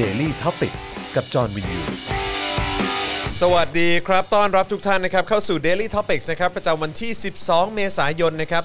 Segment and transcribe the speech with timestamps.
[0.00, 0.76] Daily t o p i c ก
[1.14, 1.80] กับจอห์นวินยู
[3.40, 8.62] สวัสดีครับ ต้อนรับทุกท่านนะครับเข้าสู่ Daily Topics นะครับประจำวันที่ 12 เมษายนนะครับ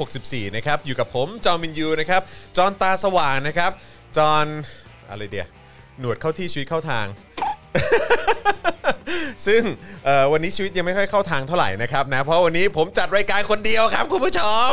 [0.00, 2.22] 2564 นะครับอยู่กับผมจอมินยูนะครับ
[2.56, 3.70] จอห์นตาสว่างนะครับ
[4.16, 4.46] จอห์น
[5.10, 5.46] อะไรเดีย
[6.00, 7.06] หนวดเข้าที่ชีวิตเข้าทาง
[9.46, 9.62] ซึ่ง
[10.04, 14.40] เอ่อวันนี้ชีวิตยังไม่ค่อยเข้าทางเท่าไหร่นะครับนะเพราะวันนี้ผมจัดรายการคนเดียวครับคุณผู้ช
[14.70, 14.72] ม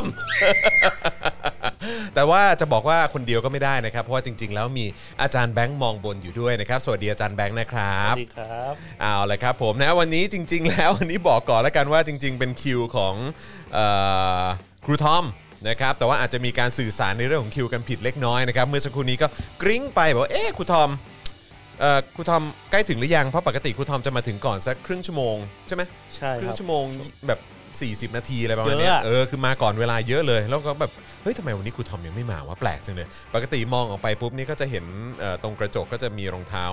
[2.16, 4.86] แต่ว่าจะบอกว่าคนเดียวก็ไม่ได้นะครับ เพราะว่าจริง ๆ แล้วมี
[5.21, 13.16] อาจารย์แบงค์มองบนอยู่ด้วยนะครับ สวัสดีอาจารย์แบงค์นะครับสวัสดีครับเอาละครับผมนะวันนี้จริง ๆ แล้ววันนี้บอกก่อนแล้วกันว่าจริง ๆ เป็นคิวของ
[13.74, 13.80] เอ
[14.42, 14.44] อ
[14.86, 15.25] ครูทอม
[15.70, 19.28] นะครับแต่ว่าอาจจะมีการสื่อสารในเรื่องของคิวกันผิดเล็กน้อยนะครับเมื่อสักครู่นี้ก็
[19.61, 20.89] กริ้งไปบอกว่าเอ๊ะครูทอม
[21.80, 25.36] เอ่อครูทอมใกล้ถึงหรือยังเพราะปกติครูทอมจะมาถึงก่อนสักครึ่งชั่วโมง
[25.68, 25.83] ใช่ไหม
[26.16, 26.83] ใช่คครึ่รังบชั่วโมง
[27.28, 27.39] แบบ
[28.11, 34.86] 40 นาทีอะไรประมาณเนี้ยเยอะอะเออคือมาก่อนเวลาเยอะเลย แล้วก็แบบเฮ้ยทำไมวันนี้ครูทอมยังไม่มาวะแปลกจังเลย ปกติมองออกไปปุ๊บนี่ก็จะเห็น
[35.44, 36.66] ตรงกระจกก็จะมีรองเท้า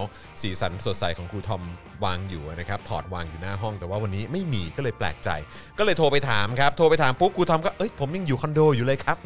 [0.43, 1.63] สีสันสดใสของครูทอม
[2.05, 5.31] วางอยู่นะครับถอดวางอยู่หน้าห้อง แต่ว่าวันนี้ไม่มีก็เลยแปลกใจ
[5.79, 9.17] ก็เลยโทรไปถามครับ โทรไปถามปุ๊บครูทอมก็เอ้ยผมยังอยู่คอนโดอยู่เลยครับ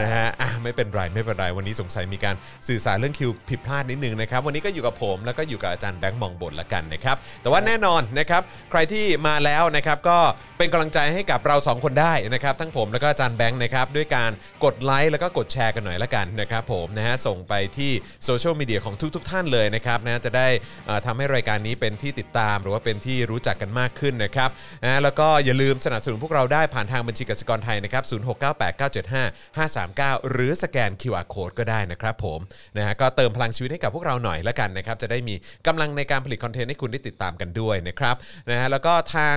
[0.00, 2.36] นะฮะอะไม่เป็นไรไม่เป็นไรวันนี้สงสัยมีการ
[2.68, 10.18] สื่อสารเรื่องคิวผิดพลาดนิดนึงนะครับวันนี้ก็อยู่กับผมแล้วก็อยู่กับอาจารย์แบงค์มองบนละกันนะครับแต่ว่าแน่นอนนะครับใครที่มาแล้วนะครับก็
[10.58, 14.30] เป็นกำลังใจให้กับเรา 2 คนได้นะครับทั้งผมแล้วก็อาจารย์แบงค์นะครับด้วยการ
[14.64, 17.90] กดไลค์แล้วก็กดแชร์กันหน่อยละกันนะครับผมนะฮะส่งไปที่
[18.24, 20.48] โซเชียลมีเดียของทุก ๆ ท่านเลยนะครับนะจะได้
[20.86, 24.50] เอ่อทำให้รายการนี้เป็นที่ติดตาม หรือว่าเป็นที่รู้จักกันมากขึ้นนะครับ
[24.84, 32.40] นะแล้วก็อย่าลืมสนับสนุนพวกเราได้ผ่านทางบัญชีกสิกรไทยนะครับ0698975539หรือสแกน QR Code ก็ได้นะครับผม
[32.76, 35.34] นะฮะก็เติมพลังชีวิตให้กับพวกเราหน่อยละกันนะครับจะได้มี
[35.66, 38.16] กำลังในการผลิตคอนเทนต์ให้คุณได้ติดตามกันด้วยนะครับ
[38.50, 39.36] นะฮะแล้วก็ทาง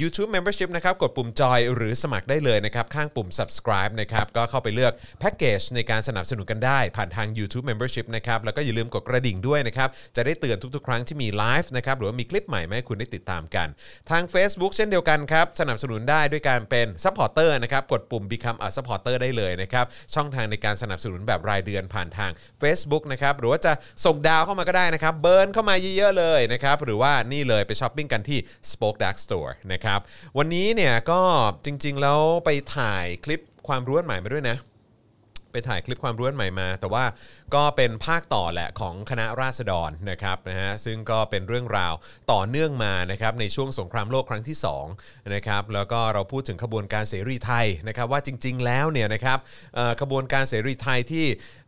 [0.00, 13.68] YouTube Membership นะครับกดปุ่มจอยหรือสมัครได้เลยนะครับข้างปุ่ม subscribe นะครับก็เข้าไปเลือกแพ็กเกจในการสนับสนุนกันได้ ผ่านทาง YouTube Membership นะครับแล้วก็อย่าลืมกดกระดิ่งด้วยนะครับจะได้เตือนทุกๆ ครั้งที่มีไลฟ์นะครับหรือว่ามีคลิปใหม่มาให้คุณได้ติดตามกัน
[14.10, 22.30] ทาง Facebook เช่นเดียวกันครับสนับสนุนได้ด้วยการเป็น Supporter นะครับกดปุ่ม Become a Supporter ได้เลยนะครับช่องทางในการสนับสนุนแบบรายเดือนผ่านทาง
[22.62, 23.72] Facebook นะครับหรือว่าจะ
[24.04, 28.38] ส่งดาวเข้ามาก็ได้นะครับเบิร์นเข้ามาเยอะๆเลยนะครับหรือว่านี่เลยไปช้อปปิ้งกันที่
[28.70, 30.00] Spoke Dark Store นะครับ
[30.38, 31.20] วันนี้เนี่ยก็
[31.64, 34.58] จริงๆแล้วไปถ่ายคลิปความรู้อันใหม่มาด้วยนะ
[35.52, 37.04] ไปถ่ายคลิปความรู้อันใหม่มา แต่ว่า
[37.54, 41.94] ก็เป็นภาคต่อแหละของคณะราษฎรนะครับนะฮะซึ่งก็เป็นเรื่องราว
[42.32, 44.56] ต่อเนื่องมานะครับในช่วงสงครามโลกครั้งที่
[44.94, 49.38] 2นะครับแล้วก็เราพูดถึงขบวนการเสรีไทยนะครับว่าจริง ๆ แล้วเนี่ยนะครับ
[50.00, 51.26] ขบวนการเสรีไทยที่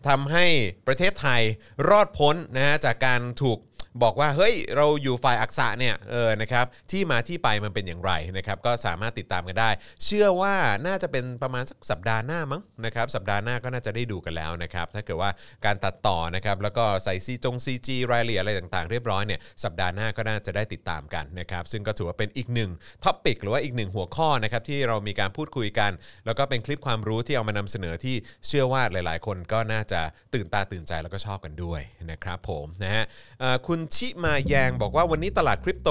[0.09, 0.47] ทำให้
[0.87, 1.43] ประเทศไทย
[1.89, 3.59] รอดพ้นนะฮะจากการถูก
[4.03, 9.71] บอกว่าเฮ้ยเราอยู่ฝ่ายอักษะเนี่ยเออนะครับที่มาที่ไปมันเป็นอย่างไรนะครับก็สามารถติดตามกันได้
[10.05, 10.55] เชื่อว่า
[10.87, 15.31] น่าจะเป็นประมาณสักสัปดาห์หน้ามั้งนะครับสัปดาห์หน้าก็น่าจะได้ดูกันแล้วนะครับถ้าเกิดว่า
[15.65, 22.71] การตัดต่อนะครับแล้วก็ใส่ซีจงซีจีรายละเอียดอะไรต่างๆ เรียบร้อยเนี่ยสัปดาห์หน้าก็น่าจะได้ติดตามกันนะครับซึ่งก็ถือว่าเป็นอีกหนึ่ง
[23.05, 25.93] topic หรือว่าอีกหนึ่งหัวข้อนะครับที่เรามีการพูดคุยกัน
[26.27, 30.01] แล้วก็เป็นคลิปความรู้ที่เอามานำเสนอที่เชื่อว่าหลาย ๆ คนก็น่าจะ
[30.35, 31.81] ตื่นตาตื่นใจแล้วก็ชอบกันด้วย
[32.11, 33.05] นะครับผมนะฮะ
[33.41, 35.91] เอ่อคุณชิมาแยงบอกว่าวันนี้ตลาดคริปโต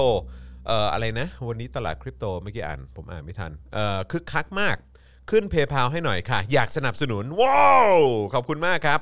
[0.67, 4.75] เอ่ออะไรนะ วันนี้ตลาดคริปโตเมื่อกี้อ่านผมอ่านไม่ทันเอ่อคึกคักมาก
[5.29, 7.97] ขึ้นเพย์พาให้หน่อยค่ะ อยากสนับสนุนว้าว
[8.33, 8.99] ขอบคุณมากครับ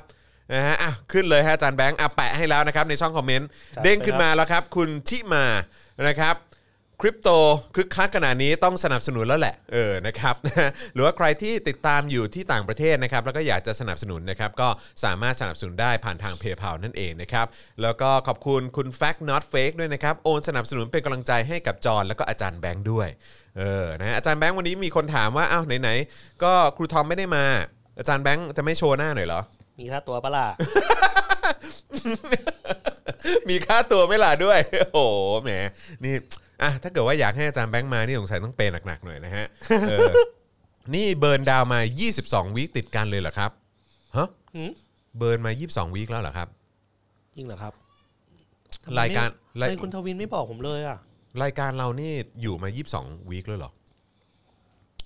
[0.52, 5.44] นะฮะอะขึ้นเลยฮะอาจารย์แบงค์อะแปะให้แล้วนะครับในช่องคอมเมนต์จัดไปเด้งขึ้นมาแล้วครับ คุณชิมา
[6.08, 6.34] นะครับ
[7.02, 7.28] คริปโต
[7.74, 10.34] คึกคักขนาดนี้ต้องสนับสนุนแล้วแหละเออนะครับ
[10.94, 14.68] หรือว่าใครที่ติดตามอยู่ที่ต่างประเทศนะครับ แล้วก็อยากจะสนับสนุนนะครับ ก็
[15.04, 17.46] สามารถสนับสนุนได้ผ่านทาง PayPal นั่นเองนะครับ
[17.82, 23.08] แล้วก็ขอบคุณคุณ Fact Not Fake ด้วยนะครับ โอนสนับสนุนเป็นกำลังใจให้กับจอห์นแล้วก็อาจารย์แบงค์ด้วย
[23.58, 27.44] เออนะอาจารย์แบงค์วันนี้มีคนถามว่าอ้าวไหนๆก็ครูทอมไม่ได้มา
[27.98, 29.40] อาจารย์แบงค์จะไม่โชว์หน้าหน่อยเหรอ
[29.78, 30.46] มีค่าตัวปะล่ะ
[33.48, 34.58] มีค่าตัวไหม่ล่ะด้วย
[34.92, 35.50] โอ้โหแหม
[36.04, 36.14] นี่
[36.62, 39.46] อะถ้าเกิดว่าอยากให้อาจารย์แบงค์มานี่สงสัยต้องเปย์หนักๆหน่อยนะฮะ
[39.88, 40.12] เออ
[40.94, 41.80] นี่เบิร์นดาวมา
[42.18, 43.50] 22 วีคติดกันเลยเหรอครับ
[44.16, 44.70] ฮะหืม
[45.18, 46.48] เบิร์นมา 22 วีคแล้วเหรอครับ
[47.34, 47.72] จริงเหรอครับ
[48.98, 50.98] รายการทำไมรายไม่คุณทวินไม่บอกผมเลยอะ
[51.42, 52.12] รายการเรานี่
[52.42, 52.68] อยู่มา
[52.98, 53.70] 22 วีคเลยเหรอ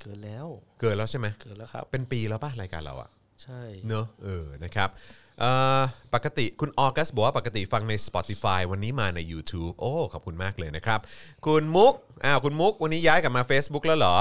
[0.00, 0.46] เกินแล้ว
[0.80, 3.10] เกินแล้วใช่ไหมเกินแล้วครับ เป็นปีแล้วป่ะรายการเราอะ
[3.42, 5.21] ใช่ เนอะเออนะครับเอ่อ
[6.14, 11.00] ปกติคุณออกัสบอกว่าปกติฟังใน Spotify วันนี้มาใน YouTube โอ้ ขอบคุณมากเลยนะครับ
[11.46, 11.94] คุณมุก
[12.24, 14.16] อ้าวคุณมุก วันนี้ย้ายกลับมา Facebook แล้วเหรอ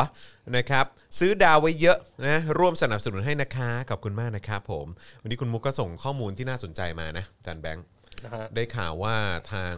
[0.57, 0.85] นะครับ
[1.19, 1.97] ซื้อดาวไว้เยอะ
[2.27, 4.87] นะร่วมสนับสนุนให้นะคะ ขอบคุณมากนะครับผม
[5.21, 7.85] วันนี้คุณมุกก็ส่งข้อมูลที่น่าสนใจมานะอาจันแบงค์
[8.23, 9.15] นะฮะได้ข่าวว่า
[9.53, 9.75] ทาง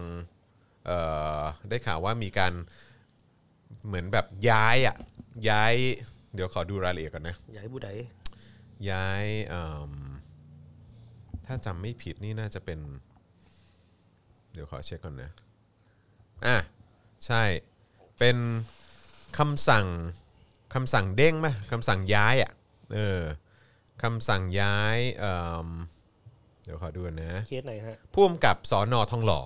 [0.86, 1.00] เอ่
[1.40, 2.54] อได้ข่าวว่ามีการ
[3.86, 4.96] เหมือนแบบย้ายอะ
[5.50, 5.74] ย้าย
[6.34, 7.90] เดี๋ยวขอดูรายละเอียดก่อนนะอย่าให้บูได
[8.90, 9.92] ย้ายเอิ่ม
[11.46, 12.80] ถ้าจำไม่ผิดนี่น่าจะเป็น
[14.54, 15.30] เดี๋ยวขอเช็คก่อนนะ
[16.46, 16.58] อะ
[17.26, 17.44] ใช่
[18.20, 18.38] เป็น
[19.38, 19.88] คำสั่ง
[20.74, 22.52] คำสั่งเด้งไหมคำสั่งย้ายอะ
[22.94, 23.22] เออ
[24.04, 25.36] คำสั่งย้ายเอิ่
[25.66, 25.70] ม
[26.64, 29.42] เดี๋ยวขอดูนะเคสไหนฮะพ่วมกับสอนอทองหล่อ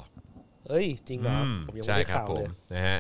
[0.70, 2.98] เอ้ยจริงเหรออืมผมยังใช่ไม่ได้ครับข่าวผเลมยนะฮะ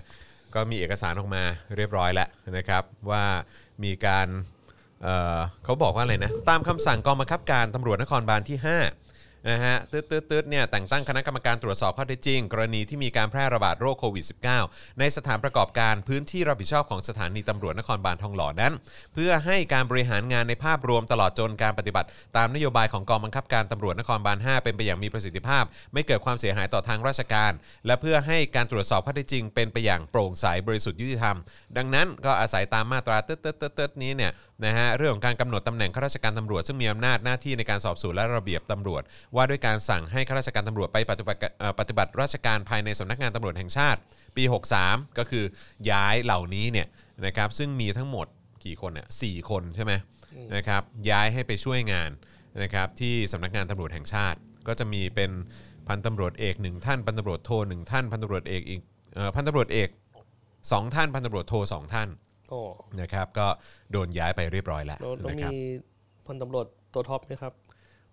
[0.54, 1.44] ก็มีเอกสารออกมา
[1.76, 3.26] เรียบร้อยแล้วนะครับ ว่า
[3.84, 4.28] มีการ
[5.04, 8.68] เเขาบอกว่าอะไรนะตามคำสั่งกองบังคับการตำรวจนครบาลที่ 5
[9.50, 14.26] นะฮะตืดตืดตืดเนี่ยแต่งตั้งคณะกรรมการตรวจสอบข้อเท็จจริง กรณีที่มีการแพร่ระบาดโรคโควิด
[14.62, 18.74] -19 ในสถานประกอบการพื้นที่รับผิดชอบของสถานีตำรวจนครบาลทองหล่อนั้น
[19.14, 22.08] เพื่อให้การบริหารงานในภาพรวมตลอดจนการปฏิบัติ
[22.38, 27.52] ตามนโยบายของกองบังคับการตำรวจนครบาล 5 เป็นไปอย่างมีประสิทธิภาพ ไม่เกิดความเสียหายต่อทางราชการ
[27.86, 31.38] และเพื่อให้การตรวจสอบข้อเท็จจริง เป็นไปอย่างโปร่งใสบริสุทธิ์ยุติธรรม
[31.78, 34.32] ดังนั้นก็อาศัยตามมาตราเติร์ดๆๆๆนี้เนี่ย
[34.66, 39.02] นะฮะเรื่องของการกำหนดตำแหน่งข้าราชการตำรวจซึ่งมีอำนาจหน้าที่ในการสอบสวนและระเบียบตำรวจ
[39.36, 44.00] ว่าด้วยการสั่งให้ข้าราชการตำรวจไปปฏิบัติเอ่อปฏิบัติราชการภายในสำนักงานตำรวจแห่งชาติ
[44.38, 44.44] ปี
[44.82, 45.44] 63 ก็คือ
[45.92, 46.88] ย้ายเหล่านี้เนี่ย
[47.26, 48.28] นะครับซึ่งมีทั้งหมด
[48.66, 49.94] กี่คนเนี่ยสคนใช่ไหม
[50.56, 52.10] นะครับย้ายให้ไปช่วยงาน
[52.64, 55.32] นะครับที่สำนักงานตำรวจแห่งชาติ ก็จะมีเป็น
[55.88, 58.82] พันตำรวจเอกหนึ่งท่านพันตำรวจโทหนึ่งท่านพันตำรวจเอกอีก
[59.16, 59.90] เอ่อพันตำรวจเอก
[60.72, 62.10] สองท่านพันตำรวจโทสองท่าน
[62.50, 62.62] โอ้
[63.02, 63.48] นะครับ ก็
[63.92, 65.60] โดนย้ายไปเรียบร้อยแล้วเราต้องนะครับมี
[66.26, 67.54] พลตำรวจตัวท็อปไหมครับ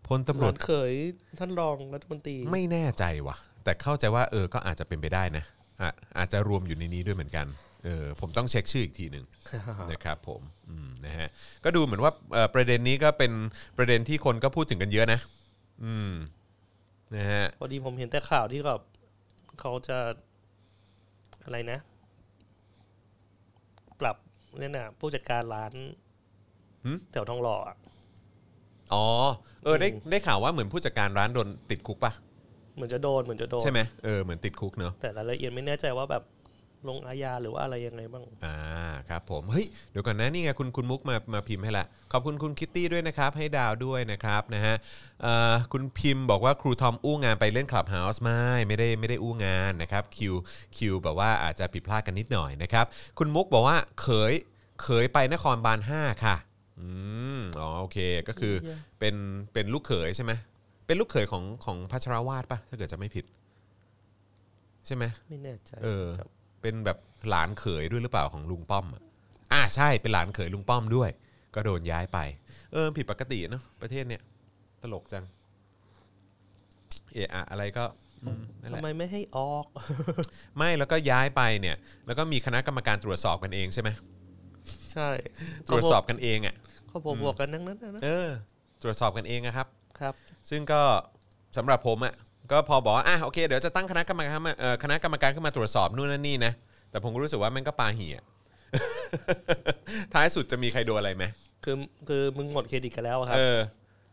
[0.09, 0.93] พลตำรวจหลานเขย
[1.41, 5.45] ท่านรองรัฐมนตรีไม่แน่ใจว่ะ แต่เข้าใจว่าเออก็อาจจะเป็นไปได้นะ
[5.83, 7.47] อะอาจจะรวมอยู่ในนี้ด้วยเหมือนกัน
[7.85, 9.25] เออผมต้องเช็คชื่ออีกทีหนึ่ง
[9.93, 11.29] นะครับผมอืมนะฮะ
[11.65, 13.33] ก็ดูเหมือนว่าเอ่อประเด็นนี้ก็เป็น
[13.79, 15.21] ประเด็นที่คนก็พูดถึงกันเยอะนะ
[15.85, 16.13] อืม
[17.17, 18.81] นะฮะพอดีผมเห็นแต่ข่าวที่แบบ
[19.61, 19.99] เขาจะ
[21.45, 21.94] อะไรนะปรับ
[24.59, 25.73] เนี่ยนะผู้จัดการร้าน
[27.13, 27.77] แถวทองหล่ออะ
[28.95, 29.07] อ๋อ
[29.65, 32.13] เออได้ได้ข่าวว่าเหมือนผู้จัดการร้านโดนติดคุกปะ
[32.75, 36.23] เหมือนจะโดนเหมือนจะโดนใช่ไหมเออเหมือนติดคุกเนอะแต่รายละเอียดไม่แน่ใจว่าแบบ
[36.89, 38.57] ลงอาญาหรือว่าอะไรยังไงบ้าง อ่า
[39.09, 44.75] ครับผมเฮ้ยเดี๋ยวก่อนนะนี่ไงคุณคุณมุกมามาพิมพ์ให้ละขอบคุณคุณคิตตี้ด้วยนะครับ ให้ดาวด้วยนะครับนะฮะ
[45.23, 50.35] เอ่อคุณพิมพ์บอกว่าครูทอมอู้งานไปเล่นคลับเฮาส์ไม่ไม่ได้ไม่ได้อู้งานนะครับคิว
[50.77, 52.85] คิวแบบว่าอาจจะผิดพลาดกันนิดหน่อยนะครับ
[53.19, 54.33] คุณมุกบอกว่าเขย
[54.83, 56.37] เขยไปนครบาล5ค่ะ
[56.81, 56.89] อื
[57.39, 57.99] มอ๋อโอเค
[58.29, 58.55] ก็คือ
[58.99, 59.15] เป็น
[59.53, 60.33] เป็นลูกเขยใช่ไหม
[60.87, 63.25] เป็นลูกเขยของของพัชรวาดปะถ้าเกิดจะไม่ผิด
[64.87, 66.29] ใช่ไหมไม่แน่ใจเออครับ
[66.65, 66.99] เป็นแบบ
[67.31, 69.03] หลานเขยด้วยหรือเปล่าของลุงป้อมอะ
[69.53, 71.11] อ่าใช่เป็นหลานเขยลุงป้อมด้วย
[71.55, 72.19] ก็โดนย้ายไป
[72.73, 74.23] เออผิดปกติเนาะประเทศเนี้ย
[74.83, 75.25] ตลกจัง
[77.15, 77.85] เอะอะอะไรก็
[78.25, 79.67] อืมนั่นแหทำละ ไมไม่ให้ออก
[80.59, 81.77] ไม่แล้วก็ย้ายไปเนี่ย
[82.07, 83.91] แล้วก็มีคณะกรรมการตรวจสอบกันเองใช่ไหม
[84.93, 85.09] ใช่
[85.69, 86.55] ตรวจสอบกันเองอะ
[86.89, 88.29] เขาบอกบอกกันทั้งนั้นนะนะเออ
[88.83, 89.69] ตรวจสอบกันเองอะครับ
[90.01, 90.15] ครับ
[90.51, 90.83] ซึ่งก็
[91.57, 92.15] สำหรับผมอะ
[92.51, 96.53] ก็พอบอกว่าอะโอเคเดี๋ยวจะตั้งคณะกรรมการมาเอ่อคณะกรรมการขึ้นมาตรวจสอบนู่นนั่นนี่นะ
[96.91, 98.17] แต่ผมก็รู้สึกว่ามันก็ปาเหี่ย
[100.13, 101.25] ท้ายสุดจะมีใครโดนอะไรไหม
[101.65, 101.77] คือ
[102.09, 103.59] คือมึงหมดเครดิตกันแล้วอะครับ เออ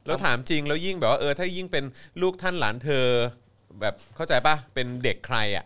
[0.05, 1.83] แล้วถามจริงแล้วยิ่งแบบว่าเออถ้ายิ่งเป็น
[2.21, 3.05] ลูกท่านหลานเธอ
[3.81, 5.65] แบบเข้าใจปะเป็นเด็กใครอะ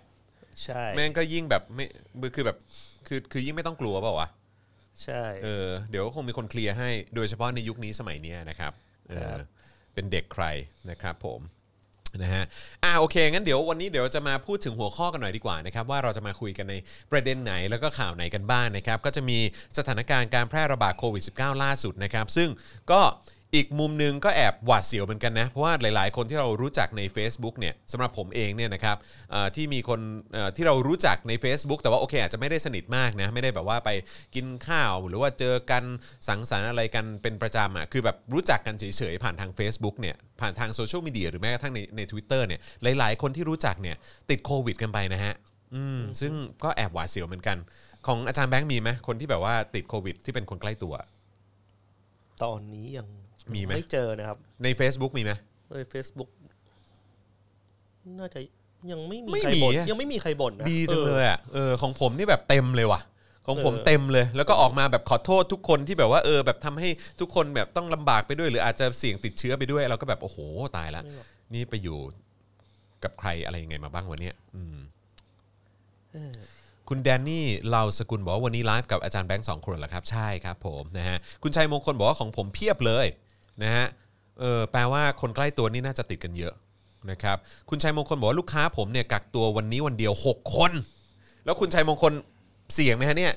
[0.64, 1.86] ใช่แม่งก็ยิ่งแบบไม่
[2.36, 2.58] คือแบบ
[3.08, 4.30] คือคือยิ่งไม่ต้องกลัวเปล่าวะ
[5.04, 8.74] ใช่เออเดี๋ยวก็คงมีคนเคลียร์ให้โดยเฉพาะในยุคนี้สมัยเนี้ยนะครับ
[9.10, 9.40] เอครัอบ
[9.94, 10.46] เป็นเด็กใคร
[10.90, 11.40] นะครับผม
[12.24, 12.44] นะฮะ
[12.84, 16.76] อ่าโอเคงั้นเดี๋ยววันนี้เดี๋ยวจะมาพูดถึงหัวข้อกันหน่อยดีกว่านะครับว่าเราจะมาคุยกันใน
[17.12, 19.40] ประเด็นไหนแล้วก็ข่าวไหนกันบ้างนะครับก็จะมี
[19.78, 22.50] สถานการณ์การแพร่ระบาดโควิด -19 ล่าสุดนะครับซึ่ง
[22.92, 23.02] ก็
[23.56, 28.98] อีกมุมหนึงก็แอบหวาดเสียวเหมือนกันนะ เพราะว่าหลาย ๆ คนที่เรารู้จักใน Facebook เนี่ยสำหรับผมเองเนี่ยนะครับ
[29.32, 30.00] เอ่อที่มีคน
[30.34, 33.90] เอ่อที่เรารู้จักใน Facebook แต่ว่าโอเคอาจจะไม่ได้สนิทมากนะไม่ได้แบบว่าไป
[34.36, 35.84] กินข้าวหรือว่าเจอกัน
[36.28, 42.60] สังสรรค์อะไรกันเป็นประจำอะคือแบบรู้จักกันเฉย ๆ ผ่านทาง Facebook เนี่ยผ่านทางโซเชียลมีเดียหรือแม้กระทั่งในในทวิตเตอร์เนี่ย
[43.00, 43.96] หลาย ๆ คนที่รู้จักเนี่ย
[44.30, 45.34] ติดโควิด กันไปนะฮะ
[45.76, 46.34] อืมซึ่ง
[46.64, 47.58] ก็แอบหวาดเสียวเหมือนกัน
[48.08, 50.94] ของอาจารย์แบงค์มีไหมคนที่แบบว่าติดโควิด ที่เป็นคนใกล้ตัว
[52.44, 53.08] ตอนนี้ยัง
[53.54, 55.32] มีไหมไม่เจอนะครับ ใน Facebook มีไหม
[55.70, 56.30] เลย Facebook
[58.20, 58.40] น่าจะ
[58.92, 63.02] ยังไม่มีไม่ใครมีบ่นอะ ยังไม่มีใครบ่นนะดีจังเลยอออะเออของผมนี่แบบเต็มเลยว่ะ
[63.48, 70.38] ของผมเออเต็มเลย แล้วก็ออกมาแบบขอโทษทุกคนที่แบบว่าเออแบบทำให้ทุกคนแบบต้องลำบากไปด้วย หรืออาจจะเสี่ยงติดเชื้อไปด้วย เราก็แบบโอ้โห
[70.78, 71.04] ตายละ
[71.54, 72.00] นี่ไปอยู่
[73.04, 74.78] กับใครอะไรยังไงมาบ้างวันนี้อืม
[76.14, 76.36] เออ
[76.90, 83.06] คุณแดนนี่เราสกุลบอกว่าวันนี้ไลฟ์กับอาจารย์แบงค์สองคนเหรอครับ ใช่ครับผมนะฮะคุณชัยมงคลบอกว่าของผมเพียบเลย
[83.64, 83.88] นะฮะ
[84.40, 86.54] เออแปลว่าคนใกล้ตัวนี่น่าจะติดกันเยอะ
[87.12, 87.38] นะครับ
[87.70, 90.72] คุณชัยมงคลบอกว่าลูกค้าผมเนี่ยกักตัววันนี้วันเดียว 6 คน
[91.46, 92.14] แล้วคุณชัยมงคล
[92.74, 93.34] เสี่ยงไหมฮะเนี่ย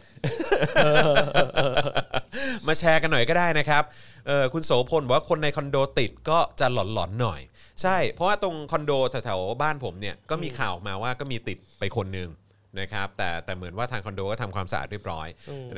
[2.66, 3.82] มาแชร์กันหน่อยก็ได้นะครับ
[4.26, 7.40] เออคุณโสพลบอกว่าคนในคอนโดติดก็จะหลอนๆหน่อย
[7.82, 12.28] ใช่ เพราะว่าตรงคอนโดแถวๆบ้านผมเนี่ยก็มีข่าวออกมาว่าก็มีติดไปคนหนึ่ง
[12.80, 15.28] นะครับแต่แต่เหมือนว่าทางคอนโดก็ทำความสะอาดเรียบร้อย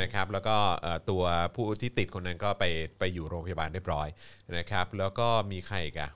[0.02, 1.22] นะครับแล้วก็เอ่อตัว
[1.54, 2.64] ผู้ที่ติดคนนั้นก็ไป
[2.98, 4.08] ไปอยู่โรงพยาบาลเรียบร้อย
[4.56, 6.10] นะครับแล้วก็มีใครอีกอะ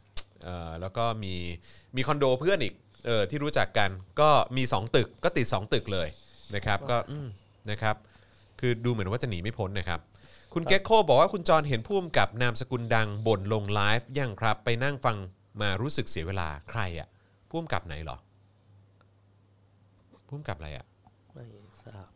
[0.45, 1.35] เอ่อแล้วก็มี
[1.97, 2.75] มีคอนโดเพื่อนอีก
[3.07, 6.09] เออที่รู้จักกันก็มี 2 ตึกก็ติด 2 ตึกเลย
[6.55, 7.29] นะครับก็อืม
[7.71, 7.97] นะครับ
[8.61, 10.01] คือดูเหมือนว่าจะหนีไม่พ้นนะครับ
[10.55, 15.17] คุณเก็กโคบอกว่าคุณจรเห็นพุ่มกับนามสกุลดังบ่นลงไลฟ์ยังครับ ไปนั่งฟัง
[15.61, 17.09] มารู้สึกเสียเวลาใครอะ
[17.51, 18.17] พุ่มกับไหนเหรอ
[20.35, 20.87] พุ่มกับอะไรอะ
[21.35, 21.45] ไม่
[21.85, 22.07] ทราบ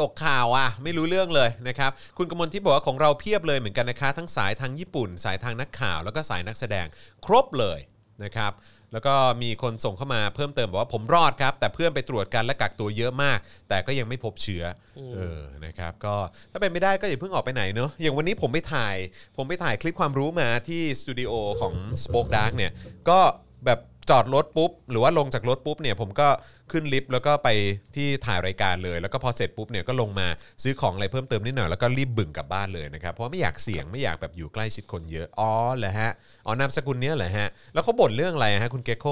[0.00, 6.86] ตกข่าวอะไม่รู้เรื่องเลยนะครับ คุณกมลที่บอกว่าของเราเพียบเลยเหมือนกันนะคะ ทั้งสายทางญี่ปุ่น สายทางนักข่าว แล้วก็สายนักแสดง
[7.26, 7.78] ครบเลย
[8.24, 8.52] นะครับ
[8.92, 13.38] แล้วก็มีคนส่งเข้ามาเพิ่มเติมบอกว่าผมรอดครับ แต่เพื่อนไปตรวจกันและกักตัวเยอะมาก
[13.68, 14.64] แต่ก็ยังไม่พบเชื้อ
[14.98, 16.14] อเออนะครับ ก็
[16.52, 18.96] ถ้าเป็นไม่ได้ก็อย่าเพิ่งออกไปไหนเนอะอย่างวันนี้ผมไปถ่าย
[19.36, 22.72] ผมไปถ่ายคลิปความรู้มาที่สตูดิโอของ Spoke Dark เนี่ย
[23.08, 23.18] ก็
[23.66, 23.78] แบบ
[24.10, 26.28] จอดรถปุ๊บ หรือว่าลงจากรถปุ๊บเนี่ยผมก็
[26.72, 27.48] ขึ้นลิฟต์แล้วก็ไป
[27.96, 30.26] ที่ถ่ายรายการเลย แล้วก็พอเสร็จปุ๊บเนี่ยก็ลงมา
[30.62, 36.10] ซื้อของอะไรเพิ่มเติมนิดหน่อยแล้วก็รีบบึ่งกลับบ้านเลยนะครับเพราะไม่อยากเสี่ยงไม่อยากแบบอยู่ใกล้ชิดคนเยอะอ๋อเหรอฮะ
[36.46, 39.06] อ๋อนามสกุลเนี้ยเหรอฮะแล้วเขาบ่นเรื่องอะไรฮะคุณเกโค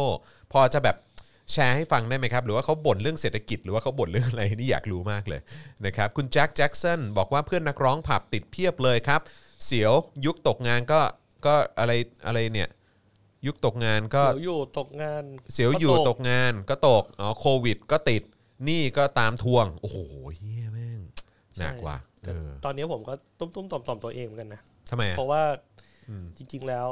[0.52, 0.96] พอจะแบบ
[1.52, 5.40] แชร์ให้ฟังได้ไหมครับ หรือว่าเขาบ่นเรื่องเศรษฐกิจ หรือว่าเขาบ่นเรื่องอะไรนี่อยากรู้มากเลย
[5.86, 9.20] นะครับคุณแจ็คแจ็คสันบอกว่าเพื่อนนักร้องผับติดเพียบเลยครับ
[9.64, 9.92] เสียว
[10.26, 11.00] ยุคตกงานก็
[11.46, 11.92] ก็อะไร
[12.26, 12.68] อะไรเนี่ย
[13.46, 15.22] ยุคตกงานก็เสียวอยู่ตกงาน
[15.52, 18.22] เสียวอยู่ตกงานก็ตกอ๋อโควิด ก็ติด
[18.64, 19.98] หนี่ก็ตามทวง โอ้โห
[20.36, 21.00] เฮียแม่ง
[21.58, 24.60] หนักว่ะเออตอนนี้ผมก็ตุ้มตุ้มๆต่อมต่อมๆตัวเองเหมือนกันนะ
[24.90, 25.42] ทำไมอะเพราะว่า
[26.08, 26.90] อืมจริง ๆ แล้ว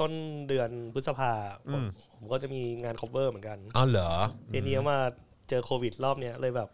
[0.00, 0.12] ต้น
[0.48, 1.32] เดือนพฤษภา
[1.68, 1.86] ผอืมม
[2.16, 4.12] ผมก็จะมีงาน cover เหมือนกันอ๋อเหรอ
[4.48, 4.98] เทีนี้มา
[5.48, 6.68] เจอโควิดรอบเนี้ยเลยแบบ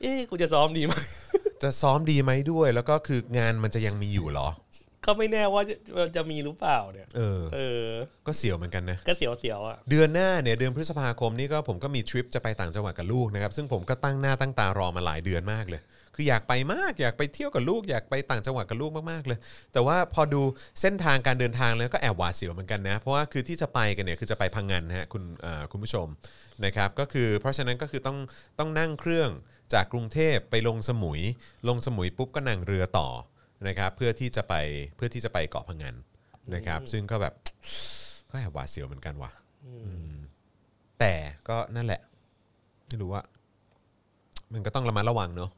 [0.00, 0.92] เอ๊ะกูจะซ้อมดีไหม
[1.62, 4.48] จะซ้อมดีไหมด้วย แล้วก็คืองานมันจะยังมีอยู่เหรอ
[5.04, 5.76] ก็ไม่แน่ว่าจะ
[6.16, 7.88] จะมีหรือเปล่าเนี่ย เออ เออ
[8.26, 15.82] ก็เสียวเหมือนกันนะ ก็เสียวเสียวๆอะ เดือนหน้าเนี่ยเดือนพฤษภาคมนี่ก็ผมก็มีทริปจะไปต่างจังหวัดกับลูกนะครับ ซึ่งผมก็ตั้งหน้าตั้งตารอมาหลายเดือนมากเลย
[16.16, 19.38] คืออยากไปมากอยากไปเที่ยวกับลูกอยากไปต่างจังหวัดกับลูกมากๆเลย
[19.72, 20.42] แต่ว่าพอดู
[20.80, 26.06] เส้นทางการเดินทางแล้วก็แอบหวาดเสียวเหมือนกันนะ เพราะว่าคือที่จะไปกันเนี่ยคือจะไปพังงานนะฮะคุณเอ่อคุณผู้ชม
[26.64, 28.18] นะครับ ก็คือเพราะฉะนั้นก็คือต้อง
[28.58, 29.30] ต้องนั่งเครื่อง
[29.74, 31.20] จากกรุงเทพไปลงสมุย
[31.68, 33.08] ลงสมุยปุ๊บก็นั่งเรือต่อ
[33.68, 34.54] นะครับเพื่อที่จะไป
[34.96, 35.94] เพื่อที่จะไปเกาะพังงาน
[36.54, 37.34] นะครับ ซึ่งก็แบบ
[38.30, 39.32] ก็แอบหวาดเสียวเหมือนกันว่ะ
[41.00, 41.12] แต่
[41.48, 42.00] ก็นั่นแหละ
[42.88, 43.22] ไม่รู้ว่า
[44.52, 45.50] มันก็ต้องระมัดระวังเนอะ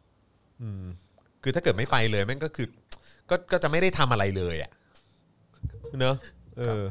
[0.63, 0.85] อืม
[1.43, 2.67] คือถ้าเกิดไม่ไปเลยแม่งก็คือ
[3.31, 4.71] ก็ก็จะไม่ได้ทำอะไรเลยอะ่ะ
[6.01, 6.17] เนอะ
[6.59, 6.83] เออ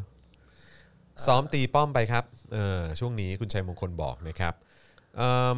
[1.25, 4.53] ซ้อมตีป้อมไปครับเออช่วงนี้คุณชัยมงคลบอกนะครับ
[5.17, 5.57] เอิ่ม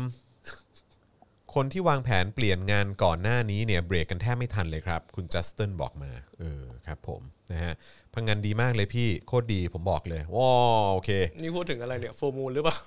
[1.56, 7.22] คนที่วางแผนเปลี่ยนงานก่อนหน้านี้เนี่ยเบรกกันแทบไม่ทันเลยครับ คุณจัสตินบอกมาเออครับผม
[7.52, 7.74] นะฮะ
[8.14, 10.54] พังงานดีมากเลยพี่โคตรดีผมบอกเลยว้า
[10.86, 12.78] วโอเค นี่พูดถึงอะไรเนี่ยโฟมูลหรือเปล่า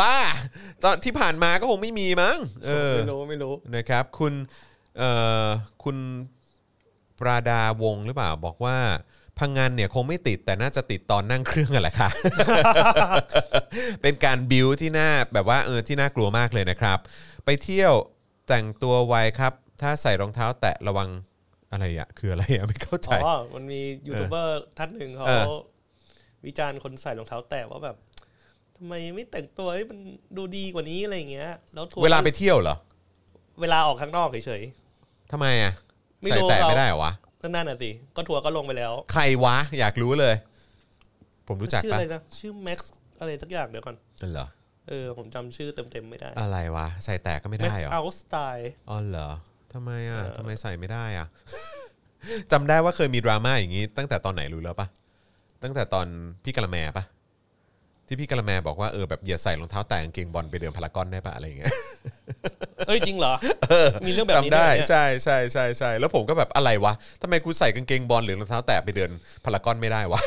[0.00, 0.16] บ้า
[0.82, 2.36] ตอนที่ผ่านมาก็คงไม่มีมั้ง
[2.66, 4.32] เออไม่รู้ไม่รู้นะครับ คุณ
[4.98, 5.10] เอ่
[5.44, 5.46] อ
[5.84, 5.96] คุณ
[7.20, 8.78] ปราดาวงศ์หรือเปล่าบอกว่า
[9.38, 12.08] พังงานเนี่ยคงไม่ติดแต่น่าจะติดตอนนั่งเครื่องอะแหละค่ะ
[14.02, 16.98] เป็นการบิวที่น่าแบบว่าเออที่น่ากลัวมากเลยนะครับ
[17.44, 17.92] ไปเที่ยว
[18.48, 21.08] แต่งตัวไวครับ ถ้าใส่รองเท้าแตะระวัง
[21.72, 25.44] อะไรอะคืออะไรอะไม่เข้าใจอ๋อมันมียูทูบเบอร์ท่านหนึ่งเขาเออ
[26.46, 27.96] วิจารณ์คนใส่รองเท้าแตะว่าแบบ
[28.76, 29.98] ทำไมไม่แต่งตัวให้มัน
[30.36, 32.76] ดูดีกว่านี้อะไรอย่างเงี้ย แล้วทัวร์เวลาไปเที่ยวเหรอ
[33.60, 34.62] เวลาออกข้างนอกเฉย
[35.32, 35.72] ทำไมอะ
[36.20, 40.34] ไม่ใส่รู้แตะเราไม่ได้เหรอวะๆ ก็นั่นน่ะสิ ก็ทัวร์ก็ลงไปแล้ว ใครวะ อยากรู้เลย
[41.48, 44.46] ผมรู้จักชื่อปะอะไรนะชื่อแม็กซ์อะไรสักอย่างเดี๋ยวก่อนนั่นเหรอ
[44.88, 49.28] เออผมจำชื่อเต็มๆไม่ได้ อะไรวะ ใส่แตกก็ไม่แม็กได้ซ์เหรอเอาสไตล์อ๋อเหรอ
[49.72, 51.26] ทำไมอะเออทำไมใส่ไม่ได้อะ
[52.52, 54.86] จำได้ว่าเคยมีดราม่าอย่างนี้ ตั้งแต่ตอนไหนรู้แล้วปะ
[55.62, 56.06] ตั้งแต่ตอน
[56.44, 57.04] พี่กะละแมปะ
[58.06, 61.72] ที่พี่กะละแมบอกว่าเออแบบอย่าใส่รองเท้าแตะกางเกงบอลไปเดินพารากอนได้ปะอะไรอย่างเงี้ย
[62.86, 63.34] เอ้ยจริงเหรอ
[64.06, 66.92] มีเรื่องแบบนี้จำด้ได้วยเนี่ยใช่ใช่ใช่ใช่แล้วผมก็แบบอะไรวะ
[67.22, 69.10] ทำไมกูใส่กางเกงบอลหรือรองเท้าแตะไปเดิน
[69.44, 70.20] พารากอนไม่ได้วะ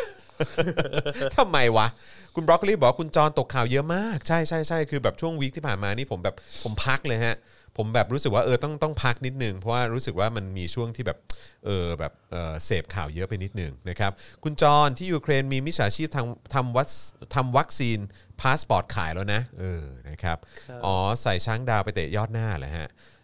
[1.37, 1.87] ทำไมวะ
[2.35, 7.35] คุณบรอกโคลีบอกว่าคุณจรตกข่าวเยอะมาก ใช่ใช่ใช่คือแบบช่วงวีคที่ผ่านมานี่ผมแบบผมพักเลยฮะ
[7.77, 11.17] ผมแบบรู้สึกว่าเออต้องต้องพักนิดนึงเพราะว่ารู้สึกว่ามันมีช่วงที่แบบ
[11.65, 14.11] เออแบบเออเสพข่าวเยอะไปนิดนึงนะครับ
[14.43, 16.87] คุณจรที่ยูเครนมีมิจฉาชีพทำทำวัค
[17.35, 17.99] ทำวัคซีน
[18.41, 20.37] พาสปอร์ตขายแล้วนะเออนะครับ
[20.69, 23.16] ครับอ๋อใส่ช้างดาวไปเตะยอดหน้าเหรอฮะเออ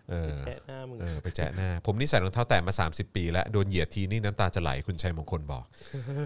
[0.46, 5.66] แกะหน้ามึงเออไปแจะหน้า ผมนี่ใส่รองเท้าแตะมา 30 ปีแล้วโดนเหยียดทีนี่น้ำตาจะไหลคุณชัยมงคลบอก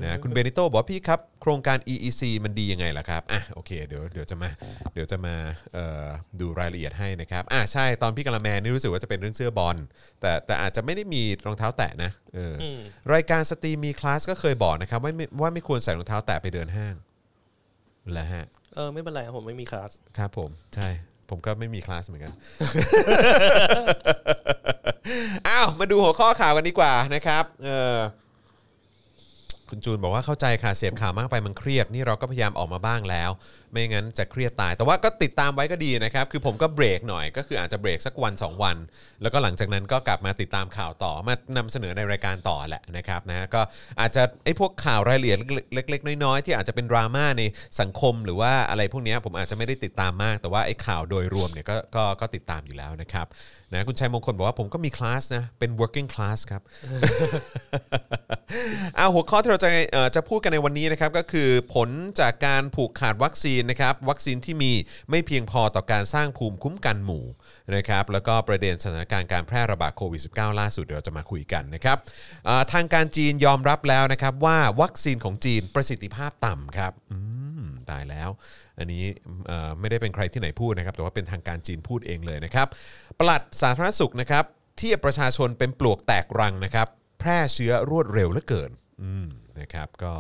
[0.03, 4.50] นะคุณเบนิโต้บอกว่าพี่ครับ โครงการ EEC มันดียังไงล่ะครับอะโอเคเดี๋ยวเดี๋ยวจะมา
[4.93, 5.36] เดี๋ยวจะมา
[5.74, 6.05] เอ่อ
[6.39, 9.77] ดูรายละเอียดให้นะครับอะใช่ตอนพี่กะละแมนี่รู้สึกว่าจะเป็นเรื่องเสื้อบอล
[10.22, 12.79] แต่แต่อาจจะไม่ได้มีรองเท้าแตะนะเอออม
[13.13, 16.96] รายการสตรีมมีคลาสก็เคยบอกนะครับว่าไม่ว่าไม่ควรใส่รองเท้าแตะไปเดินห้าง
[18.13, 20.89] แหละฮะเออไม่เป็นไรผมไม่มีคลาสครับผมใช่
[21.29, 22.34] ผมก็ไม่มีคลาสเหมือนกัน
[25.48, 27.98] อ้าว มาดูหัวข้อข่าวกันดีกว่านะครับ เออ
[29.69, 33.29] คุณจูนบอกว่าเข้าใจค่ะเสพข่าวมากไปมันเครียด นี่เราก็พยายามออกมาบ้างแล้ว
[33.77, 38.77] ไม่งั้นจะเครียดตาย แต่ว่าก็ติดตามไว้ก็ดีนะครับ คือผมก็เบรกหน่อย ก็คืออาจจะเบรกสักวัน 2 วัน
[39.22, 43.62] แล้วก็หลังจากนั้นก็กลับมาติดตามข่าวต่อมานำเสนอในรายการต่อแหละนะครับนะก็
[44.00, 45.39] อาจจะไอ้พวกข่าวรายละเอียด
[45.74, 47.43] เล็ก ๆ น้อยๆที่อาจจะเป็นดราม่าใน
[47.79, 53.27] สังคมหรือว่าอะไรพวกนี้ผมอาจจะไม่ได้ติดตามมาก แต่ว่าไอ้ข่าวโดยรวมเนี่ยก็ก็ก็ติดตามอยู่แล้วนะครับ
[53.74, 56.62] นะคุณชัยมงคลบอกว่าผมก็มีคลาสนะ เป็น working class ครับ
[58.96, 64.71] เอาหัวข้อที่เราจะเอ่อจะพูดกันในวันนี้นะครับก็คือผลจากการผูกขาดวัคซีนนะครับวัคซีนที่มี
[65.09, 67.25] ไม่เพียงพอต่อการสร้างภูมิคุ้มกันหมู่
[67.75, 71.97] นะครับแล้วก็ประเด็นสถานการณ์การแพร่ระบาดโควิด -19 ล่าสุดเดี๋ยวเราจะมาคุยกันนะครับ
[72.74, 77.19] ทางการจีนยอมรับแล้วนะครับว่าวัคซีนของจีนประสิทธิภาพต่ำครับอื
[77.62, 78.29] มตายแล้ว
[78.79, 79.03] อันนี้
[79.79, 82.67] ไม่ได้เป็นใครที่ไหนพูดนะครับ แต่ว่าเป็นทางการจีนพูดเองเลยนะครับ
[83.19, 84.43] ปลัดสาธารณสุขนะครับ
[84.77, 86.88] เทียบประชาชนเป็นปลวกแตกรังนะครับ
[87.19, 88.71] แพร่เชื้อรวดเร็วเหลือเกิน
[89.62, 90.13] นะครับ ก็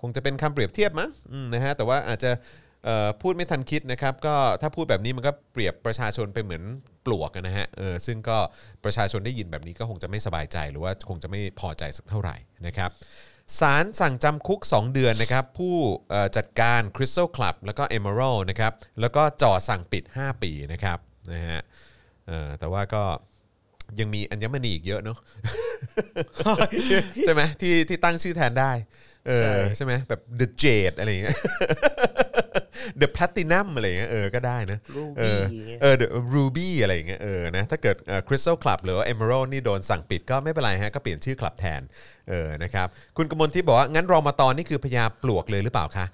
[0.00, 1.10] คงจะเป็นคำเปรียบเทียบมั้ง
[1.54, 2.30] นะฮะแต่ว่าอาจจะ
[3.20, 6.62] พูดไม่ทันคิดนะครับก็ถ้าพูดแบบนี้มันก็เปรียบประชาชนไปเหมือน
[7.06, 8.38] ปลวกอะนะฮะเออซึ่งก็
[8.84, 12.36] ประชาชนได้ยินแบบนี้ก็คงจะไม่สบายใจหรือว่าคงจะไม่พอใจสักเท่าไหร่
[12.66, 12.90] นะครับ
[13.60, 15.74] ศาลสั่งจำคุก 2 เดือนนะครับผู้
[16.10, 20.98] เอ่อจัดการ Crystal Club แล้วก็ Emerald นะครับแล้วก็จ่อสั่งปิด 5 ปีนะครับ
[21.32, 21.60] นะฮะ
[22.26, 23.02] เออแต่ว่าก็
[24.00, 25.18] ยังมีอัญมณีอีกเยอะเนาะ
[27.26, 28.72] ใช่ไหมที่ที่ตั้งชื่อแทนได้
[29.28, 31.38] เออใช่ไหมแบบ the jade อะไรอย่างเงี้ย
[33.00, 41.80] the platinum อะไรอย่างเงี้ยเออก็ได้นะรูเอบี้อเออ the ruby อะไรอย่างเงี้ยเออนะถ้าเกิดเอ่อ crystal club หรือว่า emerald นี่โดนสั่งปิดก็ไม่เป็นไรฮะก็เปลี่ยนชื่อคลับแทน
[42.28, 46.06] เออนะครับคุณกมลที่บอกว่า งั้นรอมาตอนนี่คือพญาปลวกเลยหรือเปล่าคะ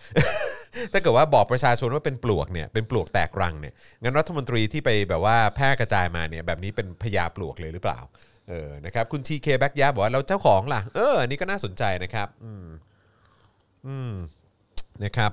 [0.92, 8.00] ถ้าเกิดว่าบอกประชาชนว่าเป็นปลวกเนี่ยเป็นปลวกแตกรังเนี่ยงั้นรัฐมนตรีที่ไปแบบว่าแพร่กระจายมาเนี่ยแบบนี้เป็นพญาปลวกเลยหรือเปล่า
[8.49, 12.66] เออนะครับคุณ TK แบ็กยาบอกว่าเราเจ้าของล่ะ เอออันนี้ก็น่าสนใจนะครับ อืม
[13.86, 14.12] อืม
[15.04, 15.30] นะครับ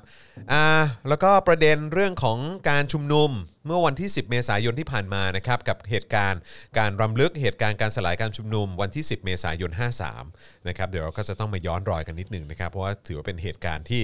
[0.51, 0.65] อ่า
[1.10, 2.38] แล้วก็ประเด็นเรื่องของ
[2.69, 3.30] การชุมนุม
[3.65, 6.41] เมื่อวันที่ 10 เมษายนที่ผ่านมานะครับกับเหตุการณ์
[6.78, 9.71] การรำลึกเหตุการณ์การสลายการชุมนุมวันที่ 10 เมษายน
[10.19, 14.01] 53นะครับเดี๋ยวเราก็จะต้องมาย้อนรอยกันนิดหนึ่งนะครับเพราะว่าถือว่าเป็นเหตุการณ์ที่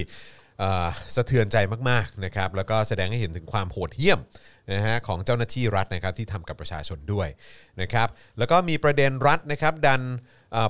[1.15, 1.57] สะเทือนใจ
[1.89, 4.19] มากๆนะครับแล้วก็แสดงให้เห็นถึงความโหดเหี้ยม
[4.73, 7.27] นะฮะของเจ้าหน้าที่รัฐนะครับที่ทำกับประชาชนด้วย
[7.81, 10.01] นะครับแล้วก็มีประเด็นรัฐนะครับดัน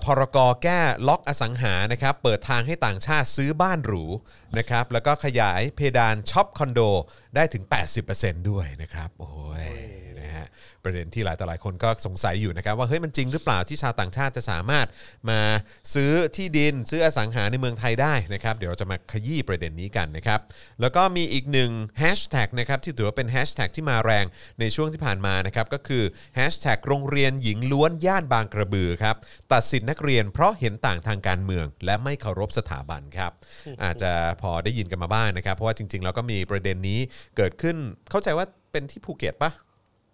[0.05, 4.03] พรกแก้ล็อกอสังหานะครับเปิดทางให้ต่างชาติซื้อบ้านหรู
[4.57, 6.81] นะครับแล้วก็ขยายเพดานช็อปคอนโด
[7.35, 7.63] ได้ถึง
[8.07, 9.31] 80%ด้วยนะครับโอ้
[9.65, 10.00] ย
[10.83, 14.87] ประเด็นที่หลายต่อหลายคนก็สงสัยอยู่นะครับว่าเฮ้ยมันจริงหรือเปล่าที่ชาวต่างชาติจะสามารถ
[15.29, 15.41] มา
[15.93, 20.39] ซื้อที่ดินซื้ออสังหาในเมืองไทยได้นะครับเดี๋ยวเราจะมาขยี้ประเด็นนี้กันนะครับ
[20.81, 24.25] แล้วก็มีอีกหนึ่งแฮชแท็กนะครับที่ถือว่าเป็นแฮชแท็กที่มาแรง
[24.59, 26.03] ในช่วงที่ผ่านมานะครับก็คือ
[26.35, 29.15] แฮชแท็กโรงเรียนหญิงล้วนย่านบางกระบือครับ
[29.53, 33.31] ตัดสินนักเรียนเพราะเห็นต่างทางการเมือง และไม่เคารพสถาบันครับ
[33.83, 36.99] อาจจะพอได้ยินกันมาบ้างนะครับ เพราะว่าจริงๆแล้วก็มีประเด็นนี้
[37.37, 37.75] เกิดขึ้น
[38.11, 39.51] เข้าใจว่าเป็นที่ภูเก็ตปะ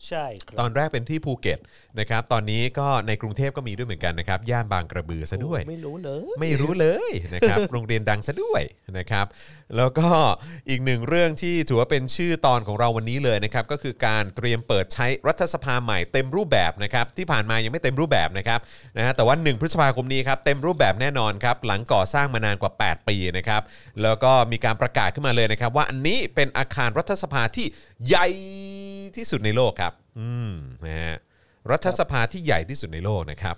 [0.07, 1.59] ใช่คตรัอบนแรกเป็นที่ภูเก็ต
[1.99, 8.61] นะครับ ตอนนี้ก็ในกรุงเทพก็มีด้วยเหมือนกันนะครับ ย่านบางกระบือซะด้วย ไม่รู้เลย ไม่รู้เลยนะครับ โรงเรียนดังซะด้วย
[8.97, 9.25] นะครับ
[9.77, 10.09] แล้วก็
[10.69, 18.59] อีกหนึ่งเรื่องที่ถือว่าเป็นชื่อตอนของเราวันนี้เลยนะครับ ก็คือการเตรียมเปิดใช้รัฐสภาใหม่เต็มรูปแบบนะครับ ที่ผ่านมายังไม่เต็มรูปแบบนะครับ
[18.97, 23.61] นะฮะแต่ว่า 1 พฤษภาคมนี้ครับเต็มรูปแบบแน่นอนครับ หลังก่อสร้างมานานกว่า 8 ปีนะครับ
[24.01, 27.65] แล้วก็มีการประกาศขึ้นมาเลยนะครับ ว่าอันนี้เป็นอาคารรัฐสภาที่
[28.07, 28.27] ใหญ่
[29.17, 30.53] ที่สุดในโลกครับ อืม
[30.85, 31.15] นะฮะ
[31.71, 33.55] รัฐสภาที่ใหญ่ที่สุดในโลกนะครับ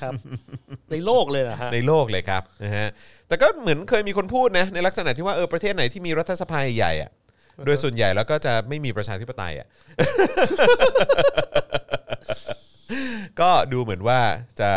[0.00, 0.12] ครับ
[0.90, 2.88] ในโลกเลยเหรอฮะ ในโลกเลยครับนะฮะ
[3.28, 7.10] แต่ก็เหมือนเคยมีคนพูดนะในลักษณะที่ว่าเออประเทศไหนที่มีรัฐสภาใหญ่อะ
[7.66, 9.68] โดยส่วนใหญ่แล้วก็จะไม่มีประชาธิปไตยอะ
[13.40, 14.20] ก็ดูเหมือนว่า
[14.60, 14.70] จะ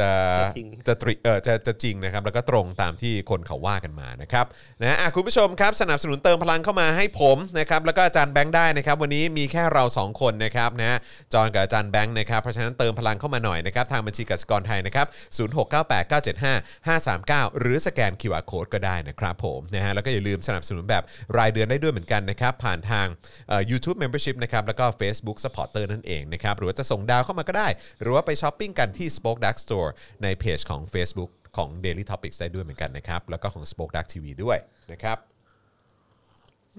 [0.00, 0.10] จจะ
[0.40, 4.46] จะจริงจะตริเออจะจะจริงนะครับแล้วก็ตรงตามที่คนเขาว่ากันมานะครับ
[4.82, 10.98] นะอะคุณผู้ชมครับสนับสนุนเติมพลังเข้ามาให้ผมนะครับแล้วก็อาจารย์แบงค์ได้นะครับวันนี้มีแค่เรา 2 คนนะครับนะ
[11.32, 15.06] จอห์นกับอาจารย์แบงค์นะครับเพราะฉะนั้นเติมพลังเข้ามาหน่อยนะครับทางบัญชีกสิกรไทยนะครับ
[15.38, 21.02] 0698975539หรือสแกน QR Code ก็ได้นะครับผมนะฮะแล้วก็อย่าลืมสนับสนุนแบบ
[21.38, 23.06] รายเดือนได้ด้วยเหมือนกันนะครับผ่านทาง
[23.48, 27.68] เอ่อ YouTube Membership นะครับแล้วก็ Facebook Supporter นั่นเองนะครับหรือว่าจะส่งดาวเข้ามาก็ได้
[28.00, 29.89] หรือว่าไปช้อปปิ้งกันที่ Spoke Dark Store
[30.22, 34.58] ในเพจของ Facebook ของ Daily Topics ได้ด้วยเหมือนกันนะครับ แล้วก็ของ Spoke Dark TV ด้วย
[34.92, 35.18] นะครับ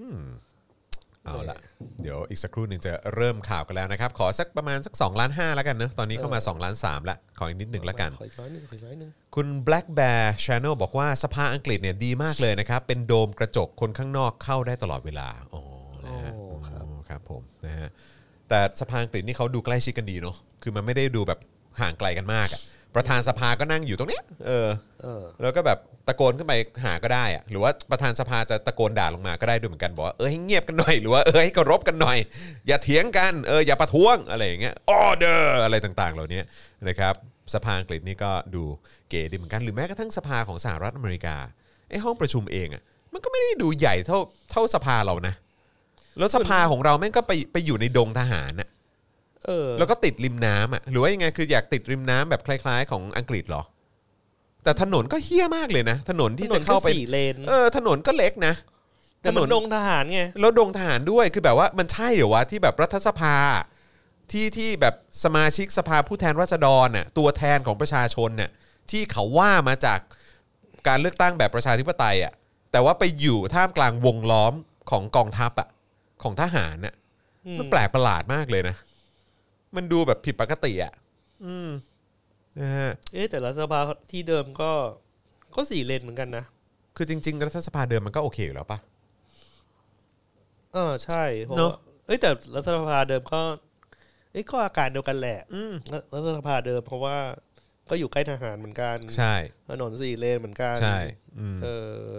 [0.00, 0.22] อืม
[1.24, 1.56] เอาละ
[2.02, 15.62] เดี๋ยวอีกสักครู่หนึ่งจะเริ่มข่าวกันแล้วนะครับ ขอสักประมาณสัก2ล้าน5แล้วกันเนอะตอนนี้เข้ามา2ล้าน3แล้วขออีกนิดหนึ่งแล้วกัน ขออีกน้อยหนึงขออีกน้อยหนึงคุณ Black Bear Channel บอกว่าสภาอังกฤษเนี่ยดีมากเลยนะครับ เป็นโดมกระจกคนข้างนอกเข้าได้ตลอดเวลาอ๋อ
[16.06, 17.88] นะฮะโอ้ครับอ๋อครับผมนะฮะ
[18.48, 21.38] แต่สภาอังกฤษนี่เขาดูใกล้ชิดกันดีเนาะคือมันไม่ได้ดูแบบ
[21.80, 22.60] ห่างไกลกันมากอะ
[22.94, 24.68] ประธานสภาก็นั่งอยู่ตรงเนี้ยเออ
[25.02, 25.78] เออ แล้วก็แบบ
[26.08, 32.18] ตะโกนขึ้นไปหาก็ได้อะหรือว่าประธานสภาจะตะโกนด่าลงมาก็ได้ด้วยเหมือนกันบอกว่าเออให้เงียบกันหน่อยหรือว่าเออให้เคารพกันหน่อย
[32.66, 36.40] อย่าเถียงกันเอออย่าประท้วงอะไรอย่างเงี้ยออเดอร์อะไรต่างๆ เหล่านี้
[36.88, 37.14] นะครับ
[37.54, 38.62] สภาอังกฤษนี่ก็ดู
[39.08, 41.36] เก๋ดีเหมือนกันหรือแม้กระทั่งสภาของสหรัฐอเมริกา
[41.88, 44.18] ไอห้องประชุมเองอะมันก็ไม่ได้ดูใหญ่เท่า
[44.50, 45.34] เท่าสภาเรานะ
[46.18, 48.68] แล้วสภาของเราแม่งก็ไปไปอยู่ในดงทหารน่ะ
[49.46, 53.62] เออแล้วก็ติดริมน้ำอะหรือว่ายังไงคืออยากติดริมน้ำแบบคล้าย ๆ ของอังกฤษเหรอ
[54.64, 58.54] แต่ถนนก็เฮี้ยมากเลยนะ ถนนถที่นจะนเข้าเข้าไป สี่เลนเออถนนก็เล็กนะ
[59.20, 63.36] แต่มันดงทหารไง แล้วดงทหารด้วยคือแบบว่ามันใช่เหรอวะที่แบบรัฐสภา
[64.32, 68.50] ที่ที่แบบสมาชิกสภาผู้แทนราษฎรน่ะตัวแทนของประชาชนน่ะ
[68.90, 69.98] ที่เขาว่ามาจาก
[70.88, 72.32] การเลือกตั้งแบบประชาธิปไตยอะ
[72.72, 74.54] แต่ว่าไปอยู่ท่ามกลางวงล้อม
[74.90, 75.68] ของกองทัพอะ
[76.22, 76.94] ของทหารน่ะ
[77.46, 78.76] อืม มันแปลกประหลาดมากเลยนะ
[79.76, 80.92] มันดูแบบผิดปกติอะ
[81.44, 81.70] อืม
[82.60, 83.80] นะฮะเอ๊ะแต่รัฐสภา
[84.10, 84.70] ที่เดิมก็
[85.54, 86.44] ก็สี่เลนเหมือนกันนะ
[86.96, 88.78] คือจริง ๆ รัฐสภาเดิมมันก็โอเคอยู่แล้วปะ
[90.72, 93.42] เออใช่เพราะเนอะ ว่าเอ้ยแต่รัฐสภาเดิมก็
[94.32, 95.72] เอ้ยก็อาการเดียวกันแหละอืม
[96.14, 97.16] รัฐสภาเดิมเพราะว่า
[97.90, 99.34] ก็อยู่ใกล้ทหารเหมือนกันใช่
[99.68, 100.98] ถนนสี่เลนเหมือนกันใช่
[101.38, 102.10] อืมเออ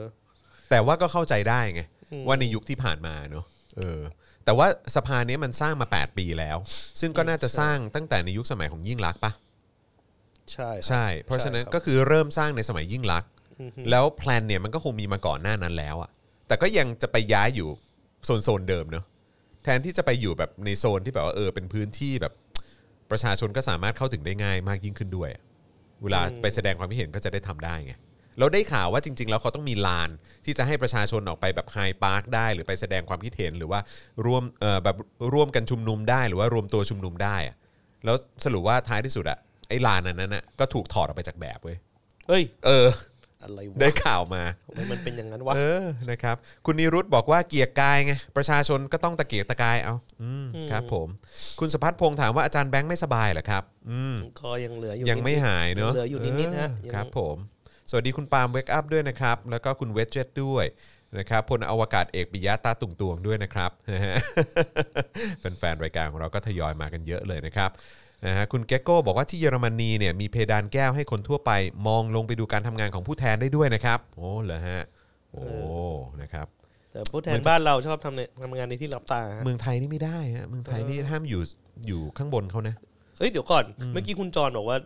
[0.70, 3.46] แต่ว่าก็เข้าใจได้ไง อืม ว่าในยุคที่ผ่านมาเนอะ
[3.78, 4.00] เออ
[4.46, 6.58] แต่ว่าสภาเนี้ยมันสร้างมา 8 ปีแล้ว
[7.00, 9.32] ซึ่งก็น่าจะสร้างตั้งแต่ในยุคสมัยของยิ่งลักษณ์ปะ
[10.54, 13.30] ใช่ครับ ใช่ เพราะฉะนั้นใช่ครับ ก็คือเริ่มสร้างในสมัยยิ่งลักษณ์
[13.62, 16.10] อือฮึแล้วแพลนเนี่ยมันก็คงมีมาก่อนหน้านั้นแล้วอะ
[16.48, 17.70] แต่ก็ยังจะไปย้ายอยู่
[18.26, 19.06] โซนโซนๆเดิมเนอะ
[19.64, 22.34] แทนที่จะไปอยู่แบบในโซนที่แบบว่าเออเป็นพื้นที่แบบ
[23.12, 25.44] ประชาชนก็สามารถเข้าถึงได้ง่ายมากยิ่งขึ้นด้วยอะ
[26.04, 27.94] เวลาไปแสดงความคิดเห็นก็จะได้ทำได้ไง
[28.40, 30.10] เราได้ข่าวว่าจริง ๆ แล้วเขาต้องมีลาน
[30.46, 33.80] ที่จะให้ประชาชนออกไปแบบไฮด์ปาร์คได้ หรือไปแสดงความคิดเห็นหรือว่า
[34.26, 34.96] ร่วมเออแบบ
[35.34, 37.56] ร่วมกันชุมนุมได้ หรือว่ารวมตัวชุมนุมได้อะ
[38.06, 38.16] แล้ว
[38.46, 39.38] สรุปว่าท้ายที่สุดอะ
[39.70, 41.78] ไอ้ลานนั้นน่ะก็ถูกถอดออกไปจากแบบเว้ย
[42.28, 42.88] เฮ้ย เออ
[43.44, 51.08] อะไรวะได้ข่าวมา ทำไมมันเป็นอย่างนั้นวะเออนะครับ คุณนิรุตบอกว่าเกียร์กายไงประชาชนก็ต้องตะเกียกตะกายเอาอืมอืมครับผม
[51.60, 57.38] คุณสพัฒน์พงษ์ถามว่าอาจารย์แบงค์ไม่สบายเหรอครับ อืมก็ยังเหลืออยู่ยังไม่นิดๆหายเนอะเหลืออยู่นิดๆฮะเออยังครับผม
[57.90, 60.66] สวัสดีคุณปาล์มเวกอัพด้วยนะครับ แล้วก็คุณเวจเจตด้วย
[61.18, 64.16] นะครับพลอวกาศเอกปิยะตาตุงตวงด้วยนะครับนะฮะ
[65.40, 67.70] แฟนๆรายการของเราก็ทยอยมากันเยอะเลยนะครับ
[68.26, 71.52] นะฮะคุณแกโก้บอกว่าที่เยอรมนีเนี่ยมีเพดานแก้วให้คนทั่วไป
[71.88, 74.82] มองลงไปดูการทำงานของผู้แทนได้ด้วยนะครับ โอ้เหรอฮะ
[75.32, 75.44] โอ้
[76.22, 76.48] นะครับ
[76.92, 81.42] แต่ผู้แทนบ้านเราชอบทำในทำงานในที่รับตาฮะเมืองไทยนี่ไม่ได้ฮะเมืองไทยนี่ห้ามอยู่
[81.88, 82.76] อยู่ข้างบนเขานะ
[83.18, 84.78] เอ้ยเดี๋ยวก่อน เมื่อกี้คุณจรบอกว่า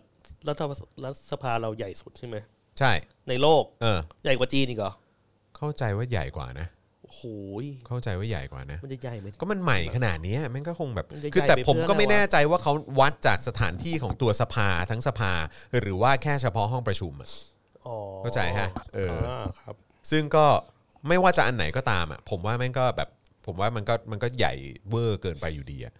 [0.47, 0.61] รัฐ
[1.03, 2.37] รัฐสภาเราใหญ่สุดใช่ไหม
[2.79, 2.91] ใช่
[3.29, 4.91] ในโลกเออใหญ่กว่าจีนอีกเหรอ
[5.57, 6.67] เข้าใจว่าใหญ่กว่านะ
[7.03, 7.21] โอ้โห
[7.63, 15.31] ยเข้าใจว่าใหญ่กว่านะ มันจะใหญ่ไหม ก็มันใหม่ขนาดเนี้ยมันก็คงแบบมันจะคือแต่ใหญ่ไปผมเพื่อก็ไม่อะไรวะ แน่ใจว่าเขาวัดจากสถานที่ของตัวสภาทั้งสภา
[15.79, 17.29] หรือว่าแค่เฉพาะห้องประชุมอะ
[17.87, 19.75] อ๋อเข้าใจฮะเอออ่าครับ
[20.11, 20.45] ซึ่งก็
[21.07, 23.09] ไม่ว่าจะอันไหนก็ตามอะผมว่าแม่งก็แบบ
[23.45, 24.53] ผมว่ามันก็มันก็ใหญ่
[24.89, 25.93] เวอร์เกินไปอยู่ดีอะ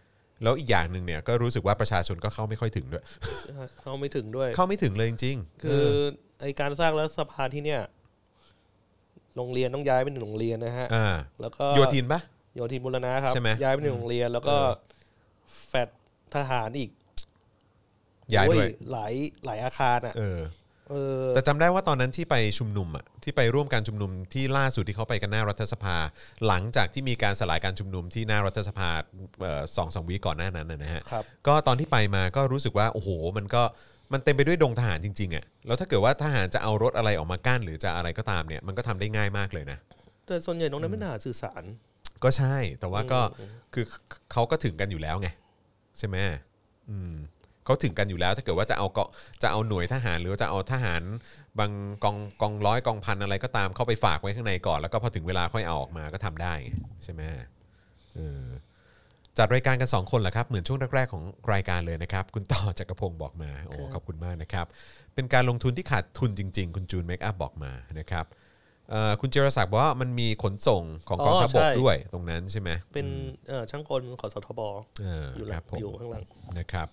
[0.44, 3.04] แล้วอีกอย่างหนึ่งเนี่ยก็รู้สึกว่าประชาชนก็เข้าไม่ค่อยถึงด้วย
[3.84, 5.86] เข้าไม่ถึงด้วย เข้าไม่ถึงเลยจริงๆคือ
[6.42, 7.82] ไอการสร้างรัฐสภาที่เนี่ย
[9.36, 12.20] โรงเรียนต้องย้ายไปหนึ่งโรงเรียนนะฮะอ่าแล้วก็โยทินปะ
[12.56, 14.72] โยธินบุรณะครับ ใช่ไหม ย้ายไปหนึ่งโรงเรียน แล้วก็เออ
[15.68, 15.90] แฟด
[16.36, 16.90] ทหารอีก
[18.34, 19.14] ย้ายโอ้ด้วยหลาย
[19.46, 20.40] หลายอาคารอะเออ
[20.90, 25.98] เออแต่จำได้ว่าตอนนั้นที่ไปชุมนุมอะที่ไปร่วมการชุมนุมที่ล่าสุดที่เขาไปกันหน้ารัฐสภา
[26.48, 28.90] หลังจากที่มีการสลายการชุมนุมที่หน้ารัฐสภา
[29.42, 33.64] เอ่อสองสองวีก่อนหน้านั้นนะนะฮะครับก็ตอนที่ไปมาก็รู้สึกว่าโอ้โห มันก็
[34.14, 39.78] มันเต็มไปด้วยดงทหารจริงๆอะแล้วถ้าเกิดว่าทหารจะเอารถอะไรออกมากั้น หรือจะอะไรก็ตามเนี่ยมันก็ทำได้ง่ายมากเลยนะ
[40.26, 41.64] แต่ส่วนใหญ่ตรงนั้นเป็นทหารสื่อสาร
[42.24, 43.86] ก็ใช่แต่ว่าก็อืมคือ
[44.32, 45.30] เขาก็ถึงกันอยู่แล้วไง
[45.98, 46.16] ใช่ไหม
[46.90, 47.14] อืม
[47.68, 49.10] เขาถึงกันอยู่แล้ว ถ้าเกิดว่าจะเอาเกาะ
[49.44, 51.02] จะเอาหน่วยทหารหรือว่าจะเอาทหาร
[51.60, 51.72] บาง
[52.04, 56.70] กองกองร้อยกองพันอะไรก็ตามเข้าไปฝากไว้ข้างในก่อน แล้วก็พอถึงเวลาค่อยเอาออกมาก็ทำได้ไง
[57.04, 57.22] ใช่ไหม
[58.16, 58.44] เออ
[59.38, 64.66] จัดรายการกัน 2 คนเหรอครับ เหมือนช่วงแรกๆของรายการเลยนะครับ คุณต่อจักรพงศ์บอกมาโอ้ขอบคุณมากนะครับ
[65.16, 68.26] เป็นการลงทุนที่ขาดทุนจริง ๆ คุณจูนเมคอัพบอกมานะครับ
[68.92, 73.08] เอ่อคุณเจรศักดิ์บอกว่ามันมีขนส่งของกองทัพบกด้วยตรงนั้นใช่ไหมเป็น
[73.48, 74.62] เอ่อช่างกลของสทบ
[75.02, 76.24] เอออยู่หคลัรังบผมอยู่ข้างหลัง
[76.60, 76.88] นะครับ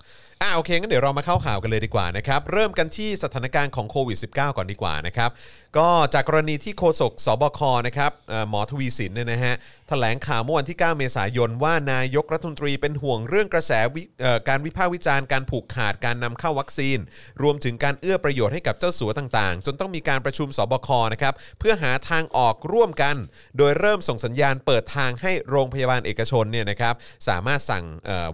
[0.44, 5.30] อ่าโอเคงั้นเดี๋ยวเรามาเข้าข่าวกันเลยดีกว่านะครับ เริ่มกันที่สถานการณ์ของโควิด -19 ก่อนดีกว่านะครับ
[5.78, 8.12] ก็จากกรณีที่โฆษกสบคนะครับ
[8.48, 9.54] หมอทวีสินเนี่ยนะฮะ
[9.88, 14.02] แถลงข่าวเมื่อวันที่ 9 เมษายนว่านายกรัฐมนตรีเป็นห่วงเรื่องกระแสวิ
[14.48, 16.98] การวิพากษ์วิจารณ์การผูกขาดการนำเข้าวัคซีน
[17.42, 23.16] รวมถึงการเอื้อประโยชน์ให้กับเจ้าสัวต่างๆ จนต้องมีการประชุมสบคนะครับเพื่อหาทางออกร่วมกัน
[23.58, 26.94] โดยเริ่มส่งสัญญาณเปิดทางให้โรงพยาบาลเอกชนเนี่ยนะครับ
[27.28, 27.84] สามารถสั่ง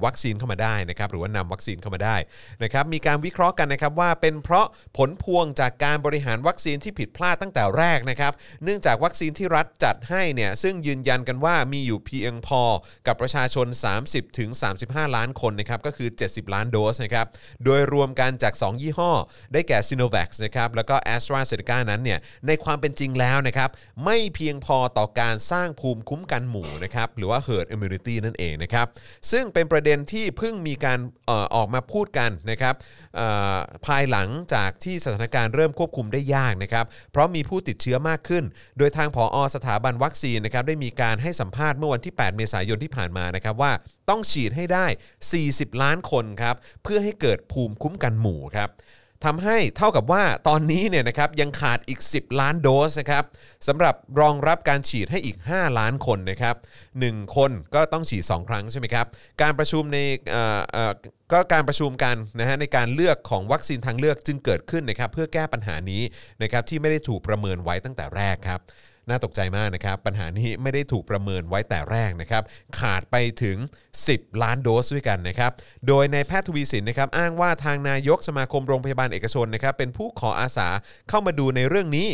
[0.04, 2.16] วัคซีนเข้ามาได้นะครับหรือว่านำวัคซีนเข้ามาได้
[2.62, 8.32] นะครับมีการวิเคราะห์กันนะครับว่าเป็นเพราะผลพวงจากการบริหารวัคซีนที่ผิดพลาดตั้งแต่แรกนะครับ
[8.64, 12.62] เนื่องจากวัคซีนที่รัฐจัดให้เนี่ยซึ่งยืนยันกันว่ามีอยู่เพียงพอ
[13.06, 13.66] กับประชาชน
[14.02, 14.50] 30ถึง
[14.82, 17.26] 35ล้านคนนะครับก็คือ 70 ล้านโดสนะครับ
[17.64, 19.10] โดยรวมกันจาก 2 ยี่ห้อ
[19.52, 21.44] ได้แก่ s i n o v a c นะครับแล้วก็ a s t r a z
[21.48, 23.70] เซ e c a นั้นเนี่ยในความเป็นจริงแล้วนะครับ
[24.04, 28.86] ไม่เพียงพอต่อการสร้างภูมิคุ้มกันหมู่นะครับหรือว่า herd immunity นั่นเองนะครับ
[29.30, 32.74] ซึ่งเป็นประเด็นที่เพิ่งมีการออออกมาพูดกันนะครับ
[33.86, 38.44] ภายหลังจากที่สถานการณ์เริ่มควบคุมได้ยากนะครับ เพราะมีผู้ติดเชื้อมากขึ้น
[38.78, 43.72] โดยทางผอสถาบันวัคซีนนะครับได้มีการให้สัมภาษณ์เมื่อวันที่ 8 เมษายนที่ผ่านมานะครับว่า
[44.10, 44.86] ต้องฉีดให้ได้
[45.34, 48.68] 40 ล้านคนครับเพื่อให้เกิดภูมิคุ้มกันหมู่ครับ
[49.24, 53.24] ทำให้เท่ากับว่าตอนนี้เนี่ยนะครับยังขาดอีก 10 ล้านโดสนะครับ
[53.68, 56.56] สำหรับรองรับการฉีดให้อีก 5 ล้านคนนะครับ
[56.94, 59.06] 1คนก็ต้องฉีด 2 ครั้งใช่ไหมครับ
[59.42, 59.98] การประชุมใน
[60.34, 60.92] อ่อเอ่อ
[61.32, 66.02] ก็การประชุมกันนะฮะในการเลือกของวัคซีนทางเลือกจึงเกิดขึ้นนะครับเพื่อแก้ปัญหานี้
[66.42, 68.60] นะครับที่ไม่ได้ถูกประเมินไว้ตั้งแต่แรกครับ
[69.08, 72.42] น่าตกใจมากนะครับ ปัญหานี้ไม่ได้ถูกประเมินไว้แต่แรกนะครับ
[72.78, 73.56] ขาดไปถึง
[74.00, 75.50] 10 ล้านโดสด้วยกันนะครับ
[75.88, 80.68] โดยในายแพทย์ทวีสินนะครับ อ้างว่าทางนายกสมาคมโรงพยาบาลเอกชนนะครับ เป็นผู้ขออาสา
[81.08, 82.08] เข้ามาดูในเรื่องนี้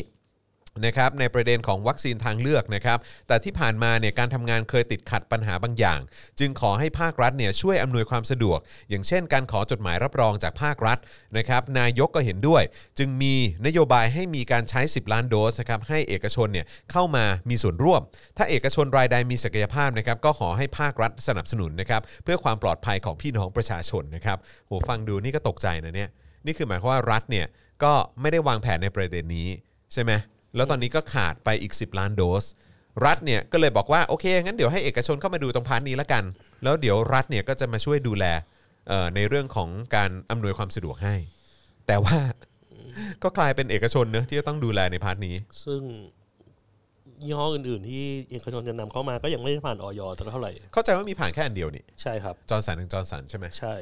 [0.85, 6.01] นะครับในประเด็นของวัคซีนทางเลือกนะครับแต่ที่ผ่านมาเนี่ยการทำงานเคยติดขัดปัญหาบางอย่าง
[6.39, 8.59] จึงขอให้ภาครัฐเนี่ยช่วยอำนวยความสะดวก
[8.91, 10.99] อย่างเช่น การขอจดหมายรับรองจากภาครัฐ
[11.39, 12.63] นะครับนายกก็เห็นด้วย
[12.99, 13.35] จึงมี
[13.67, 18.01] นโยบายให้มีการใช้ 10 ล้านโดสนะครับให้เอกชนเนี่ยเข้ามามีส่วนร่วม
[18.37, 26.11] ถ้าเอกชนรายใดมีศักยภาพนะครับก็ขอให้ภาครัฐสนับสนุนนะครับเพื่อความปลอดภัยของพี่น้องประชาชนนะครับโหฟังดูนี่ก็ตกใจนะเนี่ย
[26.47, 27.47] นี่คือหมายความว่ารัฐเนี่ย
[27.85, 29.49] ก็ไม่ได้วางแผนในประเด็นนี้
[29.93, 30.13] ใช่ไหม
[30.57, 32.45] แล้วตอนนี้ก็ขาดไปอีก 10 ล้านโดส
[33.05, 36.25] รัฐเนี่ยก็เลยบอกว่าโอเคงั้นเดี๋ยวให้เอกชนเข้ามาดูตรง part นี้ละกัน
[36.63, 38.25] แล้วเดี๋ยวรัฐเนี่ยก็จะมาช่วยดูแล
[38.89, 41.15] เอ่อในเรื่องของการอำนวยความสะดวกให้
[41.87, 42.19] แต่ว่า
[43.23, 45.83] ก็กลายเป็นเอกชนเนอะที่จะต้องดูแลในพาร์ทนี้ ซึ่ง
[47.23, 53.75] ยี่ห้ออื่นๆ ที่เอกชนจะนำเข้ามาก็ยังไม่ได้ผ่านอย.สักเท่าไหร่ เข้าใจว่ามีผ่านแค่อันเดียวนี่ ใช่ครับ จอร์นสันถึงจอร์นสันใช่ไหมใช่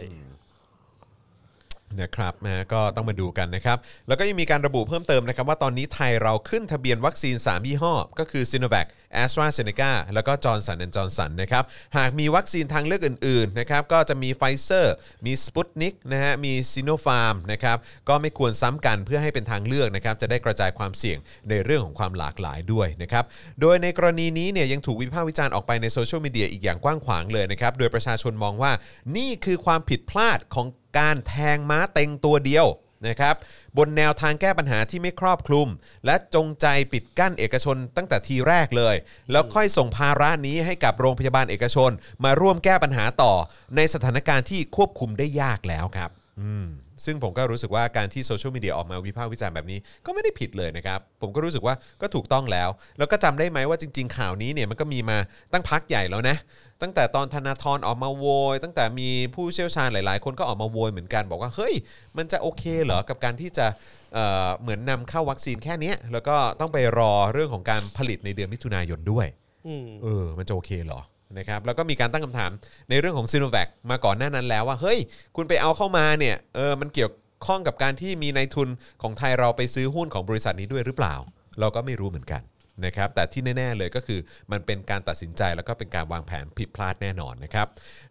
[2.02, 3.78] นะครับนะก็ต้องมาดูกันนะครับ
[4.08, 8.86] แล้วก็ยังมีการระบุเพิ่มเติมนะครับว่าตอนนี้ไทยเราขึ้นทะเบียนวัคซีน 3 ยี่ห้อ ก็คือ s i n o v a c
[9.22, 11.64] a s t r a z เซ e c a แล้วก็ Johnson Johnson นะครับ
[11.96, 14.86] หากมีวัคซีนทางเลือกอื่นๆนะครับก็จะมี Pfizer
[15.26, 17.76] มี Sputnik นะฮะมี Sinopharm นะครับ
[18.08, 21.18] ก็ไม่ควรซ้ำกันเพื่อให้เป็นทางเลือกนะครับจะได้กระจายความเสี่ยง
[21.50, 23.24] ในเรื่องของความหลากหลายด้วยนะครับ
[23.60, 28.72] โดยในกรณีนี้เนี่ยยังถูกวิพากษ์วิจารณ์ออกไปในโซเชียลมีเดียอีกอย่างกว้างขวางเลยนะครับโดยประชาชนมองว่า
[29.16, 30.66] นี่คือความผิดพลาดของ
[30.98, 32.66] การแทงม้าเต็งตัวเดียว
[33.08, 33.34] นะครับ
[33.78, 35.68] บนแนวทางแก้ปัญหาที่ไม่ครอบคลุม
[36.06, 38.94] และจงใจปิดกั้นเอกชนตั้งแต่ทีแรกเลย
[39.30, 41.90] แล้วค่อยส่งภาระนี้ให้กับโรงพยาบาลเอกชน
[42.24, 43.32] มาร่วมแก้ปัญหาต่อ
[43.76, 46.66] ในสถานการณ์ที่ควบคุมได้ยากแล้วครับ อืม
[47.04, 52.68] ซึ่งผมก็รู้สึกว่าการที่โซเชียลมีเดียออกมาวิพากษ์วิจารณ์แบบนี้ก็ไม่ได้ผิดเลยนะครับ ผมก็รู้สึกว่าก็ถูกต้องแล้ว
[52.98, 55.18] แล้วก็จำได้ไหมว่าจริง ๆ ข่าวนี้เนี่ยมันก็มีมา
[55.52, 56.36] ตั้งพักใหญ่แล้วนะ
[56.82, 61.74] ตั้งแต่ตอนธนาธรออกมาโวย ตั้งแต่มีผู้เชี่ยวชาญหลาย ๆ คนก็ออกมาโวยเหมือนกันบอกว่าเฮ้ย
[62.16, 63.66] มันจะโอเคเหรอกับการที่จะ
[64.14, 69.26] เอ่อเหมือนนำเข้าวัคซีนแค่เนี้ยแล้วก็ต้องไปรอเรื่องของการผลิตในเดือนมิถุนายนด้วย
[69.66, 71.00] อืม เออ มันจะโอเคเหรอ
[71.38, 72.50] นะครับแล้วก็มีการตั้งคำถาม
[72.90, 74.98] ในเรื่องของซีโนแวคมาก่อนหน้านั้นแล้วว่าเฮ้ย
[75.36, 77.12] คุณไปเอาเข้ามาเนี่ยเออมันเกี่ยว
[77.46, 78.68] ข้องกับการที่มีนายทุน
[79.02, 81.14] ของไทยเราไปซื้อหุ้นของบริษัทนี้ด้วยหรือเปล่า
[81.60, 82.42] เราก็ไม่รู้เหมือนกัน
[82.86, 84.20] นะครับแต่ที่แน่ ๆ เลยก็คือ
[84.52, 87.66] มันเป็นการตัดสินใจแล้วก็เป็นการวางแผนผิดพลาดแน่นอนนะครับ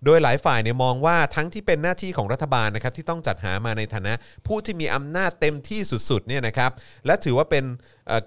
[0.05, 4.13] โดยหลายฝ่ายเนี่ยมองว่าทั้งที่เป็นหน้าที่ของรัฐบาลนะครับที่ต้องจัดหามาในฐานะ
[4.47, 6.71] ผู้ที่มีอำนาจเต็มที่สุดๆเนี่ยนะครับ
[7.05, 7.63] และถือว่าเป็น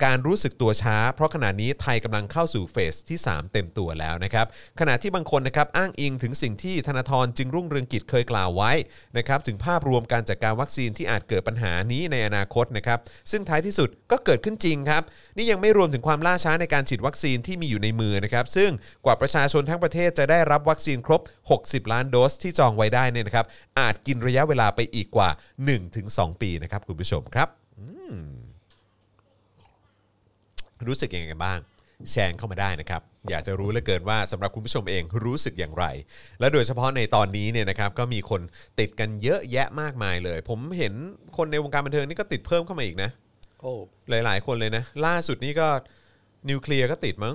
[0.05, 4.47] การรู้สึกตัวช้า เพราะขณะนี้ไทยกำลังเข้าสู่เฟสที่ 3 เต็มตัวแล้วนะครับ
[4.81, 8.73] ขณะที่บางคนนะครับอ้างอิงถึงสิ่งที่ธนาธรจึงรุ่งเรืองกิจเคยกล่าวไว้
[9.17, 12.99] นะครับถึงภาพรวมการจัดการวัคซีนที่อาจเกิดปัญหานี้ในอนาคตนะครับ
[13.31, 15.03] ซึ่งท้ายที่สุดก็เกิดขึ้นจริงครับ
[15.37, 18.71] นี่ยังไม่รวมถึงความล่าช้าในการฉีดวัคซีนที่มีอยู่ในมือนะครับซึ่ง
[19.05, 21.21] กว่าประชาชนทั้งประเทศจะได้รับวัคซีนครบ
[21.57, 23.47] 60 ล้านโดสที่จองไว้ได้เนี่ยนะครับ
[23.79, 25.31] อาจกินระยะเวลาไปอีกกว่า
[25.87, 27.49] 1-2 ปีนะครับคุณผู้ชมครับ
[27.81, 28.46] อืม
[30.87, 31.59] รู้สึกยังไงกันบ้าง
[32.11, 35.85] แชร์เข้ามาได้นะครับ อยากจะรู้เหลือเกินว่าสำหรับคุณผู้ชมเองรู้สึกอย่างไร
[36.41, 38.41] และโดยเฉพาะในตอนนี้เนี่ยนะครับก็มีคน
[38.81, 40.95] ติดกันเยอะแยะมากมายเลย ผมเห็น
[41.37, 43.11] คนในวงการบันเทิงนี่ก็ติดเพิ่มเข้ามาอีกนะ
[43.61, 43.73] โอ้
[44.11, 45.69] หลาย ๆ คนเลยนะ ล่าสุดนี้ก็
[46.49, 47.35] นิวเคลียร์ก็ติดมั้ง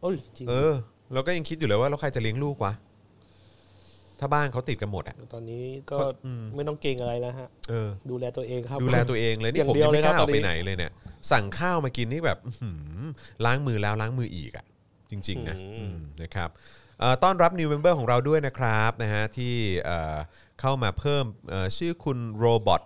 [0.00, 0.72] โอ้ยจริงเออ
[1.12, 2.72] เราก็ยังคิดอยู่เลยว่าแล้วใครจะเลี้ยงลูกวะ
[4.20, 10.92] ถ้าบ้านเขาติดกันหมดอะ ตอนนี้ก็อืม ไม่ต้องเก่งอะไรแล้วฮะ เออ ดูแลตัวเองครับ ดูแลตัวเองเลยอนี่ย่างผมเดียยัวงไม่กล้าเลยครับออกไปตอนนี้ไหนเลยเนี่ย
[11.30, 13.02] สั่งข้าวมากินนี่แบบอื้อหือ
[13.44, 14.64] ล้างมือแล้วล้างมืออีกอะ
[15.10, 16.48] จริง ๆ นะอืมนะครับ
[17.00, 19.54] เอ่อต้อนรับ New Member ของเราด้วยนะครับนะฮะที่
[19.84, 20.16] เอ่อ
[20.60, 22.82] เข้ามาเพิ่มเอ่อชื่อคุณโรบอท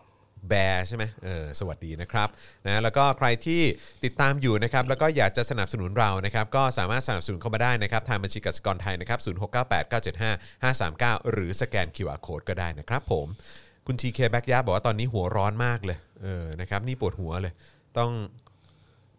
[0.49, 2.29] แบร์ใช่ไหมเออสวัสดีนะครับ
[2.67, 3.61] นะแล้วก็ใครที่
[4.05, 13.27] ติดตามอยู่นะครับแล้วก็อยากจะสนับสนุนเรานะครับก็สามารถสนับสนุนเข้ามาได้นะครับทางบัญชีกสิกรไทยนะครับ0698 975 539หรือสแกน QR Code ก็ได้นะครับผม
[13.87, 17.53] คุณทีเคแบ็กยาบอกว่าตอนนี้หัวร้อนมากเลยเออนะครับนี่ปวดหัวเลย
[17.99, 18.11] ต้อง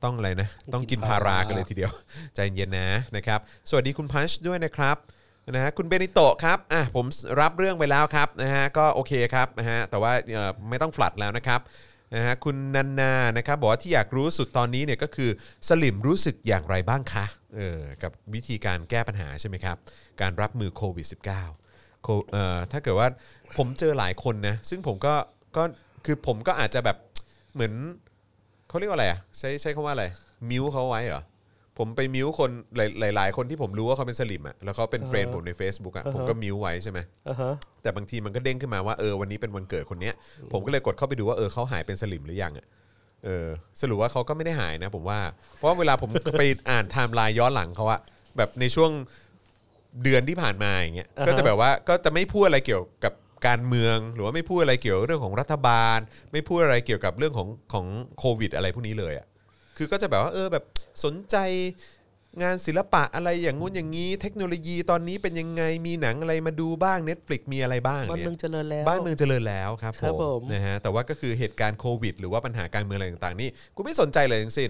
[0.04, 1.92] ต้องอะไรนะต้องกินพารากันเลยเลยทีเดียว
[2.36, 4.98] ใจเย็นนะนะครับ สวัสดีคุณพันช์ด้วยนะครับ
[5.52, 7.06] นะฮะคุณเบนิโตะครับอะผม
[7.42, 11.62] รับเรื่องไปแล้วครับนะฮะก็โอเคครับนะฮะแต่ว่าเอ่อไม่ต้อง flood แล้วนะครับ
[12.16, 15.30] นะฮะคุณนันนานะครับบอกว่าที่อยากรู้สุดตอนนี้เนี่ยก็คือ
[15.68, 17.26] สลิ่มรู้สึกอย่างไรบ้างคะ
[17.56, 19.78] เออกับวิธีการแก้ปัญหาใช่ไหมครับ
[20.22, 21.08] การรับมือโควิด
[21.54, 23.08] -19 โคเอ่อถ้าเกิดว่า
[23.58, 25.16] ผมเจอหลายคนนะซึ่งผมก็
[25.58, 25.64] ก็
[26.06, 26.98] คือผมก็อาจจะแบบ
[27.54, 27.74] เหมือน
[28.70, 30.06] เขาเรียกว่าอะไรอะใช้ใช้คำว่าอะไร
[30.50, 31.24] mute เขาไว้เหรอ
[31.78, 32.52] ผมไป mute คน
[33.00, 40.14] หลายหลาย ๆ คนที่ผมรู้ว่าเขาเป็นสลิ่มอะแล้วเขาเป็น friend ผมใน Facebook อะผมก็ mute ไว้ใช่ไหมอ่าฮะแต่บางทีมันก็เด้งขึ้นมาว่าเออวันนี้เป็นวันเกิดคนเนี้ย
[40.52, 42.66] ผมก็เลยกดเข้าไปดูว่าเออเขาหายเป็นสลิ่มหรือยังอะ
[43.24, 43.48] เออ
[43.82, 45.20] สรุปว่าเขาก็ไม่ได้หายนะ ผมว่า
[45.56, 46.10] เพราะว่าเวลาผม
[46.40, 48.00] ไปอ่านไทม์ไลน์ย้อนหลังเขาอะ
[48.38, 48.92] แบบในช่วง
[50.04, 53.14] เดือนที่ผ่านมาอย่างเงี้ยอ่าฮะก็จะแบบว่าก็จะไม่พูดอะไรเกี่ยวกับ
[53.48, 56.00] การเมือง หรือว่าไม่พูดอะไรเกี่ยวกับเรื่องของรัฐบาล
[56.32, 57.86] ไม่พูดอะไรเกี่ยวกับเรื่องของของ
[58.20, 59.28] โควิด อะไรพวกนี้เลยอะ
[59.78, 60.64] คือก็จะแบบว่าเออแบบ
[61.04, 61.38] สนใจ
[62.44, 74.70] งานศิลปะอะไรอย่างงู้นอย่างนี้ เทคโนโลยีตอนนี้เป็นยังไงมีหนังอะไรมาดูบ้าง Netflix มีอะไรบ้างบ้านเนี่ยเมืองเจริญแล้ว บ้านเมืองเจริญแล้วครับครับผม นะฮะแต่ว่าก็คือเหตุการณ์โควิด หรือว่าปัญหาการเมืองอะไรต่างๆนี่กูไม่สนใจเลยทั้งสิ้น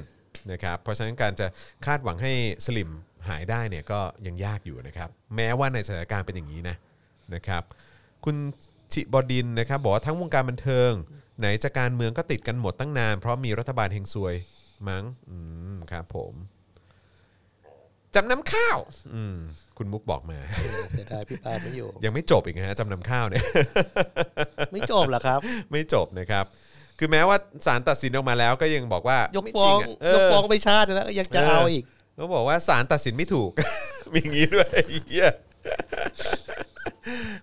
[0.51, 1.47] นะครับเพราะฉะนั้นการจะ
[1.85, 2.33] คาดหวังให้
[2.65, 2.89] สลิม
[3.27, 6.75] หายได้เนี่ยก็ยังยากอยู่นะครับ แม้ว่าในสถานการณ์เป็นอย่างนี้นะ
[7.33, 7.63] นะครับ
[8.25, 8.35] คุณ
[8.93, 10.91] ชิบดินนะครับบอกว่าทั้งวงการบันเทิง
[11.39, 14.35] ไหนจะการเมืองก็ติดกันหมดตั้งนาน เพราะมีรัฐบาลเฮงซวย
[14.89, 15.37] มั้งอื
[15.73, 16.33] มครับผม
[18.15, 18.77] จำนำข้าว
[19.13, 19.37] อืม
[19.77, 20.39] คุณมุกบอกมา
[20.91, 23.43] เสียดายพี่ปาไม่อยู่ ยังไม่จบอีกนะฮะจำนำข้าวเนี่ย
[24.73, 25.39] ไม่จบเหรอครับ
[25.71, 26.45] ไม่จบนะครับ
[26.99, 33.51] คือแม้ว่าศาลตัดสินออกมาแล้วก็ยังบอกว่ายกไม่ฟ้จอริงงอะเอยกอฟ้องไปชาติแล้วยังจะเออเอาอีก เขาบอกว่าศาลตัดสินไม่ถูก
[34.13, 34.67] มีอย่างนี้ด้วย
[35.07, 35.29] เหี้ย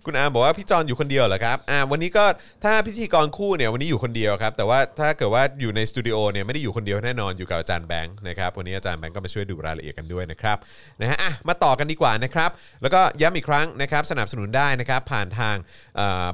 [0.04, 2.24] คุณอามบอกว่าพี่จอนอยู่คนเดียวเหรอครับอ่าวันนี้ก็
[2.64, 10.56] ถ้าพิธีกรคู่เนี่ยวันนี้อยู่คนเดียวครับ แต่ว่าถ้าเกิดว่าอยู่ในสตูดิโอเนี่ยไม่ได้อยู่คนเดียวแน่นอนอยู่กับอาจารย์แบงค์นะครับวันนี้อาจารย์แบงค์ก็มาช่วยดูรายละเอียดกันด้วยนะครับ
[11.00, 12.50] นะฮะอะมาต่อกันดีกว่านะครับ
[12.82, 15.56] แล้วก็ย้ำอีกครั้งนะครับสนับสนุนได้นะครับผ่านทาง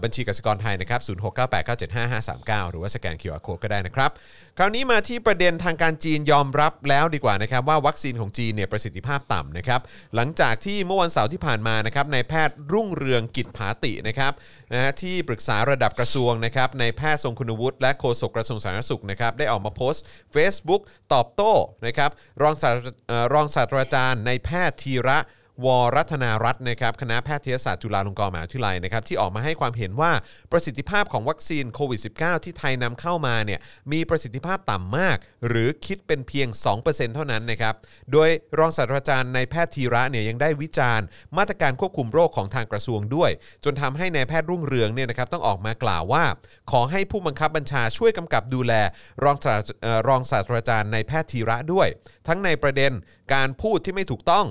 [0.03, 4.13] บัญชีกสิกรไทยนะครับ0698975539หรือว่าสแกน QR Code ก็ได้นะครับ
[4.59, 9.81] คราวนี้มาที่ประเด็นทางการจีนยอมรับแล้วดีกว่านะครับว่าวัคซีนของจีนเนี่ยประสิทธิภาพต่ำนะครับ
[10.15, 14.33] หลังจากที่เมื่อวันเสาร์ที่ผ่านมานะครับนายแพทย์รุ่งเรืองกิจผาตินะครับ
[14.73, 20.05] นะฮะที่ปรึกษาระดับกระทรวงนะครับในแพทย์ทรงคุณวุฒิและโฆษกกระทรวงสาธารณสุขนะครับได้ออกมาโพสต์
[20.35, 20.83] Facebook
[21.15, 21.53] ตอบโต้
[21.87, 22.11] นะครับ
[22.43, 25.19] รองศาสตรารองศาสตราจารย์ในแพทย์ธีระ
[25.65, 30.13] วรัตนารัตน์นะครับคณะแพทยศาสตร์จุฬาลงกรณ์มหาวิทยาลัยนะครับที่ออกมาให้ความเห็นว่า
[30.53, 33.61] ประสิทธิภาพของวัคซีนโควิด -19 ที่ไทยนำเข้ามาเนี่ย
[33.93, 35.17] มีประสิทธิภาพต่ำมาก
[35.49, 36.49] หรือคิดเป็นเพียง
[36.81, 37.75] 2%เท่านั้นนะครับ
[38.13, 41.07] โดยรองศาสตราจารย์ในแพทย์ธีระเนี่ยยังได้วิจารณ์
[41.39, 43.31] มาตรการควบคุมโรคของทางกระทรวงด้วย
[43.65, 46.25] จนทำให้นายแพทย์รุ่งเรืองเนี่ยนะครับต้องออกมากล่าวว่า
[46.71, 48.73] ขอให้ผู้บังคับบัญชาช่วยกำกับดูแล
[49.25, 51.89] รองศาสตราเอ่อรองศาสตราจารย์ในแพทย์ธีระด้วย
[52.29, 52.93] ทั้งในประเด็น
[53.35, 54.47] การพูดที่ไม่ถูกต้อง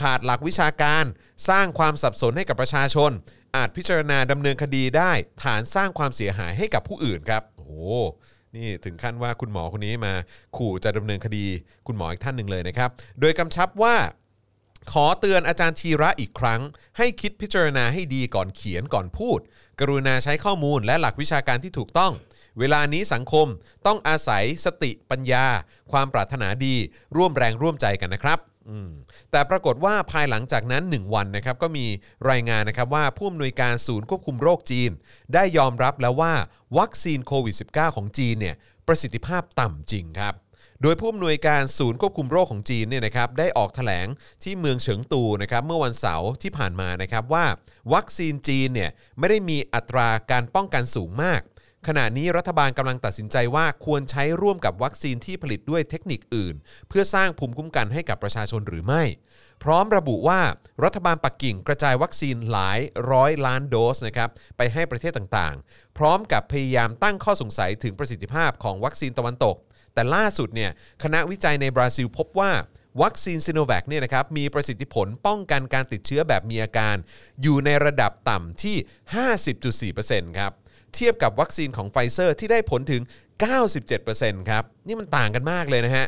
[0.00, 1.04] ขาดหลักวิชาการ
[1.48, 3.10] สร้างความสับสนให้กับประชาชน
[3.56, 7.72] อาจพิจารณาดำเนินคดีได้ ฐานสร้างความเสียหายให้กับผู้อื่นครับโอ้โห
[8.56, 10.14] นี่ถึงขั้นว่าคุณหมอคนนี้มา
[10.56, 11.46] ขู่จะดำเนินคดี
[11.86, 13.96] คุณหมออีกท่านหนึ่งเลยนะครับ โดยกำชับว่า
[14.92, 16.60] ขอเตือนอาจารย์ธีระอีกครั้ง
[16.98, 19.40] ให้คิดพิจารณาให้ดีก่อนเขียนก่อนพูด
[19.80, 22.12] กรุณาใช้ข้อมูลและหลักวิชาการที่ถูกต้อง
[22.58, 23.46] เวลานี้สังคม
[23.86, 25.46] ต้องอาศัยสติปัญญา
[25.92, 26.74] ความปรารถนาดี
[27.16, 28.38] ร่วมแรงร่วมใจกันนะครับ
[29.30, 31.86] แต่ปรากฏว่าภายหลังจากนั้น 1 วันนะครับก็มี
[32.30, 34.90] รายงานนะครับว่าผู้อำนวยการศูนย์ควบคุมโรคจีน
[35.34, 36.34] ได้ยอมรับแล้วว่า
[36.78, 38.56] วัคซีนโควิด -19 ของจีนเนี่ย
[38.86, 40.34] ประสิทธิภาพต่ำจริงครับ
[40.82, 44.06] โดยผู้อำนวยการศูนย์ควบคุมโรคของจีนเนี่ยนะครับได้ออกแถลง
[44.42, 47.46] ที่เมืองเฉิงตูนะครับเมื่อวันเสาร์ที่ผ่านมานะครับว่า
[47.92, 51.40] วัคซีนจีนเนี่ยไม่ได้มีอัตราการป้องกันสูงมาก
[51.86, 56.54] ขณะนี้รัฐบาลกำลังตัดสินใจว่าควรใช้ร่วมกับวัคซีนที่ผลิตด้วยเทคนิคอื่น
[56.88, 59.02] เพื่อสร้างภูมิคุ้มกันให้กับประชาชนหรือไม่
[59.64, 60.40] พร้อมระบุว่า
[60.84, 62.78] รัฐบาลปักกิ่งกระจายวัคซีนหลาย
[63.12, 69.56] ร้อยล้านโดสนะครับไปให้ประเทศต่างๆ พร้อมกับพยายามตั้งข้อสงสัยถึงประสิทธิภาพของวัคซีนตะวันตก
[69.94, 70.70] แต่ล่าสุดเนี่ย
[71.02, 72.52] คณะวิจัยในบราซิลพบว่า
[73.02, 76.96] วัคซีนซิโนแวคเนี่ยนะครับมีประสิทธิผลป้องกันการติดเชื้อแบบมีอาการ
[77.42, 78.76] อยู่ในระดับต่ำที่
[79.96, 80.52] 50.4%ครับ
[80.94, 83.02] เทียบกับวัคซีนของไฟเซอร์ที่ได้ผลถึง
[83.76, 86.06] 97%ครับ นี่มันต่างกันมากเลยนะฮะ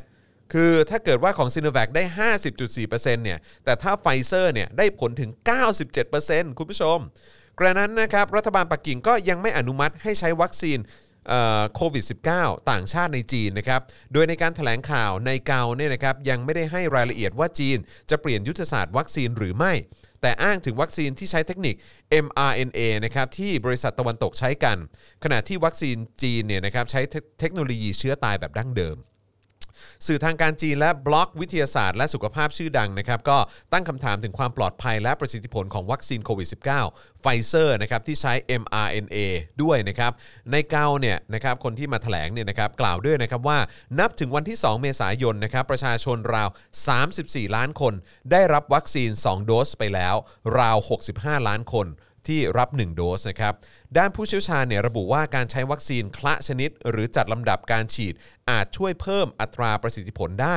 [0.53, 2.05] คือถ้าเกิดว่าของซิโนแวคได้
[2.49, 5.31] 50.4%เนี่ย แต่ถ้าไฟเซอร์เนี่ยได้ผลถึง
[5.95, 6.99] 97%คุณผู้ชม
[7.59, 10.78] กระนั้นนะครับ รัฐบาลปักกิ่งก็ยังไม่อนุมัติให้ใช้วัคซีน
[11.74, 12.05] โควิด
[12.35, 13.81] -19 ต่างชาติในจีนนะครับ
[14.12, 17.78] โดยในการแถลงข่าวในเกาเนี่ยนะครับยังไม่ได้ให้รายละเอียดว่าจีน
[18.11, 19.72] จะเปลี่ยนยุทธศาสตร์วัคซีนหรือไม่
[20.22, 21.74] แต่อ้างถึงวัคซีนที่ใช้เทคนิค
[22.24, 24.76] mRNA นะครับที่บริษัทตะวันตกใช้กัน
[25.24, 27.00] ขณะที่วัคซีนจีนเนี่ยนะครับใช้
[27.40, 28.96] เทคโนโลยีเชื้อตายแบบดั้งเดิม
[30.06, 33.38] สื่อทางการจีนและบล็อกวิทยาศาสตร์และสุขภาพชื่อดังนะครับก็
[33.72, 36.48] ตั้งคำถามถึงความปลอดภัยและประสิทธิผลของวัคซีนโควิด
[36.84, 38.32] -19 ไฟเซอร์นะครับที่ใช้
[38.62, 39.16] mRNA
[39.62, 40.12] ด้วยนะครับ
[40.52, 43.58] ในเกาเนี่ยนะครับคนที่มาแถลงเนี่ยนะครับกล่าวด้วยนะครับว่า
[43.98, 46.48] นับถึงวันที่ 2 เมษายนนะครับประชาชนราว
[47.02, 47.94] 34 ล้านคน
[48.30, 50.14] ได้รับวัคซีน 2 โดสไปแล้ว
[50.58, 50.76] ราว
[51.12, 51.88] 65 ล้านคน
[52.28, 53.54] ที่รับ 1 โดสนะครับ
[53.99, 58.14] ด้านผู้เชี่ยวชาญเนี่ยระบุว่าการใช้วัคซีนคละชนิด หรือจัดลำดับการฉีด
[58.51, 60.57] อาจช่วยเพิ่มอัตราประสิทธิผลได้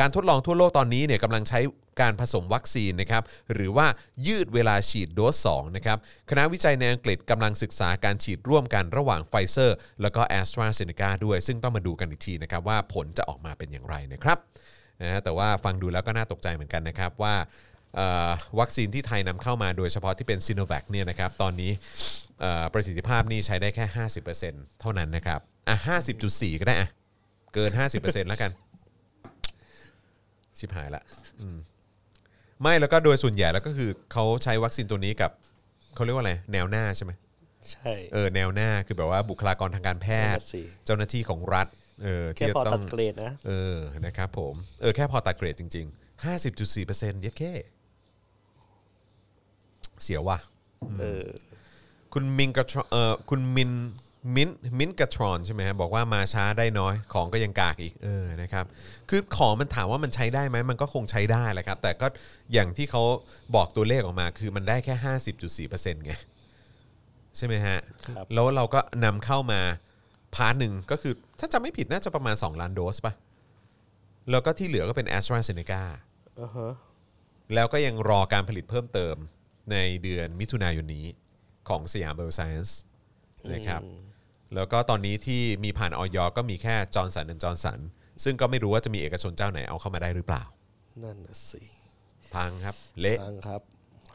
[0.00, 1.60] การทดลองทั่วโลกตอนนี้เนี่ยกำลังใช้
[2.00, 3.22] การผสมวัคซีนนะครับ
[3.52, 3.86] หรือว่า
[4.26, 5.98] ยืดเวลาฉีดโดส2นะครับ
[6.30, 14.38] คณะวิจัยในอังกฤษกำลังศึกษาการฉีดร่วมกันระหว่างไฟเซอร์แล้วก็แอสตราเซเนกาด้วย ซึ่งต้องมาดูกันอีกทีนะครับว่าผลจะออกมาเป็นอย่างไรนะครับ
[15.02, 17.34] นะฮะแต่ว่าฟังดูแล้วก็น่าตกใจเหมือนกันนะครับว่า
[18.60, 21.70] วัคซีนที่ไทยนำเข้ามาโดยเฉพาะที่เป็นซิโนแวคเนี่ยนะครับตอนนี้
[22.40, 24.06] เอ่อประสิทธิภาพนี่ใช้ได้แค่
[24.38, 25.76] 50%เท่านั้นนะครับอะ
[26.18, 26.88] 50.4 ก็ได้อะ
[27.54, 27.70] เกิน
[28.00, 28.50] 50%แล้วกัน
[30.58, 31.02] ชิบหายละ
[31.40, 31.58] อืม
[32.62, 35.30] ไม่แล้วก็โดยส่วนใหญ่แล้วก็คือเขาใช้วัคซีนตัวนี้กับ
[35.94, 37.12] เขาเรียกว่าอะไร แนวหน้าใช่ไหม
[37.72, 41.66] ใช่เออแนวหน้าคือแบบว่าบุคลากรทางการแพทย์นั่นน่ะสิเจ้าหน้าที่ของรัฐ
[42.04, 43.76] เออแค่ที่จะพอต้ตัอดงเกรดนะเออ
[44.06, 46.24] นะครับผมเออแค่พอตัดเกรดจริง ๆ
[46.64, 47.52] 50.4%เยอะแค่
[50.02, 50.38] เสียวว่ะ
[51.00, 51.26] เออ
[52.12, 53.72] คุณมินกระทรเอ่อคุณมิน
[54.36, 58.64] มินมินกระทรอนใช่ไหมฮะบอกว่ามาช้าได้น้อยของก็ยังกากอีกเออนะครับ
[59.08, 62.06] คือของมันถามว่ามันใช้ได้ไหมมันก็คงใช้ได้แหละครับ แต่ก็
[62.52, 63.02] อย่างที่เขา
[63.54, 64.94] บอกตัวเลขออกมา คือมันได้แค่
[65.66, 66.12] 50.4%ไง
[67.36, 67.78] ใช่ไหมฮะ
[68.08, 69.60] ครับแล้วเราก็นำเข้ามา
[70.34, 73.14] part หนึ่งก็คือถ้าจำไม่ผิดน่าจะประมาณ 2 ล้านโดสป่ะ
[74.30, 75.82] แล้วก็ที่เหลือก็เป็น AstraZeneca
[76.40, 76.72] อ่าฮะ
[77.54, 79.16] แล้วก็ยังรอการผลิตเพิ่มเติม
[79.72, 81.06] ในเดือนมิถุนายนนี้
[81.68, 82.78] ของสยามไบโอไซเอนซ์
[83.52, 83.82] นะครับ
[84.54, 87.78] แล้วก็ตอนนี้ที่มีผ่านออยก็มีแค่จอร์นสันจอร์นสัน
[88.24, 90.42] ซึ่งก็ไม่รู้ว่าจะมีเอกชนเจ้าไหนเอาเข้ามาได้หรือเปล่า
[91.02, 91.62] นั่นน่ะสิ
[92.34, 93.60] พังครับ เละทางครับ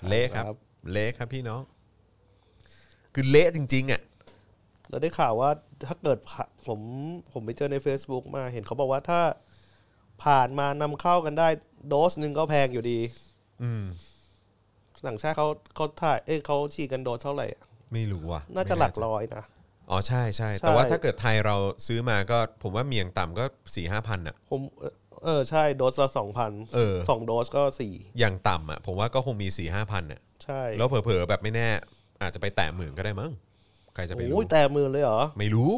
[0.09, 0.55] เละครับ
[0.91, 1.61] เละครับพี่น้อง
[3.13, 4.01] คือเละจริง ๆอะ
[4.89, 5.49] เราได้ข่าวว่า
[5.87, 6.79] ถ้าเกิดผ่าผม
[7.31, 9.21] ผมไปเจอใน Facebook มาเห็นเขาบอกว่าถ้า
[10.23, 11.47] ผ่านมานำเข้ากันได้
[11.87, 12.99] โดสหนึ่งก็แพงอยู่ดี
[13.63, 13.83] อืม
[15.07, 17.61] ต่างชาติเขาเขาถ่ายเอ้ยเขาฉีดกันโดสเท่าไหร่อะ
[17.93, 19.43] ไม่รู้อะน่าจะไม่หลักร้อยนะ
[19.89, 21.55] อ๋อใช่ใช่ใช่แต่ว่าถ้าเกิดไทยเรา
[21.87, 23.45] ซื้อมาก็ผมว่าเมียงต่ำก็
[23.75, 24.93] สี่ห้าพันอะ ผมเออ
[25.23, 31.67] เออใช่โดสละสองพันเออ สองโดสก็สี่อย่างต่ำอะผมว่าก็คงมี4ี่ห้าพันอะ ใช่แล้วเผลอๆแบบไม่แน่
[32.21, 33.31] อาจจะไปแตะหมื่นก็ได้มั้ง
[33.93, 35.71] ใครจะไปรู้ โอ้ยแต่หมื่นเลยเหรอไม่รู้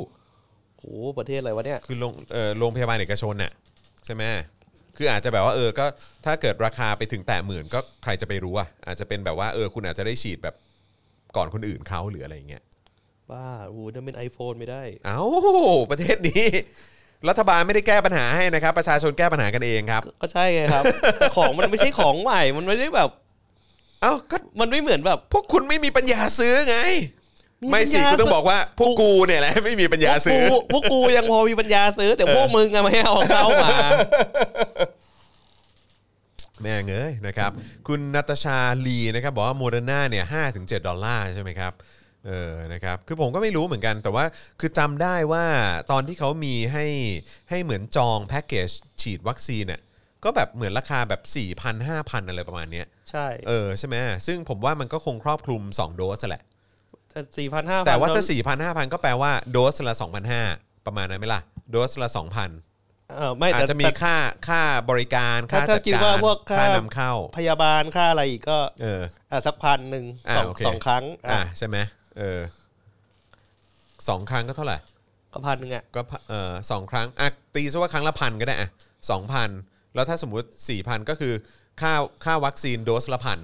[0.80, 3.52] โอ้ประเทศอะไรวะเนี่ย คือโรงเอ่อโรงพยาบาลเอกชนน่ะ
[4.06, 4.24] ใช่ไหม
[4.98, 5.86] คืออาจจะแบบว่าเออก็
[6.26, 10.56] ถ้าเกิดราคาไปถึงแตะหมื่นก็ใครจะไปรู้อะอาจจะเป็นแบบว่าเออคุณอาจจะได้ฉีดแบบ
[11.36, 12.64] ก่อนคนอื่นเขาหรืออะไรอย่างเงี้ย
[13.32, 15.22] บ้าโอ้ยนั่นเป็น iPhone ไม่ได้ เอ้า
[15.91, 16.46] ประเทศนี้
[17.30, 20.84] รัฐบาลไม่ได้แก้ปัญหาให้นะครับ ประชาชนแก้ปัญหากันเองครับ ก็ใช่ไงครับ
[21.20, 23.10] แต่ของมันไม่ใช่ของใหม่ มันไม่ได้แบบ
[24.02, 26.78] เอ้าก็มันไม่เหมือนแบบ พวกคุณไม่มีปัญญาซื้อไง
[27.72, 33.76] ไม่สิปัญญาคุณต้องบอกว่าพวกกูเนี่ยแหละไม่มีปัญญาพวกซื้อกูพวกกูยังพอมีปัญญาซื้อ แต่พวกมึงอะไม่เอาของเข้ามา
[36.62, 37.51] แม่งเอ้ยนะครับ
[37.88, 41.74] คุณนัตชาลีนะครับ บอกว่าโมเดอร์นาเนี่ยห้าถึงดอลลาร์ใช่ไหมครับ
[42.28, 44.26] เออนะครับคือผมก็ไม่รู้เหมือนกัน แต่ว่า
[44.60, 45.45] คือจำได้ว่า
[45.91, 46.86] ตอนที่เขามีให้
[47.49, 48.70] ให้เหมือนจองแพ็กเกจ
[49.01, 49.82] ฉีดวัคซีนเนี่ย
[50.24, 51.22] ก็แบบเหมือนราคาแบบ
[51.62, 53.95] 4,000 5,000 อะไรประมาณเนี้ยใช่ เออใช่ไหม
[54.28, 56.55] ซึ่งผมว่ามันก็คงครอบคลุม 2 โดสแหละแต่
[57.38, 59.95] สี่พันห้าแต่ว่าถ้า4,000 5,000ก็แปลว่าโดสละ
[60.39, 61.41] 2,500ประมาณนั้นไหมล่ะ
[61.72, 64.16] โดสละ2,000เออไม่อาจแต่จะมีแต่ค่า
[64.47, 69.01] ค่าบริการถ้าค่าถ้าจัดคิดการว่าพวกค่าค่านำเข้า พยาบาลค่าอะไรอีกก็ เออ
[69.32, 71.78] อะสักพันหนึ่งอ่าสองโอเคสองครั้ง อะอะใช่ไหม
[72.18, 72.39] เออ
[74.07, 74.78] สองครั้งก็เท่าไหร่
[75.34, 78.70] ก็พันหนึ่งอะก็พะเออสองครั้งอะตีซะว่าครั้งละพันก็ได้อะ
[79.11, 79.49] สองพัน
[79.95, 81.34] แล้วถ้าสมมุติสี่พันก็คือ
[81.82, 81.93] ค่า
[82.26, 83.39] ค่าวัคซีนโดสละพัน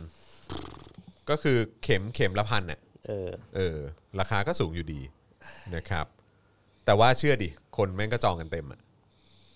[1.29, 3.77] ก็คือเข็มเข็มละพันเนี่ย เออเออ
[4.19, 5.01] ราคาก็สูงอยู่ดี
[5.75, 6.05] นะครับ
[6.85, 8.79] แต่ว่าเชื่อดิ คนแม่งก็จองกันเต็มอะ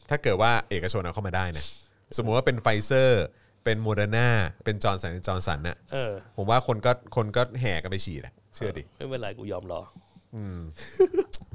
[0.09, 1.65] ถ้าเกิดว่าเอกชนเอาเข้ามาได้นะ
[2.17, 3.23] สมมุติว่าเป็นไฟเซอร์
[3.63, 4.29] เป็นโมเดอร์นา
[4.65, 9.81] เป็นจอร์นสันจอร์นสันน่ะเออ ผมว่าคนก็คนก็แห่กันไปฉีดอะเชื่อดิ ไม่เป็นไรกูยอมรอ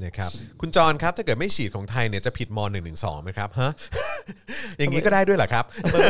[0.07, 0.30] นะครับ
[0.61, 2.59] คุณจรครับถ้าเกิดไม่ฉีดของไทยเนี่ยจะผิดม
[2.90, 3.72] .112 ไหมครับฮะ
[4.78, 5.64] อย่างนี้ก็ได้ด้วยเหรอครับ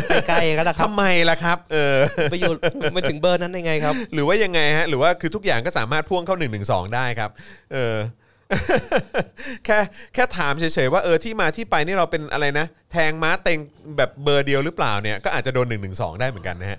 [0.09, 1.97] ไปไกลกันนะครับทำไมล่ะครับ เออ
[2.31, 2.53] ไปอยู่
[2.95, 6.61] ไปถึงเบอร์นั้นได้ไงครับ หรือว่ายังไงฮะหรือว่าคือทุกอย่างก็สามารถพ่วงเข้า1นึ
[6.95, 7.31] ได้ครับ
[7.73, 7.97] เออ
[9.65, 9.79] แค่
[10.15, 13.59] แค่ถามเฉยๆว่าเออที่มาที่ไปนี่เราเป็นอะไรนะ แทงม้าเต็ง
[13.97, 16.79] แบบเบอร์เดียวหรือเปล่าเนี่ยก็อาจจะโดน1นึได้เหมือนกันนะฮะ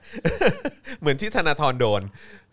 [0.99, 2.01] เหมือนที่ธนาธรโดน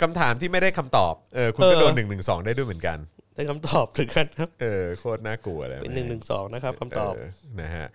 [0.02, 2.98] คำถามที่ไม่ได้คำตอบเออคุณก็โดน1นึได้ด้วยเหมือนกัน
[3.38, 7.12] ได้คำตอบถึงกันครับเออโคตรน่ากลัวเลยเป็นหนึ่งหนึ่งสองนะครับคำตอบ
[7.56, 7.86] เนะฮะ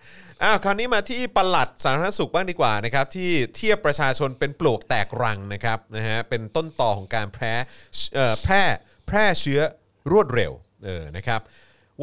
[0.42, 7.54] อ้าวคราวนี้มาที่ปลัดสาธารณสุขบ้างดีกว่านะครับที่เทียบประชาชนเป็นปลวกแตกรังนะครับนะฮะเป็นต้นต่อของการแพร่
[8.14, 8.62] เอ่อแพร่
[9.06, 9.60] แพร่เชื้อ
[10.12, 10.52] รวดเร็ว
[10.84, 11.40] เออนะครับ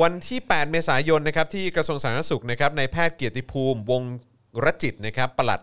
[0.02, 4.14] วันที่ 8 เมษายนนะครับที่กระทรวงสาธารณสุขนะครับในแพทย์เกียรติภูมิวงศ์
[4.66, 5.62] รจิตนะครับปลัด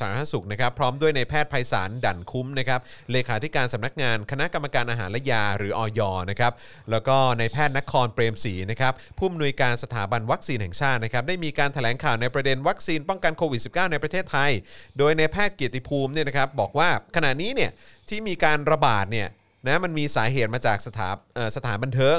[0.00, 2.80] สาธารณสุขนะครับพร้อมด้วยในแพทย์ไพศาลดั่นคุ้มนะครับ
[3.12, 6.00] เลขาธิการสำนักงานคณะกรรมการอาหารและยาหรืออย
[6.30, 6.52] นะครับ
[6.90, 14.50] แล้วก็ในแพทย์นครเปรมศรีนะครับผู้อำนวยการสถาบันวัคซีนแห่งชาตินะครับได้มีการแถลงข่าวในประเด็นวัคซีนป้องกันโควิด -19 ในประเทศไทย
[14.98, 17.70] โดยในแพทย์เกียรติภูมิเนี่ยนะครับบอกว่าขณะนี้เนี่ย
[18.08, 19.28] ที่มีการระบาดเนี่ย
[19.66, 21.08] นะมันมีสาเหตุมาจากสถา
[21.56, 22.18] สถานบันเทิง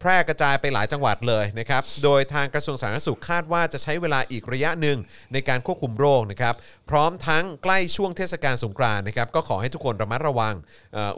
[0.00, 4.98] แพร่กระจายไปหลายจังหวัดเลยนะครับ โดยทางกระทรวงสาธารณสุขคาดว่าจะใช้เวลาอีกระยะหนึ่ง
[5.32, 6.54] ในการควบคุมโรคนะครับ
[6.90, 10.54] พร้อมทั้งใกล้ช่วงเทศกาลสงกรานต์นะครับ ก็ขอให้ทุกคนระมัดระวัง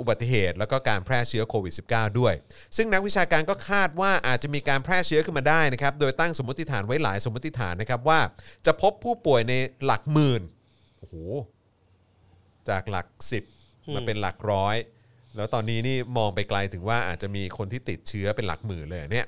[0.00, 2.34] อุบัติเหตุ แล้วก็การแพร่เชื้อโควิด -19 ด้วย
[2.76, 8.20] ซึ่งนักวิชาการก็คาดว่าอาจจะมีการแพร่เชื้อขึ้นมาได้นะครับ โดยตั้งสมมติฐานไว้หลายสมมติฐานนะครับว่า
[8.66, 9.54] จะพบผู้ป่วยใน
[9.84, 10.42] หลักหมื่น
[10.98, 11.14] โอ้โห
[12.68, 13.06] จากหลัก
[13.50, 14.76] 10มาเป็นหลักร้อย
[15.36, 19.26] แล้วตอนนี้นี่มองไปไกลถึงว่าอาจจะมีคนที่ติดเชื้อเป็นหลักหมื่นเลยเนี่ย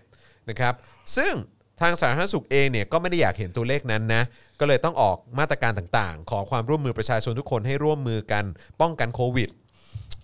[0.48, 0.74] นะครับ
[1.16, 1.32] ซึ่ง
[1.80, 4.22] ทางสาธารณสุขเองเนี่ยก็ไม่ได้อยากเห็นตัวเลขนั้นนะ
[4.60, 8.44] ก็เลยต้องออกมาตรการต่างๆ ขอความร่วมมือประชาชนทุกคนให้ร่วมมือกัน
[8.80, 9.50] ป้องกันโควิด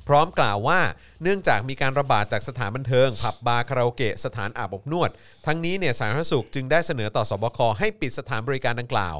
[0.08, 0.80] พร้อมกล่าวว่า
[1.22, 5.10] เนื่องจากมีการระบาดจากสถานบันเทิง ผับบาร์คาราโอเกะสถานอาบอบนวด
[5.46, 9.16] ทั้งนี้เนี่ยสาธารณสุขจึงได้เสนอต่อสบคให้ปิดสถานบริการดังกล่าว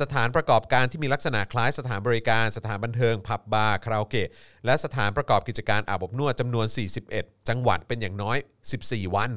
[0.00, 4.28] สถานประกอบการที่มีลักษณะคล้ายสถานบริการ สถานบันเทิง ผับบาร์คาราโอเกะ
[4.64, 6.66] และสถานประกอบกิจการอาบอบนวดจำนวน
[7.08, 8.36] 41 จังหวัดเป็นอย่างน้อย
[8.76, 9.30] 14 วัน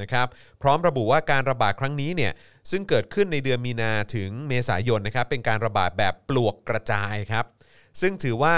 [0.00, 0.26] นะครับ
[0.62, 2.32] พร้อมระบุว่าการระบาดครั้งนี้เนี่ย
[2.70, 7.44] ซึ่งเกิดขึ้นในเดือนมีนาถึงเมษายนนะครับเป็นการระบาดแบบปลวกกระจายครับ
[8.00, 8.56] ซึ่งถือว่า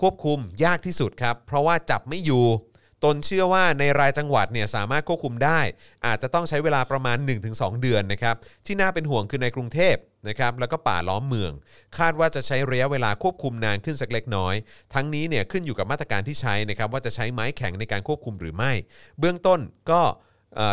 [0.00, 2.44] ควบคุมยากที่สุดครับเพราะว่าจับไม่อยู่
[3.04, 5.60] ตนเชื่อว่าในรายจังหวัดเนี่ยสามารถควบคุมได้
[6.06, 7.18] อาจจะต้องใช้เวลาประมาณ
[7.50, 8.36] 1-2 เดือนนะครับ
[8.66, 9.96] ที่น่าเป็นห่วงคือในกรุงเทพ
[10.28, 11.52] นะครับแล้วก็ป่าล้อมเมือง
[11.98, 14.54] คาดว่าจะใช้ระยะเวลาควบคุมนานขึ้นสักเล็กน้อย
[14.94, 18.72] ทั้งนี้เนี่ยขึ้นอยู่กับมาตรการที่ใช้นะครับว่าจะใช้ไม้แข็งในการควบคุมหรือไม่
[19.18, 20.02] เบื้องต้นก็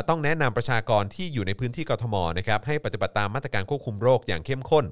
[0.10, 4.86] ต้องแนะนำประชากรที่อยู่ในพื้นที่กทมนะครับให้ปฏิบัติตามมาตรการควบคุมโรคอย่างเข้มข้น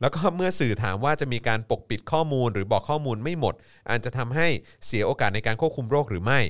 [0.00, 3.54] แล้วก็เมื่อสื่อถามว่าจะมีการปกปิดข้อมูล หรือบอกข้อมูลไม่หมด
[3.90, 4.48] อาจจะทำให้
[4.86, 6.40] เสียโอกาสในการควบคุมโรคหรือไม่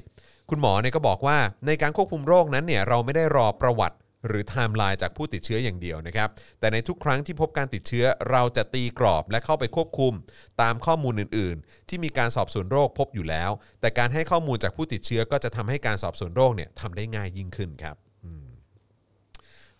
[0.50, 3.96] คุณหมอเนี่ยก็บอกว่าในการควบคุมโรคนั้นเนี่ยเราไม่ได้รอประวัติ
[4.28, 6.28] หรือไทม์ไลน์จากผู้ติดเชื้ออย่างเดียวนะครับ
[6.58, 10.12] แต่ในทุกครั้งที่พบการติดเชื้อ เราจะตีกรอบและเข้าไปควบคุม
[10.62, 17.96] ตามข้อมูลอื่น ๆ ที่มีการสอบสวนโรคพบอยู่แล้ว แต่การให้ข้อมูลจากผู้ติดเชื้อก็จะทำให้การสอบสวนโรคเนี่ยทำได้ง่ายยิ่งขึ้นครับ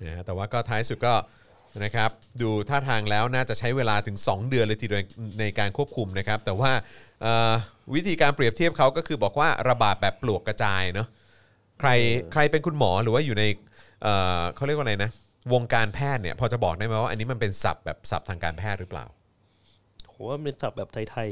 [0.03, 1.15] นะแต่ว่าก็ท้ายสุดก็
[1.85, 2.11] นะครับ
[2.43, 5.03] ดูท่าทางแล้วน่าจะใช้เวลาถึง 2 เดือนเลยทีเดียว
[5.41, 6.73] ในการควบคุมนะครับแต่ว่า
[7.23, 7.53] เอ่อ
[7.95, 11.09] วิธีการเปรียบเทียบเขาก็คือบอกว่าระบาดแบบปลวกกระจายเนาะ
[11.81, 11.91] ใคร
[12.33, 13.45] ใครเป็นคุณหมอหรือว่าอยู่ใน
[14.03, 15.11] เอ่อเขาเรียกว่าอะไรนะ
[15.53, 19.05] วงการแพทย์เนี่ยพอจะบอกได้ไหมว่าอันนี้มันเป็นศัพท์แบบศัพท์ทางการแพทย์หรือเปล่า
[20.13, 21.31] ผมว่ามันเป็นศัพท์แบบไทย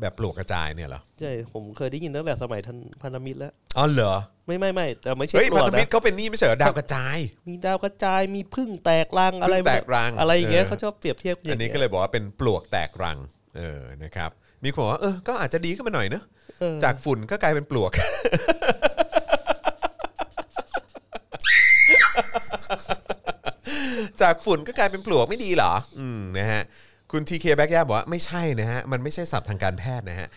[0.00, 4.14] แบบปลวกกระจายเนี่ยเหรอใช่ผมเคยได้ยินตั้งแต่สมัยท่านพันธมิตรแล้วอ๋อเหรอ
[4.46, 7.16] ไม่ไม่ไม่แต่ไม่ใช่พันธมิตรเขาเป็นนี่ไม่ใช่เหรอดาวกระจาย
[7.48, 13.18] มีดาวกระจายมีพึ่งแตกรังอะไรพึ่แตกรังอะไรอย่างเงี้ยเขาชอบเปรียบเทียบอย่างอันนี้ก็เลยบอกว่าเป็นปลวกแตกรัง
[13.58, 14.30] เออนะครับ
[14.64, 16.24] มีคนบอกว่าเออก็อาจจะดีขึ้นมาหน่อยเนอะ
[16.84, 17.90] จากฝุ่นก็กลายเป็นปลวก
[24.22, 26.62] จากฝุ่นก็กลายเป็นปลวกไม่ดีเหรอ อืมนะฮะ
[27.10, 30.28] คุณทีเคแบ็กย่าบอกว่าไม่ใช่นะฮะ มันไม่ใช่ศัพท์ทางการแพทย์นะฮะ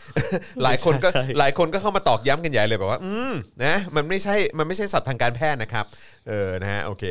[0.63, 3.33] หลายคนก็ใช่ หลายคนก็เข้ามาตอกย้ำกันใหญ่เลยแบบว่า อืม
[3.65, 5.85] นะมันไม่ใช่มันไม่ใช่ศัพท์ทางการแพทย์นะครับ
[6.27, 7.03] เออนะฮะโอเค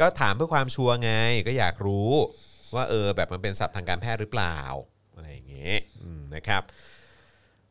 [0.00, 1.12] ก็ถามเพื่อความชัวร์ไง
[1.46, 2.10] ก็อยากรู้
[2.74, 4.58] ว่าเออแบบมันเป็นศัพท์ทางการแพทย์หรือเปล่า
[5.14, 6.62] อะไรอย่างเงี้ยอืมนะครับ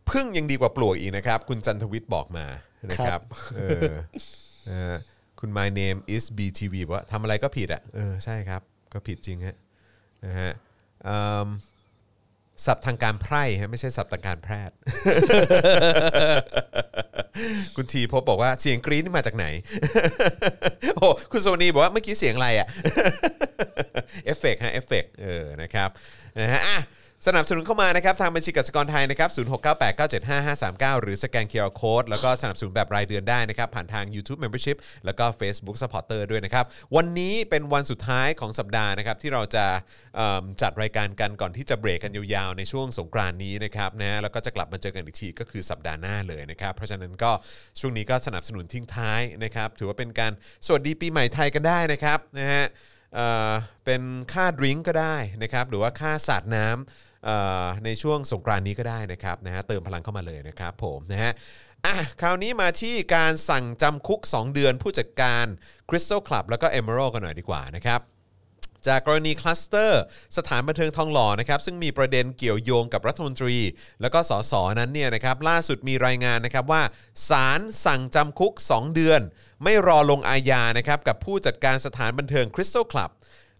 [0.10, 2.46] พึ่งยังดีกว่าปลวกอีกนะครับ คุณจันทวิทย์บอกมา
[2.92, 3.20] นะครับ
[3.58, 3.92] เออ
[4.68, 4.94] เออ
[5.40, 8.62] คุณ my name is btv บอกว่าทำอะไรก็ผิดอะเออใช่ครับ
[8.94, 9.56] ก็ผิดจริงฮะ
[10.26, 10.75] นะฮะอืม
[12.66, 14.76] ศัพท์ทางการไพร่ฮะไม่ใช่ศัพท์ทางการแพทย์
[17.76, 19.46] คุณทีพบบอกว่าเสียงกรี๊ดนี่มาจากไหน
[20.96, 22.68] โอ้คุณโซนีบอกว่าเมื่อกี้เสียงอะไรอะ
[24.26, 25.90] เอฟเฟกต์ฮะเอฟเฟกต์เออนะครับ
[26.40, 26.78] นะฮะอะ
[27.28, 39.66] สนับสนุนเข้ามานะครับทางบัญชีกสิกรไทยนะครับ0698975539 หรือสแกน QR code แล้วก็สนับสนุนแบบรายเดือนได้นะครับ ผ่านทาง YouTube Membership แล้วก็ Facebook Supporter ด้วยนะครับ วันนี้เป็นวันสุดท้ายของสัปดาห์นะครับ ที่เราจะ
[40.16, 47.32] เอิ่มจัดรายการกันก่อนที่จะเบรกกันยาวๆ ในช่วงสงกรานต์นี้นะครับนะแล้วก็จะกลับมาเจอกันอีกทีก็คือสัปดาห์หน้าเลยนะครับ เพราะฉะนั้นก็
[47.80, 50.32] ช่วงนี้ก็สนับสนุนทิ้งท้ายนะครับถือว่าเป็นการ
[50.66, 52.66] สวัสดีปีใหม่ไทยกันได้นะครับนะฮะ
[53.16, 53.52] เอ่อ
[53.86, 54.02] เป็น
[54.34, 57.05] ค่าดริงก์ก็ได้นะครับหรือว่าค่าสาดน้ำ
[57.86, 61.32] ในช่วงสงกรานนี้ก็ได้นะครับนะฮะเติมพลังเข้ามาเลยนะครับผมนะฮะ
[61.86, 65.46] อะคราวนี้มาที่การสั่งจำคุก 2 เดือนผู้จัดการ
[65.90, 68.02] Crystal Club แล้วก็ Emerald กันหน่อยดีกว่านะครับ
[68.88, 70.02] จากกรณีคลัสเตอร์
[70.38, 73.58] สถานบันเทิงทองหล่อนะครับซึ่งมีประเด็นเกี่ยวโยงกับรัฐมนตรี
[74.02, 76.82] แล้วก็สสนั้นเนี่ยนะครับล่าสุดมีรายงานนะครับว่า
[77.30, 79.22] ศาลสั่งจำคุก 2 เดือน
[79.64, 83.12] ไม่รอลงอาญานะครับกับผู้จัดการสถานบันเทิง Crystal Club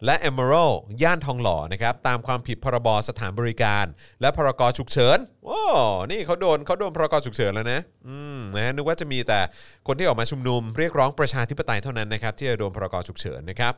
[0.04, 3.84] และ Emerald ย่านทองหล่อนะครับตามความผิดพรบสถานบริการ
[4.20, 5.60] และพรกฉุกเฉินโอ้
[6.10, 9.40] นี่เขาโดนเขาโดนพรกฉุกเฉินแล้วนะอืมนะนึกว่าจะมีแต่
[9.86, 13.72] คนที่ออกมาชุมนุมเรียกร้องประชาธิปไตยเท่านั้นนะครับที่จะโดนพรกฉุกเฉินนะครับ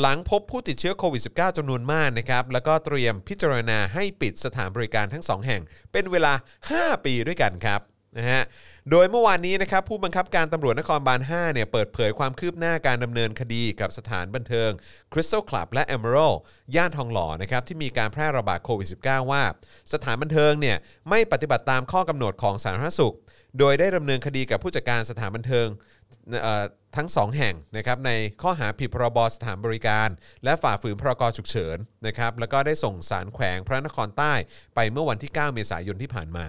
[0.00, 5.62] หลังพบผู้ติดเชื้อโควิด -19 จำนวนมากนะครับแล้วก็เตรียมพิจารณาให้ปิดสถานบริการทั้ง 2 แห่ง
[5.92, 6.32] เป็นเวลา
[6.70, 7.80] 5 ปีด้วยกันครับ
[8.18, 8.42] นะฮะ
[8.90, 14.70] โดยเมื่อวานนี้นะครับผู้บังคับการตำรวจนครบาล5เนี่ยเปิดเผยความคืบหน้าการดำเนินคดีกับสถานบันเทิง
[15.12, 16.38] Crystal Club และ Emerald
[16.76, 19.42] ย่านทองหล่อนะครับที่มีการแพร่ระบาดโควิด -19 ว่า
[19.92, 20.76] สถานบันเทิงเนี่ย
[21.10, 23.14] ไม่ปฏิบัติตามข้อกำหนดของสาธารณสุข
[23.58, 25.66] โดยได้ดำเนินคดีกับผู้จัดการสถานบันเทิง
[26.96, 28.10] ทั้ง 2 แห่งนะครับใน
[28.42, 30.08] ข้อหาผิดพรบสถานบริการ
[30.44, 34.34] และฝ่าฝืนพรกฉุกเฉินนะครับแล้วก็ได้ส่งสารแขวงพระนครใต้
[34.74, 36.46] ไปเมื่อวันที่ 9 เมษายนที่ผ่านมา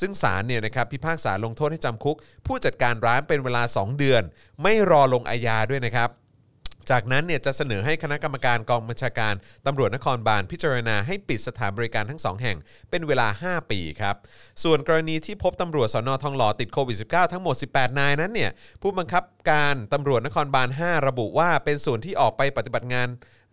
[0.00, 2.16] ซึ่งสารเนี่ยนะครับพิพากษาลงโทษให้จำคุก
[2.46, 4.22] ผู้จัดการร้านเป็นเวลา 2 เดือน
[4.62, 6.10] ไม่รอลงอาญาด้วยนะครับ
[6.90, 9.34] จากนั้นเนี่ยจะเสนอให้คณะกรรมการกองบัญชาการ
[9.66, 12.56] ตำรวจนครบาลพิจารณาให้ปิดสถานบริการทั้ง 2 แห่ง
[12.90, 14.16] เป็นเวลา 5 ปีครับ
[14.62, 18.50] ส่วนกรณีที่พบตำรวจสนทองหล่อติดโควิด -19 ทั้งหมด 18 นายนั้นเนี่ย
[18.82, 23.08] ผู้บังคับการตำรวจนครบาล 5 ระบุว่าเป็นส่วนที่ออกไปปฏิบัติงาน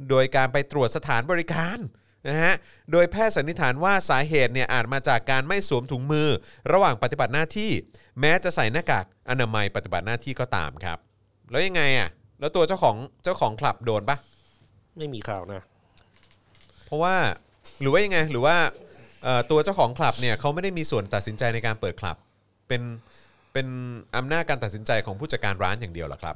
[0.10, 1.80] โดยการไปตรวจสถานบริการ
[2.28, 2.56] นะฮะ
[2.92, 6.28] โดยแพทย์สันนิษฐานว่าสาเหตุเนี่ยอาจมาจากการไม่สวมถุงมือ
[6.72, 7.72] ระหว่างปฏิบัติหน้าที่
[8.20, 10.98] แม้จะใส่หน้ากากอนามัยปฏิบัติหน้าที่ก็ตามครับ
[11.52, 12.10] แล้วยังไงอะ
[12.40, 14.18] แล้วตัวเจ้าของเจ้าของคลับโดนปะ
[14.98, 15.62] ไม่มีข่าวนะ
[16.86, 17.16] เพราะว่า
[17.82, 18.56] หรือว่ายังไงหรือว่า
[19.24, 22.18] เอ่อตัวเจ้าของคลับเนี่ยเขาไม่ได้มีส่วนตัดสินใจในการเปิดคลับ
[22.68, 22.82] เป็น
[23.54, 23.68] เป็น
[24.18, 26.36] อำนาจการตัดสินใจของผู้จัดการร้านอย่างเดียวเหรอครับ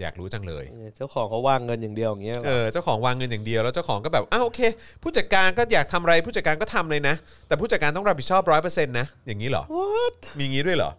[0.00, 0.64] อยากรู้จังเลย
[0.96, 4.60] เจ้าของเขาว่างเงินอย่างเดียวอย่างเงี้ยเหรอเออเจ้าของวางเงินอย่างเดียวแล้วเจ้าของก็แบบอ้าวโอเค
[5.02, 7.14] ผู้จัดการก็อยากทำอะไรผู้จัดการก็ทำเลยนะ
[7.46, 10.14] แต่ผู้จัดการต้องรับผิดชอบร้อยเปอร์เซ็นต์นะอย่างนี้เหรอ What?
[10.38, 10.90] มีงี้ด้วยเหรอ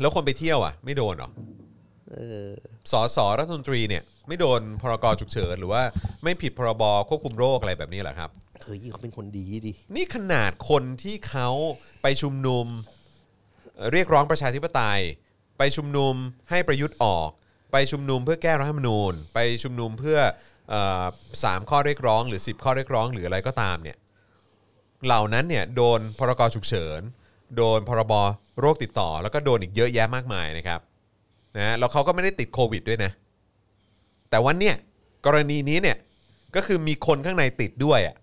[0.00, 1.30] แล้วคนไปเที่ยวอะ ไม่โดนเหรอ
[2.10, 2.16] เอ
[2.46, 2.48] อ
[2.92, 5.82] สสรัฐมนตรีเนี่ย ไม่โดนพรกฉุกเฉินหรือว่า
[6.24, 8.30] ไม่ผิดพรบควบคุมโรคอะไรแบบนี้เหรอครับ
[8.62, 11.48] เฮ้ยเขาเป็นคนดีดิ นี่ขนาดคนที่เขา
[12.02, 12.66] ไปชุมนุม
[13.74, 15.00] เอ่อเรียกร้องประชาธิปไตย
[15.58, 16.14] ไปชุมนุม
[16.50, 17.28] ให้ประยุทธ์ออก
[17.72, 20.18] ไปชุมนุมเพื่อแก้รัฐธรรมนูญ ไปชุมนุมเพื่อ
[20.70, 21.04] เออ
[21.44, 23.96] สามข้อเรียกร้องหรือ 10 ข้อเรียกร้องหรืออะไรก็ตามเนี่ย
[25.06, 27.00] เหล่านั้นเนี่ยโดนพรกฉุกเฉิน
[27.56, 28.12] โดนพรบ
[28.60, 30.80] โรคติดต่อ แล้วก็โดนอีกเยอะแยะมากมายนะครับ
[31.58, 33.10] นะแล้วเขาก็ไม่ได้ติดโควิดด้วยนะ
[34.30, 34.74] แต่ว่าเนี่ย
[35.26, 35.96] กรณีนี้เนี่ย
[36.54, 38.16] ก็คือมีคนข้างในติดด้วยอะ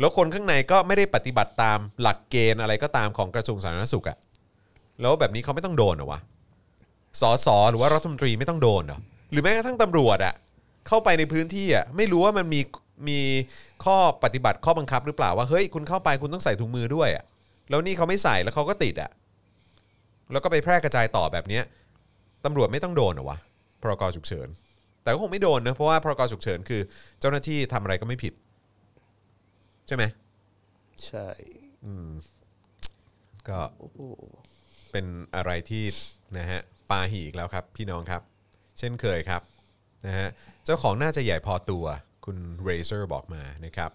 [0.00, 4.16] แล้วคนข้างในก็ไม่ได้ปฏิบัติตามหลักเกณฑ์อะไรก็ตามของกระทรวงสาธารณสุขอะ
[5.00, 6.20] แล้วแบบนี้เขาไม่ต้องโดนเหรอวะ
[7.20, 8.98] สสหรือว่ารัฐมนตรีไม่ต้องโดนเหรอ
[9.30, 10.34] หรือแม้กระทั่งตำรวจอะ
[10.88, 12.60] เข้าไปในพื้นที่อะไม่รู้ว่ามันมี
[13.08, 13.18] มี
[13.84, 17.24] ข้อปฏิบัติข้อบังคับหรือเปล่าว่าเฮ้ยคุณเข้าไปคุณต้องใส่ถุงมือด้วยอะ
[17.68, 19.10] แล้วนี่เขาไม่ใส่แล้วเขาก็ติดอะ
[20.32, 21.64] แล้วก็ไปแพร่กระจายต่อแบบเนี้ย
[22.44, 23.38] ตำรวจไม่ต้องโดนเหรอวะ
[23.82, 24.48] พรกฉุกเฉิน
[25.02, 26.80] แต่ก็คงไม่โดนนะเพราะว่าพรกฉุกเฉินคือ
[27.20, 28.34] เจ้าหน้าที่ทำอะไรก็ไม่ผิด
[29.86, 30.04] ใช่ไหม
[31.06, 31.28] ใช่
[33.48, 34.00] ก็โอ้โห
[34.92, 35.06] เป็น
[35.36, 35.84] อะไรที่
[36.38, 36.60] นะฮะ
[36.90, 38.22] ปาหีอีกแล้วครับ พี่น้องครับ
[38.78, 39.42] เช่นเคยครับ
[40.06, 40.28] นะฮะ
[40.64, 41.84] เจ้าของน่าจะใหญ่พอตัว
[42.24, 43.90] คุณเรเซอร์บอกมานะครับ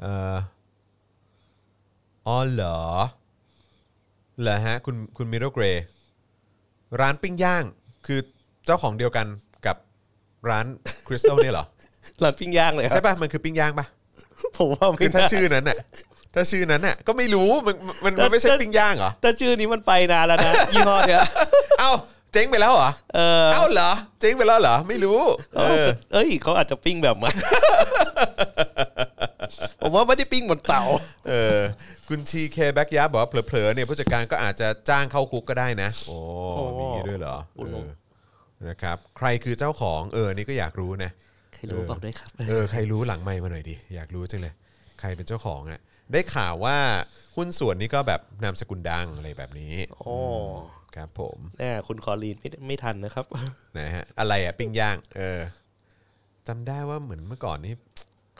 [0.00, 0.36] เอ่อ
[2.26, 2.78] อ๋อเหรอ
[4.40, 5.64] เหรอฮะคุณคุณมิโรเกร
[7.00, 7.64] ร้านปิ้งย่าง
[8.06, 8.20] คือ
[8.66, 9.26] เจ้าของเดียวกัน
[9.66, 9.76] กับ
[10.48, 10.66] ร้าน
[11.06, 11.64] คริสตัลเนี่ยเหรอ
[12.22, 13.86] ร้านปิ้งย่างเลยครัใช่บป่ะมันคือปิ้งย่างป่ะ
[14.56, 15.76] ผมว่าคือไม่ถ้าน่าชื่อนั้นน่ะ
[16.34, 21.20] ถ้าชื่อนั้นน่ะก็ไม่รู้มันมันมันไม่ใช่ปิ้งย่างเหรอแต่ชื่อนี้มันไปนานแล้วนะยี่ห้อเนี้ย
[21.80, 21.92] เอ้า
[22.32, 25.20] เจ๊งไปแล้วเหรอเออเอ้าเหรอเจ๊งไปแล้วเหรอไม่รู้
[25.56, 27.30] เออเอ้ยเขาอาจจะปิ้งแบบมา
[29.80, 30.82] ผมว่าไม่ได้ปิ้งบนเตา
[31.28, 31.58] เออ
[32.08, 36.16] คุณทีเคแบ็กยาบอกว่าเผลอๆเนี่ยผู้จัดการก็อาจจะจ้างเข้าคุกก็ได้นะ โอ้
[36.56, 37.90] โอ้มีอย่างงี้ด้วยเหรอโอ้โหเออ
[38.68, 41.10] นะครับใครคือเจ้าของเออนี่ก็อยากรู้นะ
[41.54, 44.54] ใครรู้บอกด้วยครับเออใครรู้หลังไม่มาหน่อยดิอยากรู้จังเลย
[45.00, 45.80] ใครเป็นเจ้าของอะ
[46.12, 46.76] ได้ข่าวว่า
[47.36, 50.14] หุ้นส่วนนี้ก็แบบนามสกุลดังอะไรแบบนี้โอ้
[50.96, 53.24] ครับผมแน่คุณคอลีนไม่ไม่ทันนะครับ
[53.78, 55.40] นะฮะอะไรอะปิ้งย่าง เออ
[56.48, 57.74] จำได้ว่าเหมือนเมื่อก่อนนี้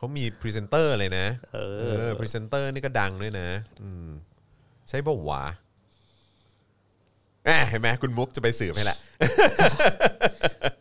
[0.03, 3.49] เขามีพรีเซนเตอร์เลยนะเอเออพรีเซนเตอร์นี่ก็ดังด้วยนะ
[3.83, 4.09] อืม
[4.89, 5.43] ใช่ป่าววะ
[7.45, 8.99] แหมเห็นไหมคุณมุกจะไปสืบให้ละ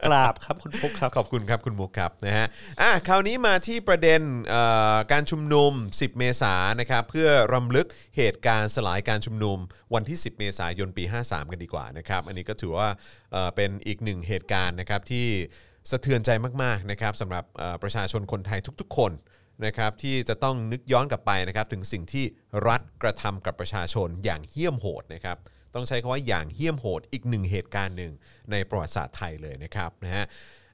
[0.06, 2.48] กราบครับคุณมุกครับ ขอบคุณครับคุณมุกครับนะฮะ
[2.82, 4.64] อะคราวนี้มาที่ประเด็นเอ่
[4.96, 9.58] อการชุมนุม 10 เมษายนนะครับเพื่อรำลึกเหตุการณ์สลายการชุมนุม
[9.94, 12.90] วันที่ 10 เมษายนปี 53 กันดีกว่านะครับ อันนี้ก็ถือว่า
[13.32, 15.28] เอ่อเป็นอีกหนึ่งเหตุการณ์นะครับที่
[15.90, 16.30] สะเทือนใจ
[16.64, 17.44] มากๆนะครับสำหรับ
[17.82, 19.12] ประชาชนคนไทยทุกๆ คน
[19.66, 22.26] นะครับที่จะต้องนึกย้อนกลับไปนะครับถึงสิ่งที่
[22.68, 25.38] รัฐกระทำกับประชาชนอย่างเหี้ยมโหดนะครับ
[25.74, 28.14] ต้องใช้คำว่าอย่างเหี้ยมโหดอีกหนึ่งเหตุการณ์หนึ่ง
[28.52, 30.26] ในประวัติศาสตร์ไทยเลยนะครับนะฮะ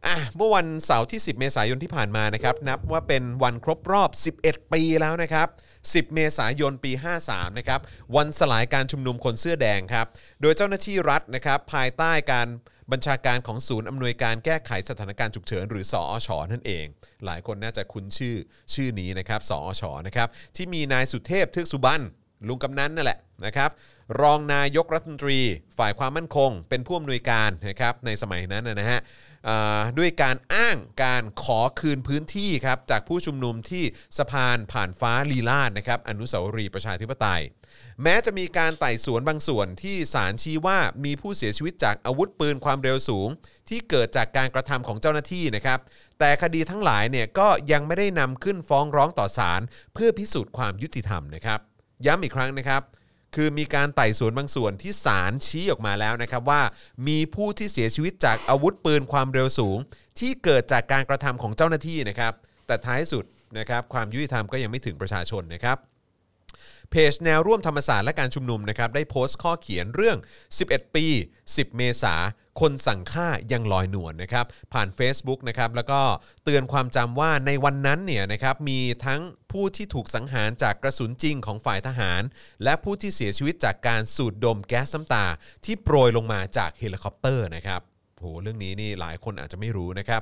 [0.06, 5.48] อะเมื่อวันเสาร์ที่ 10 เมษายนที่ผ่านมานะครับนับว่าเป็นวันครบรอบ 11 ปีแล้วนะครับ
[5.86, 6.92] 10 เมษายนปี
[7.26, 7.80] 53 นะครับ
[8.16, 10.06] วันสลายการชุมนุมคนเสื้อแดงครับ
[10.42, 12.48] โดยเจ้าหน้าที่รัฐนะครับภายใต้การ
[12.92, 16.86] บัญชาการของศูนย์อำนวยการแก้ไขสถานการณ์ฉุกเฉินหรือสอชนั่นเอง
[17.26, 18.36] หลายคนน่าจะคุ้นชื่อ
[18.74, 22.04] ชื่อนี้นะครับสอชนะครับที่มีนายสุเทพเทือกสุบรรณ
[22.48, 23.70] ลุงกำนันนั่นแหละนะครับ
[24.22, 25.40] รองนายกรัฐมนตรี
[25.78, 29.00] ฝ่ายความมั่นคง เป็นผู้อำนวยการนะครับในสมัยนั้นนะฮะ
[29.98, 33.84] ด้วยการอ้างการขอคืนพื้นที่ครับจากผู้ชุมนุมที่
[34.18, 37.42] สะพานผ่านฟ้าลีลาดนะครับอนุสาวรีย์ประชาธิปไตย
[38.04, 43.30] แม้จะมีการไต่สวนบางส่วนที่ศาลชี้ว่ามีผู้เสียชีวิตจากอาวุธปืนความเร็วสูง
[43.70, 45.80] ที่เกิดจากการกระทำของเจ้าหน้าที่นะครับ
[46.20, 49.62] แต่คดีทั้งหลายเนี่ยก็ยังไม่ได้นำขึ้นฟ้องร้องต่อศาล
[49.94, 51.60] เพื่อพิสูจน์ความยุติธรรมนะครับ
[52.06, 52.82] ย้ำอีกครั้งนะครับ
[53.36, 56.62] คือมีการไต่สวนบางส่วนที่ศาลชี้ออกมาแล้วนะครับว่า
[57.08, 59.78] มีผู้ที่เสียชีวิตจากอาวุธปืนความเร็วสูง
[60.20, 62.34] ที่เกิดจากการกระทำของเจ้าหน้าที่นะครับ
[62.68, 63.26] แต่ท้ายสุด
[63.60, 65.78] นะครับความยุติธรรมก็ยังไม่ถึงประชาชนนะครับ
[66.92, 70.18] เพจแนวร่วมธรรมศาสตร์และการชุมนุมนะครับได้โพสต์ข้อเขียนเรื่อง
[70.58, 71.06] 11 ปี
[71.44, 72.16] 10 เมษา
[72.62, 76.02] คนสั่งฆ่ายังลอยนวลนะครับ ผ่าน Facebook นะครับแล้วก็
[76.44, 79.22] เตือนความจำว่าในวันนั้นเนี่ยนะครับมีทั้ง
[79.52, 82.22] ผู้ที่ถูกสังหารจากกระสุนจริงของฝ่ายทหาร
[82.64, 85.26] และผู้ที่เสียชีวิตจากการสูดดมแก๊สน้ำตา
[85.66, 87.82] ที่โปรยลงมาจากเฮลิคอปเตอร์นะครับ
[88.16, 90.22] โหเรื่องนี้นี่หลายคนอาจจะไม่รู้นะครับ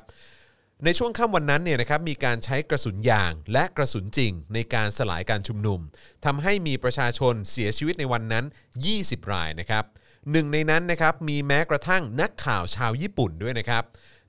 [0.83, 5.79] ในช่วงค่ำวันนั้นเนี่ยนะครับมีการใช้กระสุนยางและกระสุนจริง ในการสลายการชุมนุม
[6.25, 8.45] ทำให้มีประชาชนเสียชีวิตในวันนั้น
[8.87, 9.83] 20 รายนะครับ
[10.31, 13.83] หนึ่งในนั้นนะครับมีแม้กระทั่งนักข่าวชาวญี่ปุ่นด้วยนะครับ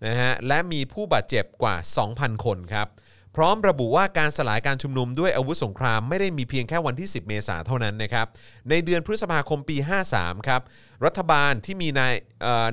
[0.06, 1.76] นะฮะและมีผู้บาดเจ็บกว่า
[2.10, 2.88] 2,000 คนครับ
[3.36, 8.26] พร้อมระบุว่าการสลายการชุมนุมด้วยอาวุธสงครามไม่ได้มีเพียงแค่วันที่ 10 เมษาเท่านั้นนะครับ
[8.70, 9.76] ในเดือนพฤษภาคมปี
[10.12, 10.62] 53 ครับ
[11.04, 12.14] รัฐบาลที่มีนาย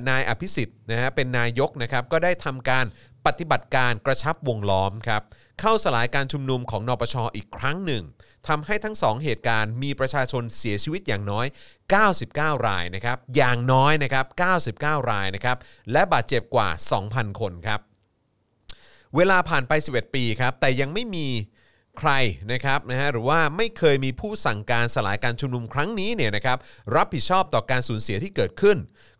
[0.08, 2.86] นายอภิสิทธิ์นะฮะเป็นนายกนะครับก็ได้ทำการ
[3.26, 5.22] ปฏิบัติการกระชับวงล้อมครับ
[5.60, 8.04] เข้าสลายการชุมนุมของนปชอีกครั้งหนึ่ง
[8.48, 11.46] ทำให้ทั้งสองเหตุการณ์มีประชาชนเสียชีวิตอย่างน้อย
[12.06, 14.26] 99 รายนะครับอย่างน้อยนะครับ
[14.68, 15.56] 99 รายนะครับ
[15.92, 16.68] และบาดเจ็บกว่า
[17.04, 17.80] 2,000 คนครับ
[19.16, 21.28] เวลาผ่านไป 11 ปีครับแต่ยังไม่มี
[21.98, 22.10] ใคร
[22.52, 26.58] นะครับนะฮะหรือว่าไม่เคยมีผู้สั่งการสลายการชุมนุมครั้งนี้เนี่ยนะครับ
[26.96, 28.76] รับผิดชอบต่อการสูญเสียที่เกิดขึ้น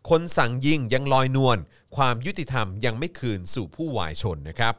[0.09, 1.57] คนสั่งยิงยังลอยนวล
[1.97, 4.73] ความยุติธรรมยังไม่คืนสู่ผู้วายชนนะครับ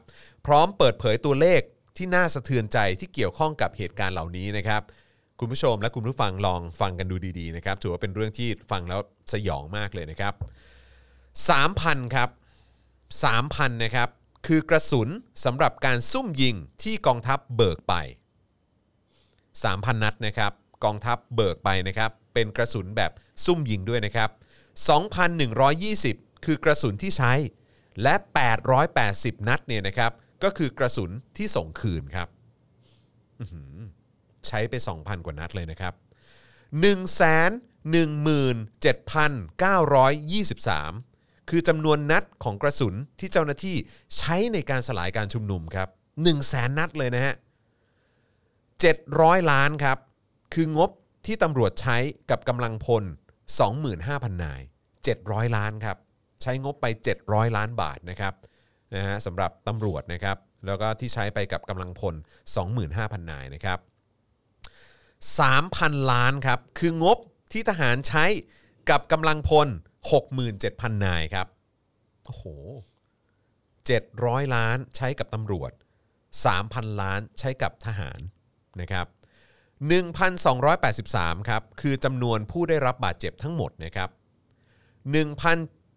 [0.45, 1.61] พร้อมเปิดเผยตัวเลข
[1.97, 4.81] ที่น่าสะเทือนใจที่เกี่ยวข้องกับเหตุการณ์เหล่านี้นะครับ
[5.39, 9.01] คุณผู้ชมและคุณผู้ฟังลองฟังกันดูดีๆนะครับถือว่าเป็นเรื่องที่ฟังแล้ว
[9.33, 10.33] สยองมากเลยนะครับ
[11.43, 12.29] 3,000 ครับ
[13.11, 14.09] 3,000 นะครับ
[14.47, 15.09] คือกระสุน
[15.45, 17.93] สำหรับการซุ่มยิงที่กองทัพเบิกไป
[19.01, 20.51] 3,000 นัดนะครับ
[20.83, 23.11] กองทัพเบิกไปนะครับ เป็นกระสุนแบบ
[23.45, 24.29] ซุ่มยิงด้วยนะครับ
[25.15, 27.33] 2,120 คือกระสุนที่ใช้
[28.03, 28.15] และ
[28.81, 30.11] 880 นัดเนี่ยนะครับ
[30.43, 32.27] ก็คือกระสุนที่ส่งคืนครับ
[34.47, 35.93] ใช้ไป 2,000 กว่านัดเลยนะครับ
[36.81, 37.19] 1 1
[38.83, 38.87] 7
[39.63, 39.65] 9
[40.33, 43.75] 2 3 คือจำนวนนัดของกระสุนที่เจ้าหน้าที่
[44.17, 47.35] ใช้ในการสลายการชุมนุมครับ1 0 0 0 0แสนนัดเลยนะฮะ
[48.61, 49.97] 700 ล้านครับ
[50.53, 50.91] คืองบ
[51.25, 51.97] ที่ตำรวจใช้
[52.29, 53.03] กับกำลังพล
[53.73, 54.61] 25,000 นาย
[55.07, 55.97] 700 ล้านครับ
[56.41, 56.85] ใช้งบไป
[57.21, 58.33] 700 ล้านบาทนะครับ
[58.95, 62.15] นะฮะสำหรับตำรวจนะครับแล้วก็ที่ใช้ไปกับกำลังพล
[62.71, 63.79] 25,000 นายนะครับ
[65.39, 67.17] 3,000 ล้านครับคืองบ
[67.51, 68.25] ที่ทหารใช้
[68.89, 69.67] กับกำลังพล
[70.35, 71.47] 67,000 นายครับ
[72.25, 72.45] โอ้โห
[73.73, 75.71] 700 ล้านใช้กับตำรวจ
[76.35, 78.19] 3,000 ล้านใช้กับทหาร
[78.81, 79.05] นะครับ
[79.87, 84.09] 1,283 ครับ คือจำนวนผู้ได้รับบาดเจ็บทั้งหมดนะครับ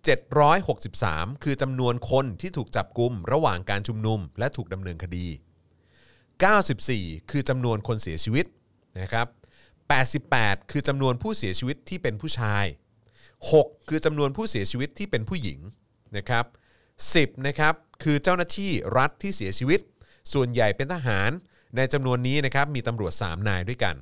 [0.09, 5.27] 763 คือจำนวนคนที่ถูกจับกุมระหว่างการชุมนุมและถูกดำเนินคดี
[6.49, 8.47] 94 คือจำนวนคนเสียชีวิต
[9.03, 9.27] นะครับ
[9.99, 12.65] 88 คือจำนวนผู้เสียชีวิตที่เป็นผู้ชาย
[13.27, 15.59] 6 คือจำนวนผู้เสียชีวิตที่เป็นผู้หญิง
[16.17, 16.45] นะครับ
[16.97, 19.81] 10นะครับคือเจ้าหน้าที่รัฐที่เสียชีวิต
[20.33, 21.31] ส่วนใหญ่เป็นทหาร
[21.77, 23.97] ในจำนวนนี้นะครับมีตำรวจ 3 นายด้วยกัน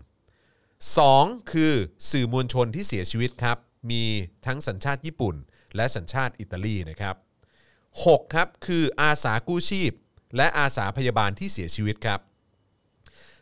[0.72, 1.72] 2 คือ
[2.10, 3.58] สื่อมวลชนที่เสียชีวิตครับ
[3.90, 4.02] มี
[4.46, 5.34] ทั้งสัญชาติญี่ปุ่น
[5.76, 7.16] และสัญชาติอิตาลีนะครับ
[7.74, 9.92] 6 ครับคืออาสากู้ชีพ
[10.36, 12.20] และอาสาพยาบาลที่เสียชีวิตครับ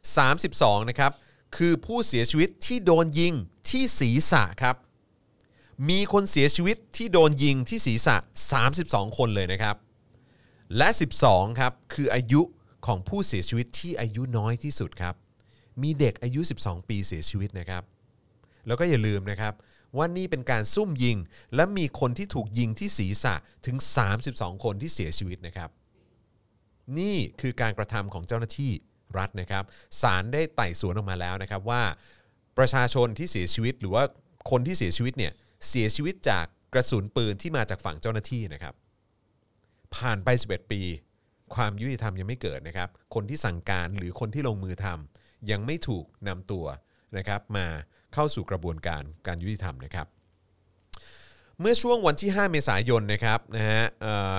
[0.04, 1.12] 32นะครับ
[1.56, 3.34] คือผู้เสียชีวิตที่โดนยิง
[3.70, 4.76] ที่ศีรษะครับ
[5.88, 8.16] มีคนเสียชีวิตที่โดนยิงที่ศีรษะ
[8.66, 9.76] 32 คนเลยนะครับ
[10.76, 10.88] และ
[11.22, 12.42] 12ครับคืออายุ
[12.86, 15.14] ของผู้เสียชีวิตที่อายุน้อยที่สุดครับ
[15.82, 17.82] มีเด็กอายุ 12 ปีเสียชีวิตนะครับ
[18.66, 19.54] แล้วก็อย่าลืมนะครับ
[19.96, 21.16] ว่านี่เป็นการซุ่มยิง
[21.54, 23.34] และมีคนที่ถูกยิงที่ศีรษะ
[23.66, 23.76] ถึง
[24.20, 25.70] 32 คนที่เสียชีวิตนะครับ
[26.98, 28.72] นี่คือการกระทำของเจ้าหน้าที่
[29.18, 29.64] รัฐนะครับ
[30.02, 31.82] ศาลได้ไต่สวนออกมาแล้วนะครับว่า
[32.58, 34.04] ประชาชนที่เสียชีวิตหรือว่า
[34.50, 35.32] คนที่เสียชีวิตเนี่ย
[35.68, 38.74] เสียชีวิตจากกระสุนปืนที่มาจากฝั่งเจ้าหน้าที่นะครับ
[39.96, 40.80] ผ่านไป 11 ปี
[41.54, 46.66] ความยุติธรรมยังไม่เกิดนะครับ คนที่สั่งการหรือคนที่ลงมือทำยังไม่ถูกนำตัว
[47.16, 47.66] นะครับมา
[48.16, 50.08] เข้าสู่กระบวนการการยุติธรรมนะครับ
[51.60, 53.84] เมื่อช่วงวันที่ 5 เมษายนนะครับนะฮะ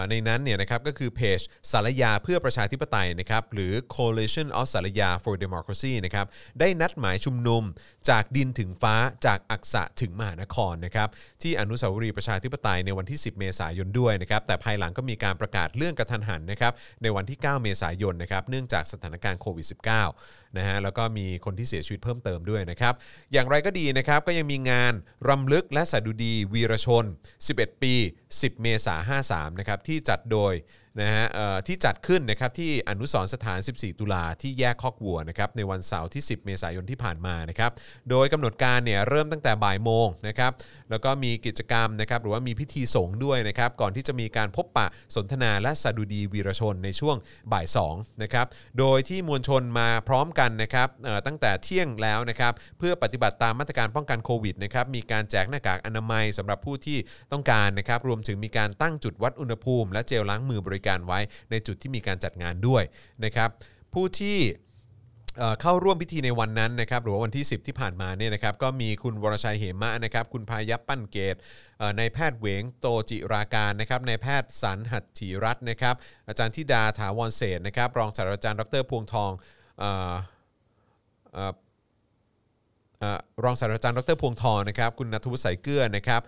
[0.10, 1.40] ในนั้นเนี่ยนะครับก็คือเพจ
[1.72, 6.26] สารยาเพื่อประชาธิปไตยนะครับหรือ Coalition of สารยา for Democracy นะครับ
[6.60, 7.64] ได้นัดหมายชุมนุม
[8.10, 11.10] จากดินถึงฟ้าจากอักษะถึงมหานครนะครับ
[11.42, 22.94] ที่อนุสาวรีย์ประชาธิปไตยในวันที่ 10 เมษายนด้วยนะครับแต่ภายหลังก็มีการประกาศเลื่อนกระทันหันนะครับในวันที่ 9 เมษายนนะครับเนื่องจากสถานการณ์โควิด -19 นะฮะแล้วก็มีคนที่เสียชีวิตเพิ่มเติมด้วยนะครับ
[23.34, 24.94] อย่างไรก็ดีนะครับก็ยังมีงาน
[25.30, 27.06] รำลึกและสดุดีวีรชน
[27.44, 27.94] 11 ปี
[28.32, 29.02] 10 เมษายน
[29.32, 30.54] 53นะครับที่จัดโดย
[31.02, 31.26] นะฮะ
[31.68, 37.72] ที่จัดขึ้นนะครับที่อนุสรสถาน 14 ตุลาที่แยกคอกวัวนะครับในวันเสาร์ที่ 10 เมษายนที่ผ่านมานะครับ
[38.10, 40.52] โดยกำหนดการเนี่ยเริ่มตั้งแต่บ่ายโมงนะครับ
[40.90, 47.16] แล้วก็มีกิจกรรมนะครับหรือว่ามีพิธีสงฆ์ด้วยนะครับก่อนที่จะมีการพบปะสนทนาและสดุดีวีรชนในช่วง
[47.52, 48.48] บ่าย2นะครับ
[48.80, 50.88] โดยที่มวลชนมาพร้อมกันนะครับ
[51.26, 56.98] ตั้งแต่เที่ยงแล้วนะครับเพื่อปฏิบัติตามมาตรการป้องกันโควิดนะครับมีการแจกหน้ากากอนามัยสำหรับผู้ที่
[57.32, 61.20] ต้องการนะครับรวมถึงมีการตั้งจุดวัดอุณหภูมิ และเจลล้างมือบริการไว้
[61.52, 62.84] ในจุดที่มีการจัดงานด้วย
[63.26, 63.50] นะครับ
[63.94, 64.38] ผู้ที่
[65.62, 71.36] เข้าร่วมพิธีในวันนั้นนะครับหรือว่าวันที่ 10 ที่ผ่านมาเนี่ยนะครับก็มีคุณวรชัยเหมะนะครับคุณพายัพปั้นเกต
[72.00, 75.96] นายแพทย์เวงโตจิราการนะครับนายแพทย์สันหัตถีรัตน์นะครับ
[76.28, 79.32] อาจารย์ธิดาถาวรเศษนะครับรองศาสตราจารย์ดรพวงทอง
[79.80, 80.14] เอ่อ
[81.34, 81.54] เอ่อ เอ่อ
[83.44, 86.22] รองศาสตราจารย์ดรพวงทองนะครับคุณนทวุฒิสายเกลือนะครับ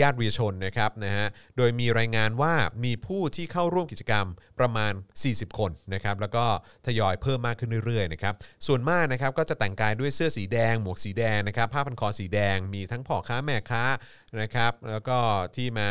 [0.00, 2.54] ญาติวีชนนะครับนะฮะโดยมีรายงานว่า
[2.84, 4.26] มีผู้ที่เข้าร่วมกิจกรรม
[4.58, 4.92] ประมาณ
[5.24, 6.44] 40 คนนะครับแล้วก็
[6.86, 8.34] ทยอยเพิ่มมากขึ้นเรื่อยๆนะครับ
[8.66, 13.84] ส่วนมากนะครับก็จะแต่งกายด้วยเสื้อสีแดง หมวกสีแดงนะครับผ้าพันคอสีแดงมีทั้งพ่อค้าแม่ค้า
[14.40, 15.18] นะครับแล้วก็
[15.56, 15.88] ที่มา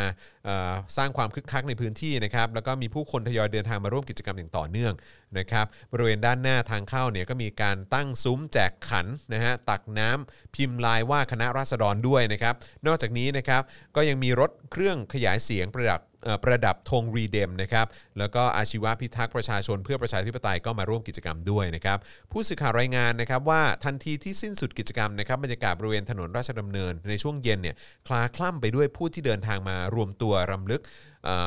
[0.98, 4.94] สร้างความคึกคักในพื้นที่นะครับแล้วก็มีผู้คนทยอยเดินทางมาร่วมกิจกรรมอย่างต่อเนื่อง
[5.38, 12.54] นะครับบริเวณด้านหน้าทางเข้าเนี่ยก็มีการตั้งซุ้มแจกขันนะฮะตักน้ำพิมพ์ลายว่าคณะราษฎรด้วยนะครับ
[12.88, 13.62] นอกจากนี้นะครับ
[13.96, 16.02] ก็ยังมีรถเครื่องขยายเสียงประดับ
[16.43, 17.88] ประดับธงรีเดมนะครับ
[18.19, 21.97] แล้วก็อาชีวะพิทักษ์ประชาชนเพื่อประชาธิปไตยก็มาร่วมกิจกรรมด้วยนะครับ
[22.32, 27.76] ผู้สื่อข่าวรายงานนะครับว่าทันทีที่สิ้นสุดกิจกรรมนะครับบรรยากาศบริเวณถนนราชดำเนินในช่วงเย็นเนี่ย
[28.07, 30.82] คลาคล่ำไปด้วยผู้ที่เดินทางมารวมตัวรำลึก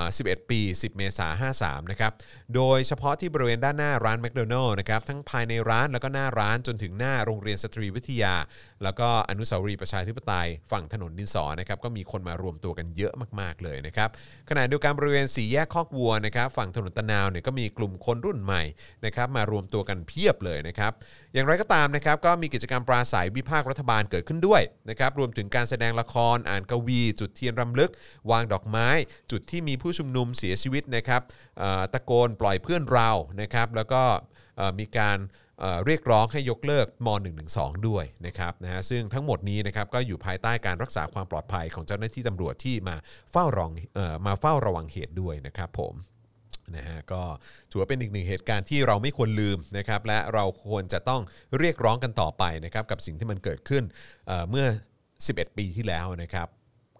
[0.01, 2.13] 11 ปี 10 เมษายน53 นะครับ
[2.55, 8.35] โดยเฉพาะที่บริเวณด้านหน้าร้านแมคโดนัลล์นะครับ ทั้งภายในร้านแล้วก็หน้าร้านจนถึงหน้าโรงเรียนสตรีวิทยา
[8.83, 14.09] แล้วก็อนุสาวรีย์ประชาธิปไตยฝั่งถนนดินสอนะครับ ก็มีคนมารวมตัวกันเยอะมาก ๆ เลยนะครับ
[14.49, 18.63] ขณะเดียวกันบริเวณสี่แยกคอกวัวนะครับ ฝั่งถนนตะนาวเนี่ยก็มีกลุ่มคนรุ่นใหม่
[19.05, 20.93] นะครับมารวมตัวกันเพียบเลยนะครับ
[21.37, 27.91] อย่างไรก็ตามนะครับก็มีกิจกรรมปราศัยวิพากษ์รัฐบาลเกิดขึ้นด้วยนะครับรวมถึงการแสดงละครอ่านกวี จุดเทียนรำลึก
[28.31, 28.89] วางดอกไม้
[29.31, 31.23] จุดที่มีผู้ชุมนุมเสียชีวิตนะครับ
[31.93, 33.11] ตะโกนปล่อยเพื่อนเรา
[33.41, 34.03] นะครับแล้วก็
[34.79, 35.19] มีการ
[35.85, 37.09] เรียกร้องให้ยกเลิกม
[37.49, 42.97] .112 ด้วยนะครับนะฮะซึ่งทั้งหมดนี้นะครับก็อยู่ภายใต้การรักษาความปลอดภัยของเจ้าหน้าที่ตำรวจที่มา
[43.33, 45.95] เฝ้ารองออมาเฝ้าระวังเหตุด้วยนะครับผม
[46.77, 47.23] นะฮะก็
[47.71, 51.23] ถือว่าเป็นอีกหนึ่งเหตุการณ์ที่เราไม่ควรลืมนะครับและเราควรจะต้อง
[51.59, 53.83] เรียกร้องกันต่อไปนะครับกับสิ่งที่มันเกิดขึ้น
[54.27, 54.67] เอ่อเมื่อ
[55.17, 56.49] 11 ปีที่แล้วนะครับ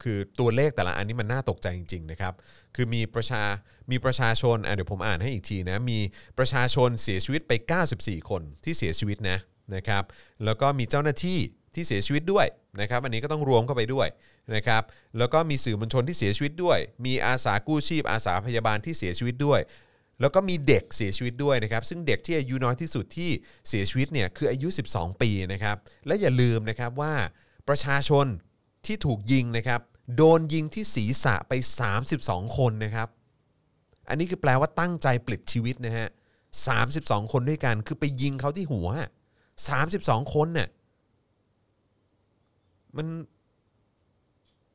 [0.03, 2.35] คือตัวเลขแต่ละอันนี้มันน่าตกใจจริงๆนะครับ
[2.75, 3.43] คือมีประชา
[3.91, 5.99] มีประชาชนอะเดี๋ยวผมอ่านให้อีกทีนะ มี
[6.39, 7.53] ประชาชนเสียชีวิตไป
[7.93, 9.39] 94 คนที่เสียชีวิตนะ
[9.75, 10.05] นะครับ
[10.45, 11.39] แล้วก็มีเจ้าหน้าที่
[11.75, 12.47] ที่เสียชีวิตด้วย
[12.81, 14.09] นะครับอันนี้ก็ต้องรวมเข้าไปด้วย
[14.55, 14.83] นะครับ
[15.19, 19.61] แล้วก็มีสื่อมวลชนที่เสียชีวิตด้วย มีอาสากู้ชีพ อาสาพยาบาลที่เสียชีวิตด้วย
[20.21, 23.31] แล้วก็มีเด็กเสียชีวิตด้วยนะครับซึ่งเด็กที่อายุน้อยที่สุดที่
[23.69, 27.15] เสียชีวิตเนี่ยคืออายุ 12 ปีนะครับและอย่าลืมนะครับว่า
[27.69, 28.27] ประชาชน
[28.87, 29.81] ที่ถูกยิงนะครับ
[30.17, 31.53] โดนยิงที่ศีรษะไป
[32.05, 33.09] 32 คนนะครับ
[34.09, 36.09] อันนี้คือแปลว่าตั้งใจปลิดชีวิตนะฮะ
[36.71, 38.89] 32 คนด้วยกันคือไปยิงเขาที่หัว
[39.61, 40.69] 32 คนเนี่ย
[42.97, 43.07] มัน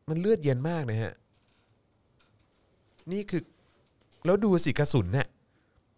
[0.09, 1.14] มันเลือดเย็นมากนะฮะ
[3.12, 3.41] นี่คือ
[4.26, 5.28] แล้วดูสิกระสุนเนี่ย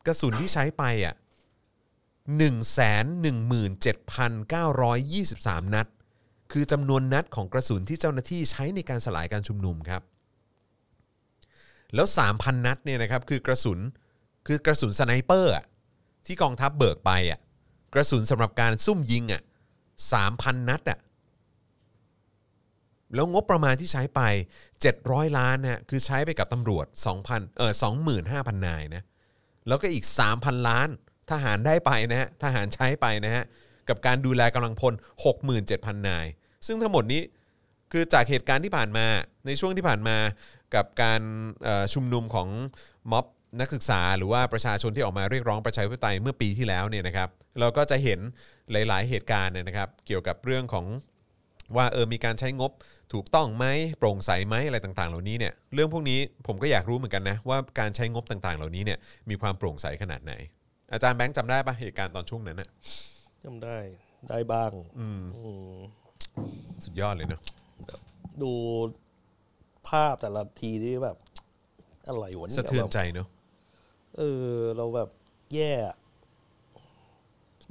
[0.05, 1.15] กระสุนที่ใช้ไปอะ
[2.37, 5.87] หนึ่งแสนหนึ่งหมื่นเจ็ดพันเก้าร้อยยี่สิบสามนัด
[6.51, 10.01] คือจำนวนนัดของกระสุนที่เจ้าหน้าที่ใช้ในการสลายการชุมนุมครับ
[11.95, 13.79] แล้ว 3,000 นัดเนี่ยนะครับคือกระสุน
[14.47, 15.53] คือกระสุนสไนเปอร์
[16.25, 17.39] ที่กองทัพเบิกไปอะ
[17.93, 19.41] กระสุนสำหรับการซุ่มยิงอะ
[20.03, 20.99] 3,000 นัดอะ
[23.13, 24.21] แล้วงบประมาณที่ใช้ไป
[24.79, 26.85] 700 ล้านนะคือใช้ไปกับตำรวจ
[27.21, 27.71] 2,000เออ
[28.19, 29.03] 25,000 นายนะ
[29.67, 30.05] แล้วก็อีก
[30.35, 30.89] 3,000 ล้าน
[31.31, 33.43] ทหารได้ไปนะฮะทหารใช้ไปนะฮะ
[33.89, 34.93] กับการดูแลกำลังพล
[35.49, 36.25] 67,000 นาย
[36.67, 37.21] ซึ่งทั้งหมดนี้
[37.91, 39.05] คือจากเหตุการณ์ที่ผ่านมา
[39.45, 40.17] ในช่วงที่ผ่านมา
[40.75, 41.21] กับการ
[41.93, 42.49] ชุมนุมของ
[43.11, 43.25] ม็อบ
[43.59, 48.19] นักศึกษา หรือว่าประชาชนที่ออกมาเรียกร้องประชาธิปไตยเมื่อปีที่แล้วเนี่ยนะครับ เราก็จะเห็น
[48.71, 50.85] หลาย ๆ เหตุการณ์เนี่ยนะครับ เกี่ยวกับเรื่องของ
[51.75, 52.71] ว่าเออมีการใช้งบ
[53.13, 53.65] ถูกต้องไหม
[53.99, 58.99] โปร่งใสไหมอะไรต่างๆ เหล่านี้เนี่ยเรื่องพวกนี้ผมก็อยากรู้เหมือนกันนะว่าการใช้งบต่างๆ เหล่านี้เนี่ย
[59.29, 60.33] มีความโปร่งใสขนาดไหน
[60.93, 62.69] อาจารย์แบงค์จำได้ปะเหตุการณ์ตอนช่วงนั้นน่ะ
[63.43, 63.77] จำได้
[64.29, 65.75] ได้บ้างอืมอืม
[66.85, 67.41] สุดยอดเลยเนาะ
[68.41, 68.51] ดู
[69.87, 71.17] ภาพแต่ละทีที่แบบ
[72.07, 73.27] อะไรวะเนี่ยสะเทือนใจแบบเนาะ
[74.17, 74.47] เออ
[74.77, 75.09] เราแบบ
[75.53, 75.95] แย่อะ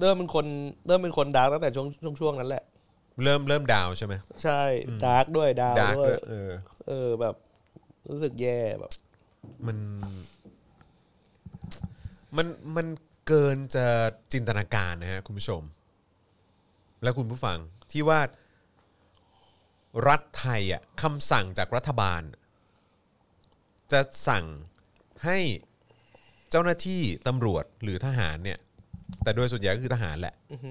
[0.00, 0.46] เริ่มเป็นคน
[0.86, 2.64] เริ่มเป็นคน dark ตั้งแต่ช่วงช่วงช่วงนั้นแหละ
[3.24, 4.62] เริ่มเริ่ม down ใช่ไหมใช่
[5.06, 6.50] dark ด้วย down dark ด้วยด้วย เออ
[6.88, 7.34] เออแบบ
[8.10, 8.92] รู้สึกแย่แบบ
[9.66, 9.76] มัน
[12.36, 12.46] มัน
[12.76, 12.86] มัน
[13.28, 13.86] เกินจะ
[14.32, 15.62] จินตนาการนะฮะคุณผู้ชม
[17.02, 17.58] และคุณผู้ฟัง
[17.92, 18.20] ที่ว่า
[20.08, 22.22] รัฐไทยอะคำสั่งจากรัฐบาล
[23.92, 24.44] จะสั่ง
[25.24, 25.38] ให้
[26.50, 28.58] เจ้าหน้าที่ตำรวจหรือทหารเนี่ย
[29.22, 30.70] แต่โดยส่วนใหญ่ก็คือทหารแหละอือฮึ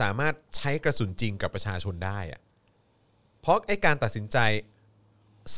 [0.00, 2.40] สามารถใช้กระสุนจริงกับประชาชนได้อะ
[3.40, 4.38] เพราะไอ้การตัดสินใจ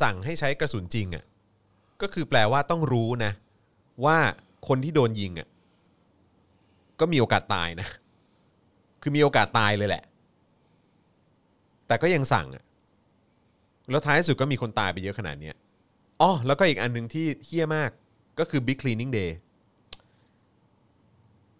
[0.01, 1.23] สั่งให้ใช้กระสุนจริงอะ
[2.01, 3.31] ก็คือแปลว่าต้องรู้นะ
[4.05, 4.17] ว่า
[4.67, 5.47] คนที่โดนยิงอะ
[6.99, 7.87] ก็มีโอกาสตายนะ
[9.01, 10.03] คือมีโอกาสตายเลยแหละ
[11.87, 12.63] แต่ก็ยังสั่งอะ
[13.89, 15.55] แล้วท้ายสุดก็มีคนตายไปเยอะขนาดเนี้ย
[16.21, 17.89] อ๋อแล้วก็อีกอันหนึ่งที่เหี้ยมาก
[18.39, 19.31] ก็คือ Big Cleaning Day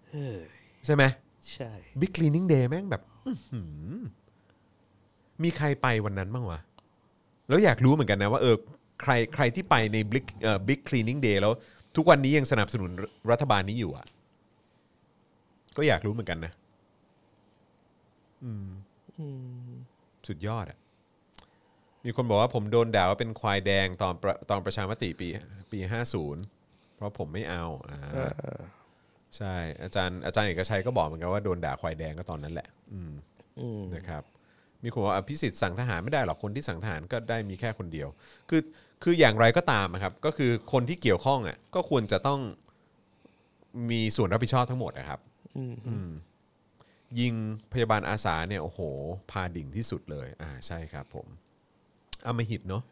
[0.09, 0.39] เฮ้ย
[0.85, 1.03] ใช่ไหม
[1.51, 3.93] ใช่ Big Cleaning Day แม่งแบบอื้อหือ
[5.43, 6.59] มีใครไปวันนั้นบ้างวะ
[7.47, 8.55] แล้วอยากรู้เหมือนกันนะว่าเออ
[9.01, 11.53] ใครใครที่ไปใน Big เอ่อ Big Cleaning Day แล้ว
[11.95, 12.91] ทุกวันนี้ยังสนับสนุน
[13.31, 14.05] รัฐบาลนี้อยู่อะ
[15.77, 16.53] ก็อยากรู้เหมือนกันนะ
[18.43, 18.67] อืม
[19.17, 19.25] อื
[19.69, 19.71] ม
[20.27, 20.77] สุดยอดอะ
[22.05, 25.27] มีคนบอกว่าผมโดนด่าว่าเป็นควายแดงตอนประตอนประชามติปี
[25.71, 26.43] ปีห้าศูนย์
[26.95, 27.99] เพราะผมไม่เอาอ่า
[29.37, 33.13] ใช่อาจารย์อาจารย์เอกชัยก็บอกเหมือนกันว่าโดนด่าควายแดงก็ตอนนั้นแหละ อืม
[33.59, 34.23] อืมนะครับ
[34.83, 38.07] มีคนบอกว่าอภิสิทธิ์สั่งทหารไม่ได้หรอกคนที่สั่งทหารก็ได้มีแค่คนเดียว
[38.49, 38.61] คือ
[39.03, 42.39] คืออย่างไรก็ตามอะครับ ก็คือคนที่เกี่ยวข้องอะก็ควรจะต้อง
[43.91, 45.19] มีส่วนรับผิดชอบทั้งหมดนะครับ
[45.57, 46.09] อืมอืม
[47.19, 47.33] ยิง
[47.73, 48.79] พยาบาลอาสาเนี่ยโอ้โห
[49.31, 51.27] พาดิ่งที่สุดเลย อ่าใช่ครับผม
[52.25, 52.83] อำมหิตเนาะ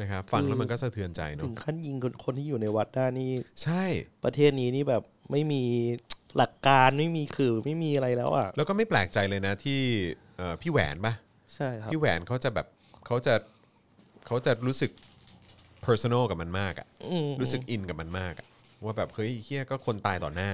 [0.00, 3.30] นะครับฟังแล้วมันก็สะเทือนใจถึเนาะงขั้นยิงคนคนที่อยู่ในวัดได้นี่
[3.62, 3.84] ใช่
[4.24, 5.62] ประเทศนี้นี่แบบไม่มี
[6.36, 9.80] หลักการไม่มีคือไม่มีอะไรแล้วอะแล้วก็ไม่แปลกใจเลยนะที่
[10.36, 11.14] เอ่อพี่แหวนปะ
[11.54, 12.66] ใช่ครับพี่แหวนเขาจะแบบ
[13.06, 13.34] เขาจะ
[14.26, 14.90] เขาจะรู้สึก
[15.86, 18.46] personal กับมันมากอะอืมรู้สึกอินกับมันมากอะ
[18.84, 20.52] ว่าแบบเฮ้ยเหี้ยก็คนตายต่อหน้า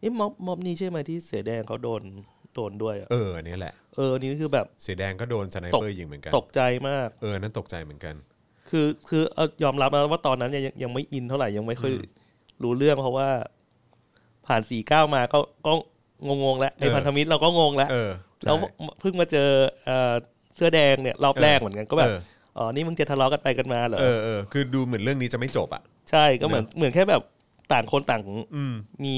[0.00, 2.02] เอ๊ะม็อบม็อบนี้ใช่ไหมที่เสธ.แดงเขาโดน
[2.54, 8.14] โดนด้วยอะเออเนี่ยแหละ เออนี่คือแบบเสธ.แดงก็โดนสไนเปอร์ยิงเหมือนกัน ตกใจมาก เออนั่นตกใจเหมือนกัน
[8.70, 11.92] คือคือเอายอมรับนะว่าตอนนั้นยังยังไม่อินเท่าไหร่ยังไม่ค่อย
[12.62, 13.28] รู้เรื่องเพราะว่า
[14.46, 15.72] ผ่านสี่เก้ามาก็ก็
[16.44, 18.56] งงๆแล้วไอ้เออพันธมิตรเราก็งงแล้วเออใช่แล้ว
[19.00, 19.48] เพิ่งมาเจอ
[19.84, 20.14] เอ่อ
[20.56, 22.20] เสื้อแดงเนี่ยรอบแรกเหมือนกันก็แบบเออ
[22.56, 27.22] อ๋อนี่มึงจะทะเลาะกันไปกันมาเหรอเออเออคือดูเหมือนเรื่องนี้จะไม่จบอะใช่ก็เหมือนเหมือนแค่แบบ
[27.72, 28.22] ต่างคนต่าง
[28.56, 28.74] อืม
[29.04, 29.14] มี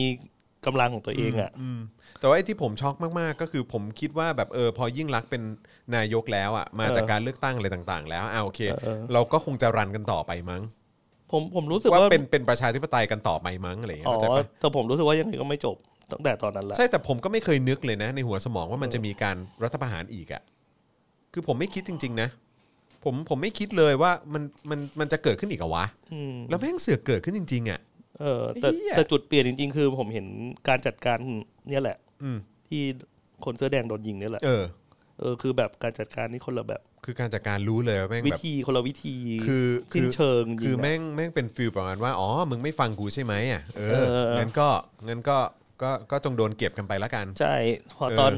[0.67, 1.81] กำลังของตัวเองอะอืม
[2.21, 5.43] แต่ว่าไอ้ที่ผมช็อกมาก ๆ ก็คือผมคิดว่าแบบเออพอยิ่งรักษณ์เป็น
[5.97, 10.63] นายกแล้วอะมาจากเออการเลือกตั้งอะไรต่าง ๆ แล้วอ่าโอเคเออเออ เราก็คงจะรันกันต่อไปมั้ง
[11.33, 15.77] ผมผมรู้สึกว่าว่าเป็นเป็นประชาธิปไตยกันต่อไปมั้งอะไรอย่างเงี้ยอ๋อเข้าใจปะแต่ผมรู้สึกว่ายังไงก็ไม่จบ
[16.13, 20.43] ตั้งแต่ตอนนั้นแหละ ใช่แต่ผมก็ไม่เคยนึกเลยนะ ในหัวสมองว่ามันจะมีการรัฐประหารอีกอะ
[21.33, 22.29] คือผมไม่คิดจริง ๆ นะ
[23.05, 27.81] ผมผมไม่คิดเลยว่ามันมันมันจะเกิดขึ้นอีกเหรอวะ อืม แล้วแม่งเสือกเกิดขึ้นจริง ๆ อะ
[28.21, 30.27] เออแต่เหี้ย แต่จุดเปลี่ยนจริงๆ คือผมเห็น
[30.69, 31.19] การจัดการ
[31.69, 32.10] เนี่ยแหละอืม
[32.69, 32.83] ที่
[33.45, 34.65] คนเสื้อแดงโดนยิงเนี่ยแหละเออ
[35.21, 39.17] เออ คือแบบการจัดการนี่คนละแบบ คือการจัดการรู้เลยว่าแม่งวิแบบธีคนละวิธี
[39.47, 44.69] คือคืสิ้นอเชิงคือยิะแม่งแม่งเป็นฟิลประมาณว่าอ๋อมึงไม่ฟังกูใช่ไหมอะเอเออองั้นก็
[45.09, 45.39] งั้นก็
[45.83, 47.55] ก็ก็จงโดนเก็บกันไปละกัน ใช่
[47.97, 48.33] พอเออตอน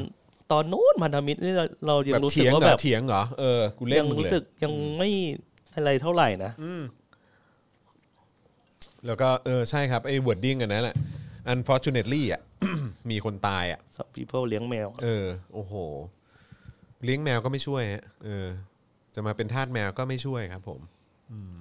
[0.51, 5.09] ตอนนู้นพันธมิตรนี่เราเรายังแบบรู้สึเถีกยงว่าเหรแบอบเถียงเหรอเออกูเล่นยังมึงรู้เลยสึกยังไม่
[5.75, 6.83] อะไรเท่าไหร่นะอืม
[9.05, 10.95] แล้วก็เออใช่ครับไอ้ wording อันนั้นแหละ
[11.51, 12.41] unfortunately อะ
[13.11, 15.73] มีคนตายอะ some people เลี้ยงแมวเออ โอ้โห
[17.03, 18.47] เลี้ยงแมวก็ไม่ช่วยฮะเออ
[19.15, 20.81] จะมาเป็นทาสแมวก็ไม่ช่วยครับผม
[21.31, 21.55] อืม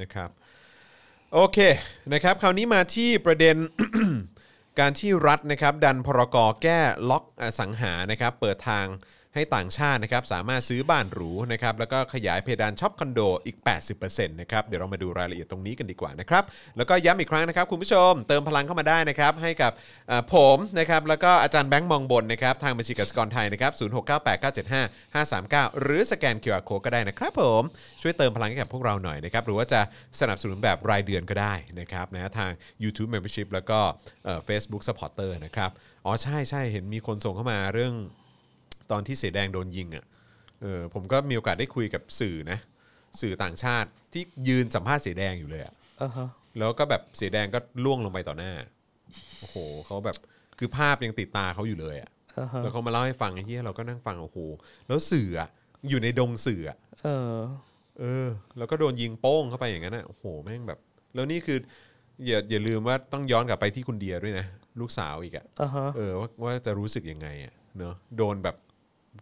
[0.00, 0.30] นะครับ
[1.34, 1.58] โอเค
[2.12, 3.56] นะครับ คราวนี้มาที่ประเด็น
[4.80, 6.80] การที่รัฐนะครับ ดันพรกแก้
[7.10, 8.86] ล็อกอสังหานะครับ เปิดทาง
[9.36, 13.56] ให้ต่างชาตินะครับสามารถซื้อบ้านหรูนะครับแล้วก็ขยายเพดานช็อปคอนโดอีก
[13.96, 16.44] 80%นะครับเดี๋ยวเรามาดูรายละเอียดตรงนี้กันดีกว่านะครับ
[16.76, 19.72] แล้วก็ย้ำอีกครั้งนะครับคุณผู้ชมเติมพลังเข้ามาได้นะครับให้กับ
[20.34, 23.72] ผมนะครับแล้วก็อาจารย์แบงค์มองบนนะครับทางบัญชีกสิกรไทยนะครับ
[24.54, 27.62] 0698975539หรือสแกน QR Code ก็ได้นะครับผม
[28.02, 29.80] ช่วยเติมพลังให้กับพวกเราหน่อยนะครับหรือว่าจะ
[30.20, 32.50] สนับสนุนแบบรายเดือนก็ได้นะครับนะทาง
[32.82, 33.80] YouTube Membership แล้วก็
[34.24, 35.70] เอ่อ Facebook Supporter นะครับ
[36.04, 37.94] อ๋อใช่ใช่เห็นมีคนส่งเข้ามาเรื่อง
[38.90, 40.04] ตอนที่เสอแดงโดนยิงอะ
[40.62, 42.58] เออผมก็มีโอกาสได้คุยกับสื่อนะ
[43.20, 46.28] สื่อต่างชาติที่ยืนสัมภาษณ์เสอแดงอยู่เลยอะอ่าฮะ
[46.58, 48.52] แล้วก็แบบเสอแดงก็ล่วงลงไปต่อหน้า
[49.38, 49.56] โอ้โห
[49.86, 50.16] เขาแบบ
[50.58, 54.38] คือภาพยังติดตาเขาอยู่เลยอะอ่าฮะแล้วเขามาเล่าให้ฟังไอ้เหี้ยเราก็นั่งฟังโอ้โห
[54.88, 55.48] แล้วสื่ออะ
[55.88, 57.36] อยู่ในดงสื่ออะ เออ
[58.00, 58.28] เออ
[58.58, 60.78] แล้วก็โดนยิงโป้งเข้าไปอย่างนั้นอะโอ้โหแม่งแบบ
[61.14, 61.58] แล้วนี่คือ
[62.26, 64.46] อย่าอย่าลืมว่าต้องย้อนกลับไปที่คุณเดียด้วยนะ
[64.80, 68.56] ลูกสาวอีกอะอ่าฮะ เออว่าว่าจะรู้สึกยังไงอะเนอะโดนแบบ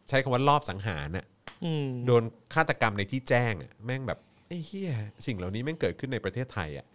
[0.08, 1.24] ใช้คำว่ารอบสังหารน่ะ
[1.64, 2.22] อืมโดน
[2.54, 4.18] ฆาตกรรมในที่แจ้งอะแม่งแบบ
[4.48, 4.92] ไอ้เฮีย
[5.26, 6.86] สิ่งเหล่านี้แม่งเกิดขึ้นในประเทศไทยอะ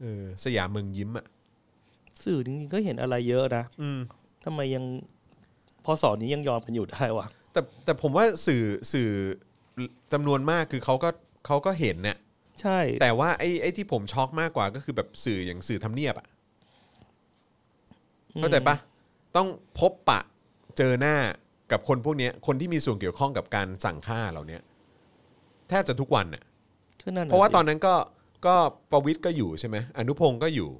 [0.00, 1.26] เออสยามเมืองยิ้มอะ
[2.24, 4.00] สื่อจริงๆก็เห็นอะไรเยอะนะอืม
[4.44, 4.84] ทำไมยัง
[5.84, 8.62] พอสอนนี้ยังยอมกันอยู่ได้วะแต่แต่ผมว่าสื่อ
[8.92, 9.08] สื่อ
[10.12, 11.08] จำนวนมากคือเขาก็
[11.46, 12.16] เขาก็เห็นเนี่ย
[12.60, 16.26] ใช่ แต่ว่าไอ้ไอ้ที่ผมช็อกมากกว่าก็คือแบบสื่ออย่างสื่อทำเนียบอะ
[18.34, 18.76] เข้าใจปะ
[19.36, 19.48] ต้อง
[19.80, 20.20] พบปะ
[20.78, 21.16] เจอหน้า
[21.72, 24.60] กับคนพวกเนี้ยคนที่มีส่วนเกี่ยวข้องกับการสั่งฆ่าเหล่าเนี้ย
[25.68, 26.42] แทบจะทุกวันน่ะ
[27.04, 27.94] ก็นั่นเพราะว่าสิตอนนั้นก็
[28.46, 28.54] ก็
[28.92, 30.70] ประวิทย์ก็อยู่ใช่ไหมอนุพงศ์ก็อยู่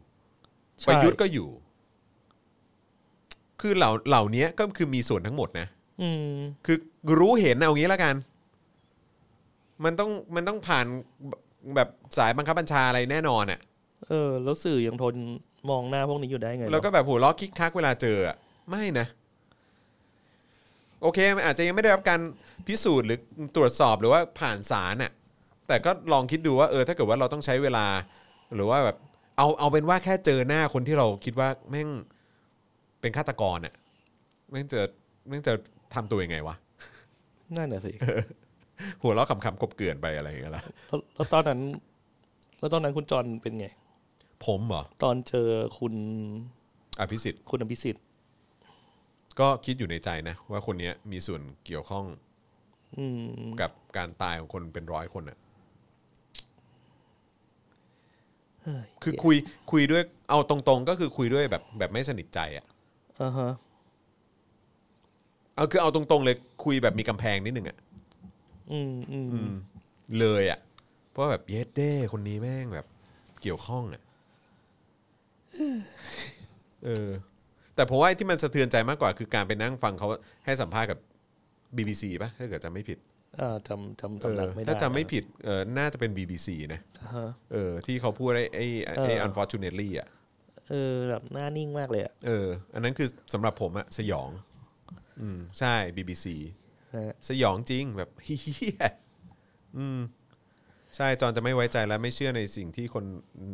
[0.80, 1.48] ใช่ ประยุทธ์ก็อยู่
[3.60, 5.66] คือเหล่าเหล่านี้ก็คือมีส่วนทั้งหมดนะ
[6.02, 6.36] อืม
[6.66, 6.76] คือ
[7.20, 8.14] รู้เห็นเอางี้แล้วกัน
[9.84, 10.86] มันต้องมันต้องผ่าน
[11.76, 11.88] แบบ
[12.18, 13.60] สายบังคับบัญชาอะไรแน่นอนอะ
[14.08, 15.14] เออ แล้วสื่อยังทน
[15.70, 18.36] มองหน้าพวกนี้อยู่ได้ไงแล้วก็เนอะแบบหัวล้อคิกคักเวลาเจออะ
[18.70, 19.06] ไม่นะ
[21.02, 22.20] โอเคมันอาจจะยังไม่ได้รับการ
[22.66, 23.18] พิสูจน์หรือ
[23.56, 25.12] ตรวจสอบหรือว่าผ่านศาลน่ะ
[25.68, 27.86] แต่ก็ลองคิดดูว่าเออถ้าเกิดว่าเราต้องใช้เวลา
[28.54, 28.96] หรือว่าแบบ
[29.36, 31.88] เอาเอาเป็นว่าแค่เจอหน้าคนที่เราคิดว่าแม่ง
[33.00, 33.74] เป็นฆาตกรน่ะ
[34.50, 34.80] แม่งจะ
[35.28, 35.52] แม่งจะ
[35.94, 36.54] ทำตัวยังไงวะ
[37.56, 37.92] นั่นน่ะสิ
[39.02, 41.60] หัวเราะขำๆกบเกลื่อนไปอะไรอย่างเงี้ยละแล้วแล้วตอนนั้น
[42.58, 43.66] แล้วตอนนั้นคุณจรเป็นไง
[44.46, 45.48] ผมเหรอตอนเจอ
[45.78, 45.94] คุณ
[47.00, 48.02] อภิสิทธิ์คุณอภิสิทธิ์
[49.40, 52.04] ก็คิดอยู่ในใจนะว่าคนเนี้ยมีส่วนเกี่ยวข้อง
[52.98, 53.20] อืม
[53.60, 55.38] กับการตายของคนเป็นร้อยคนอะ
[58.62, 59.36] เฮ้ยคือคุย
[59.70, 62.66] คุยด้วยเอาตรงๆ ก็คือคุยด้วยแบบแบบไม่สนิทใจอะ
[63.22, 63.52] อ่าฮะ
[65.54, 67.76] เอาคือเอาตรงๆเลยคุยแบบมีกำแพงนิดนึงอะ
[68.72, 69.52] อืมอืมอืม
[70.20, 70.58] เลยอะ่ะ
[71.10, 72.86] เพราะแบบเยสเด้คนนี้แม่งแบบ
[73.42, 74.02] เกี่ยวข้องอะ่ะ
[76.84, 77.08] เออ
[77.82, 80.08] แต่ผมว่าไอ้ที่มันสะเทือนใจมากกว่าคือการไปนั่งฟังเขา
[80.44, 80.98] ให้สัมภาษณ์กับ
[81.76, 82.98] BBC ป่ะถ้าเกิดจำไม่ผิด
[83.38, 90.08] เออจำจำเอสำนัอกไม่ได้ถ้าจำไม่ผิดเออน่าจะเป็น BBC นะอ่าฮะเออที่เขาพูดไอ้ไอ้ไอ้เออ unfortunately อะ
[90.68, 94.30] เออแบบหน้านิ่งมากเลยอะเออ อันนั้นคือสำหรับผมอะสยอง
[95.20, 96.26] อืมใช่ BBC
[96.94, 98.84] ฮะสยองจริงแบบเฮีย
[99.76, 100.00] อืม
[100.96, 103.04] ใช่จอนจะไม่ไว้ใจและไม่เชื่อในสิ่งที่คน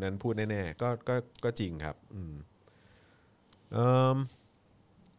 [0.02, 2.34] นั้นพูดแน่ๆก็ก็ก็จริงครับ อืม
[3.74, 3.78] เอ
[4.14, 4.16] ม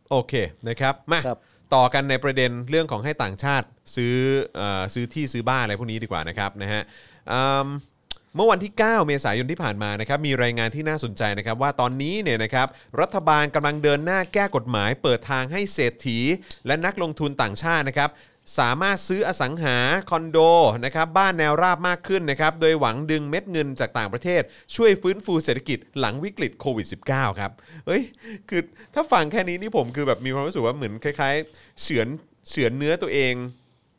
[0.09, 0.33] โอเค
[0.69, 1.39] นะครับมาครับ
[1.75, 4.15] ต่อกันในประเด็นเรื่องของให้ต่างชาติซื้อ
[4.57, 6.81] เออซื้อที่ซื้อบ้านอะไรพวกนี้ดีกว่านะครับนะฮะ
[7.31, 7.67] อืม
[8.35, 12.67] เมื่อวันที่ 9 เมษายนที่ผ่านมานะครับมีรายงานที่น่าสนใจนะครับว่าตอนนี้เนี่ยนะครับ
[13.01, 16.19] รัฐบาลกำลังเดินหน้าแก้กฎหมาย เปิดทางให้เศรษฐี
[16.67, 18.09] และนักลงทุนต่างชาตินะครับ
[18.57, 19.77] สามารถซื้ออสังหา
[20.09, 20.37] คอนโด
[20.85, 24.41] นะครับบ้านแนวราบมากขึ้นนะครับโดยหวังดึงเม็ดเงินจากต่างประเทศ
[24.75, 27.51] ช่วยฟื้นฟูเศรษฐกิจหลังวิกฤตโควิด -19 ครับ
[27.87, 28.03] เฮ้ย
[28.49, 28.61] คือ
[28.93, 32.07] ถ้าฟังแค่นี้นี่ผมคือแบบมีความรู้สึกว่าเหมือนคล้ายๆ เฉือน
[32.49, 33.33] เฉือนเนื้อตัวเอง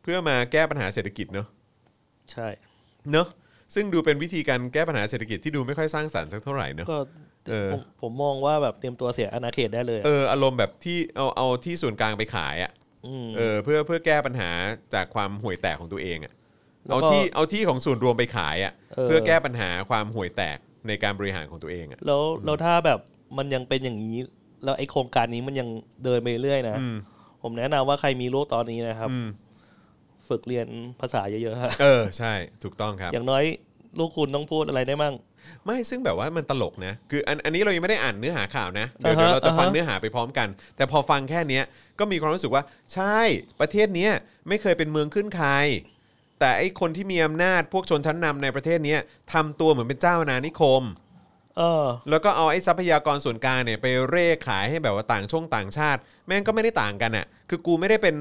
[0.03, 1.47] เพื่อมาแก้ปัญหาเศรษฐกิจเนอะ
[2.33, 2.49] ใช่
[3.13, 3.29] เนอะ
[3.75, 6.99] ซึ่งดูเป็นวิธีการแก้ปัญหาเศรษฐกิจที่ดูไม่ค่อยสร้างสรรค์สักเท่าไหร่เนอะก็
[7.51, 12.80] เออผมผมมองว่าแบบเตรียมตัวเสียอาณาเขตได้เลยอะเอออารมณ์แบบที่เอาเอาที่ส่วนกลางไปขายอะม
[13.37, 14.51] เออเพื่อเพื่อแก้ปัญหา
[14.95, 16.33] จากความห่วยแตกของตัวเองอะ
[16.87, 20.59] แล้วเอาก็ ที่เอาที่ของส่วนรวมไปขายอะเออเพื่อแก้ปัญหาความห่วยแตก
[20.89, 22.99] ในการบริหารของตัวเองอะแล้วแล้วถ้าแบบ
[23.39, 24.17] มันยังเป็นอย่างนี้
[24.65, 25.69] แล้วไอ้โครงการนี้มันยัง
[26.05, 26.97] เดินไปเรื่อยนะ อืม
[27.43, 29.29] ผมแนะนำว่าใครมีลูกตอนนี้นะครับ อืม
[30.29, 30.67] ฝึกเรียน
[31.01, 32.33] ภาษาเยอะๆฮะเออใช่
[32.63, 33.45] ถูกต้องครับ อย่างน้อย
[33.99, 35.15] ลูกคุณต้องพูดอะไรได้มั่ง
[35.65, 41.65] ไม่ซึ่งแบบว่ามันตลกนะ คืออันอันนี้เรายังไม่ได้อ่านเนื้อหาข่าวนะ เดี๋ยวอ่าฮะเดี๋ยวเราจะฟังอ่าฮะเนื้อหาไปพร้อมกัน แต่พอฟังแค่เนี้ย
[41.99, 42.63] ก็มีความรู้สึกว่า
[42.95, 43.19] ใช่
[43.61, 44.13] ประเทศเนี้ย
[44.49, 45.49] ไม่เคยเป็นเมืองขึ้นใคร
[46.41, 49.01] แต่ไอ้คนที่มีอำนาจพวกชนชั้นนำในประเทศเนี้ย
[49.33, 50.83] ทำตัวเหมือนเป็นเจ้าอาณานิคม
[51.59, 58.15] เออแล้วก็เอาไอ้ทรัพยากรส่วนกลางเนี่ยไปเร่ขายให้แบบว่าต่างช่วงต่างชาติ แม่งก็ไม่ได้ต่างกันอะคือกูไม่ได้เป็น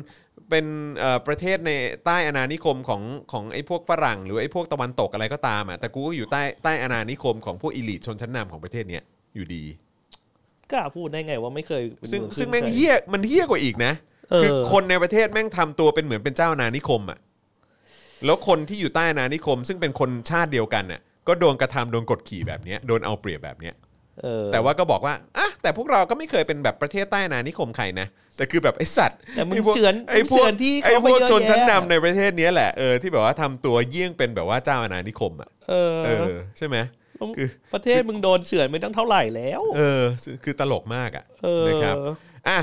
[0.49, 0.65] เป็น
[0.97, 1.71] เอ่อประเทศใน
[2.05, 3.01] ใต้อาณานิคมของ
[3.31, 9.03] ของไอ้พวกฝรั่ง หรือไอ้พวกตะวันตกอะไรก็ตามอะแต่กูก็อยู่ใต้ใต้อาณานิคมของพวกอิลิทชนชั้นนำของประเทศเนี้ย
[9.35, 9.63] อยู่ดี
[10.71, 13.93] กล้าพูดได้ไงว่าไม่เคยเป็นซึ่งเมือซึ่งขึ้นแม่งใครเฮี้ยมันเฮี้ยกว่าอีกนะ
[14.31, 17.19] เออคือคนในประเทศแม่งทำตัวเป็นเหมือนเป็นเจ้าอาณานิคมอะ
[18.25, 23.88] แล้วคนที่อยู่ใต้อาณานิคม ซึ่งเป็นคนชาติเดียวกันน่ะก็โดนกระทำโดนกดขี่แบบเนี้ยโดนเอาเปรียบแบบเนี้ยเออ
[24.53, 36.77] แต่ว่าก็บอกว่าอะแต่พวกเราก็ไม่เคยเป็นแบบประเทศใต้อาณานิคมใครนะ แต่คือแบบไอสัตว์แต่มึงไพวกเฉือนไอพวมึงเฉืกอนที่ไอเขาพไปวกเยอะชนชั้นแยะนำในประเทศเนี้ยแหละเออที่แบบว่าทำตัวเยี่ยงเป็นแบบว่าเจ้าอาณานิคมอะเออเออใช่ไหม
[37.37, 40.03] คือประเทศมึงโดนเฉือนไม่ต้องเท่าไหร่แล้ว เออ
[40.43, 41.95] คือตลกมากอะเออนะครับ
[42.49, 42.59] อะ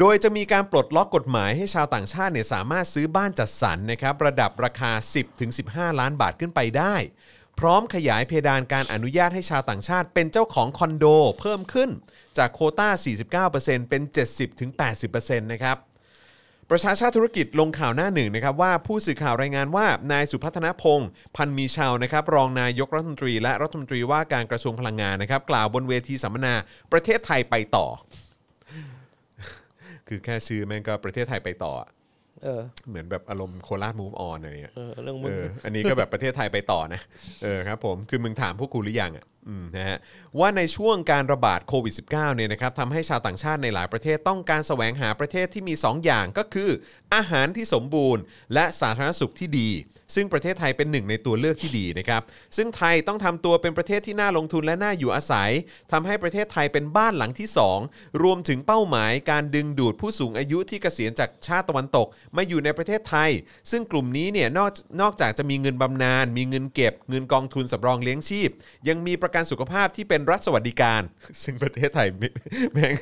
[0.00, 4.92] โดยจะมีการปลดล็อกกฎหมายให้ชาวต่างชาติเนี่ยสามารถซื้อบ้านจัดสรรนะครับระดับราคา
[5.44, 6.94] 10-15 ล้านบาทขึ้นไปได้
[7.60, 11.06] พร้อมขยายเพดานการอนุญาตให้ชาวต่างชาติ เป็นเจ้าของคอนโด
[11.40, 11.90] เพิ่มขึ้น
[12.38, 14.02] จากโคต้า 49%เป็น
[14.78, 15.78] 70-80%นะครับ
[16.70, 26.54] ประชาชาติธุรกิจลงข่าวหน้าหนึ่งนะครับว่าผู้สื่อข่าวรายงานว่านายสุพัฒนพงศ์พันมีชาวนะครับรองนายกรัฐมนตรี และรัฐมนตรีว่าการกระทรวงพลังงานนะครับ กล่าวบนเวทีสัมมนา
[26.92, 27.86] ประเทศไทยไปต่อ
[30.08, 31.72] คือแค่ชื่อแม่งก็ประเทศไทยไปต่อ
[32.44, 37.00] เออเหมือนแบบอารมณ์โคราชมูฟออนอะไรเงี้ยเออเรื่องมึเองออันนี้ก็แบบประเทศไทยไปต่อนะ
[37.42, 39.33] เออครับผมคือมึงถามพวกกูหรือยังอะอืม
[39.76, 39.98] นะฮะ
[40.38, 46.70] ว่าในช่วงการระบาดโควิด -19 เนี่ยนะครับทำให้ชาวต่างชาติในหลายประเทศต้องการแสวงหาประเทศที่มี 2 อย่างก็คือ
[47.14, 48.22] อาหารที่สมบูรณ์
[48.54, 49.70] และสาธารณสุขที่ดี
[50.14, 52.22] ซึ่งประเทศไทยเป็นหนึ่งในตัวเลือกที่ดีนะครับ
[52.56, 55.50] ซึ่งไทยต้องทำตัวเป็นประเทศที่น่าลงทุนและน่าอยู่อาศัย
[55.92, 57.48] ทำให้ประเทศไทยเป็นบ้านหลังที่
[57.84, 62.06] 2 รวมถึงเป้าหมาย การดึงดูดผู้สูงอายุที่เกษียณจากชาติตะวันตก
[62.36, 63.30] มาอยู่ในประเทศไทย
[63.70, 68.50] ซึ่งกลุ่มนี้เนี่ยนอกนอกจากจะมีเงินบำนาญมีเงินเก็บ เงินกองทุนสำรองเลี้ยงชีพ
[68.88, 71.02] ยังมีประกันสุขภาพที่เป็นรัฐสวัสดิการ
[71.42, 72.28] ซึ่งประเทศไทยไม่
[72.72, 72.94] แม่ง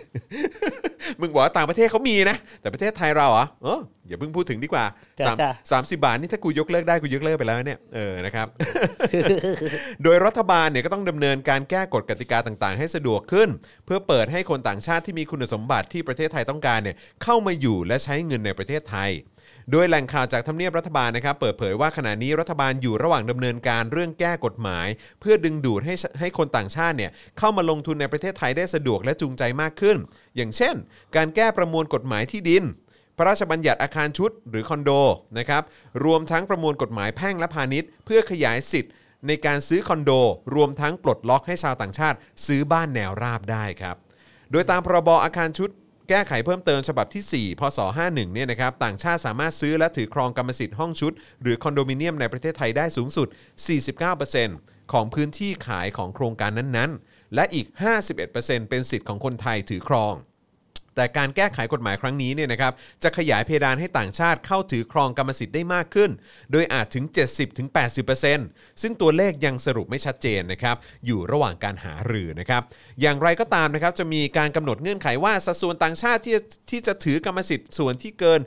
[1.20, 4.84] มึงบอกว่าต่างประเทศเขามีนะ แต่ประเทศไทยเราเหรอเอออย่าเพิ่งพูดถึงดีกว่า
[5.20, 8.46] จ้ะสามจ้ะ สามสิบาทนี่ถ้ากูยกเลิกได้กูยกเลิกไปแล้วเนี่ยเออนะครับ
[10.02, 13.48] โดยรัฐบาลเนี่ยก็ต้องดำเนินการแก้กฎกติกาต่างๆ ให้สะดวกขึ้น
[13.86, 19.10] เพื่อเปิดให้คนต่างชาติที่มีคุณสมบัติที่ประเทศไทยต้องการเนี่ยเข้ามาอยู่และใช้เงินในประเทศไทย
[19.70, 24.86] โดยแหล่งข่าวจากทำเนียบรัฐบาลนะครับเปิดเผยว่าขณะนี้รัฐบาลอยู่ระหว่างดำเนินการเรื่องแก้กฎหมาย
[25.20, 29.96] เพื่อดึงดูดให้ให้คนต่างชาติเนี่ยเข้ามาลงทุนในประเทศไทยได้สะดวกและจูงใจมากขึ้น
[30.36, 30.74] อย่างเช่น
[31.16, 32.64] การแก้ประมวลกฎหมายที่ดิน
[33.16, 34.90] พระราชบัญญัติอาคารชุดหรือคอนโด
[35.38, 35.62] นะครับ
[36.04, 38.92] รวมทั้งประมวลกฎหมายแพ่งและพาณิชย์ เพื่อขยายสิทธิ์
[39.26, 40.10] ในการซื้อคอนโด
[40.54, 42.16] รวมทั้งปลดล็อกให้ชาวต่างชาติ
[42.46, 43.96] ซื้อบ้านแนวราบได้ครับ
[44.50, 45.70] โดยตามพรบอาคารชุด
[46.12, 51.12] ก้ไขเพิ่มเติมฉบับที่ 4 พศ 51 เนี่ยนะครับต่างชาติสามารถซื้อและถือครองกรรมสิทธิ์ห้องชุด
[51.42, 53.28] หรือคอนโดมิเนียมในประเทศไทยได้สูงสุด
[54.10, 57.66] 49%ของพื้นที่ขายของโครงการนั้นๆ และอีก
[58.18, 60.14] 51%เป็นสิทธิ์ของคนไทยถือครอง
[60.96, 66.10] แต่การแก้ไขกฎหมายครั้งนี้เนี่ยนะครับจะขยายเพดานให้ต่างชาติเข้าถือครองกรรมสิทธิ์ได้มากขึ้น
[66.52, 67.04] โดยอาจถึง
[67.92, 72.62] 70-80%ซึ่งตัวเลขยังสรุปไม่ชัดเจนนะครับอยู่ระหว่างการหารือนะครับ
[73.00, 76.36] อย่างไรก็ตามนะครับจะมีการกำหนดเงื่อนไขว่าสัดส่วนต่างชาติที่
[76.70, 78.40] ที่จะถือกรรมสิทธิ์ส่วนที่เกิน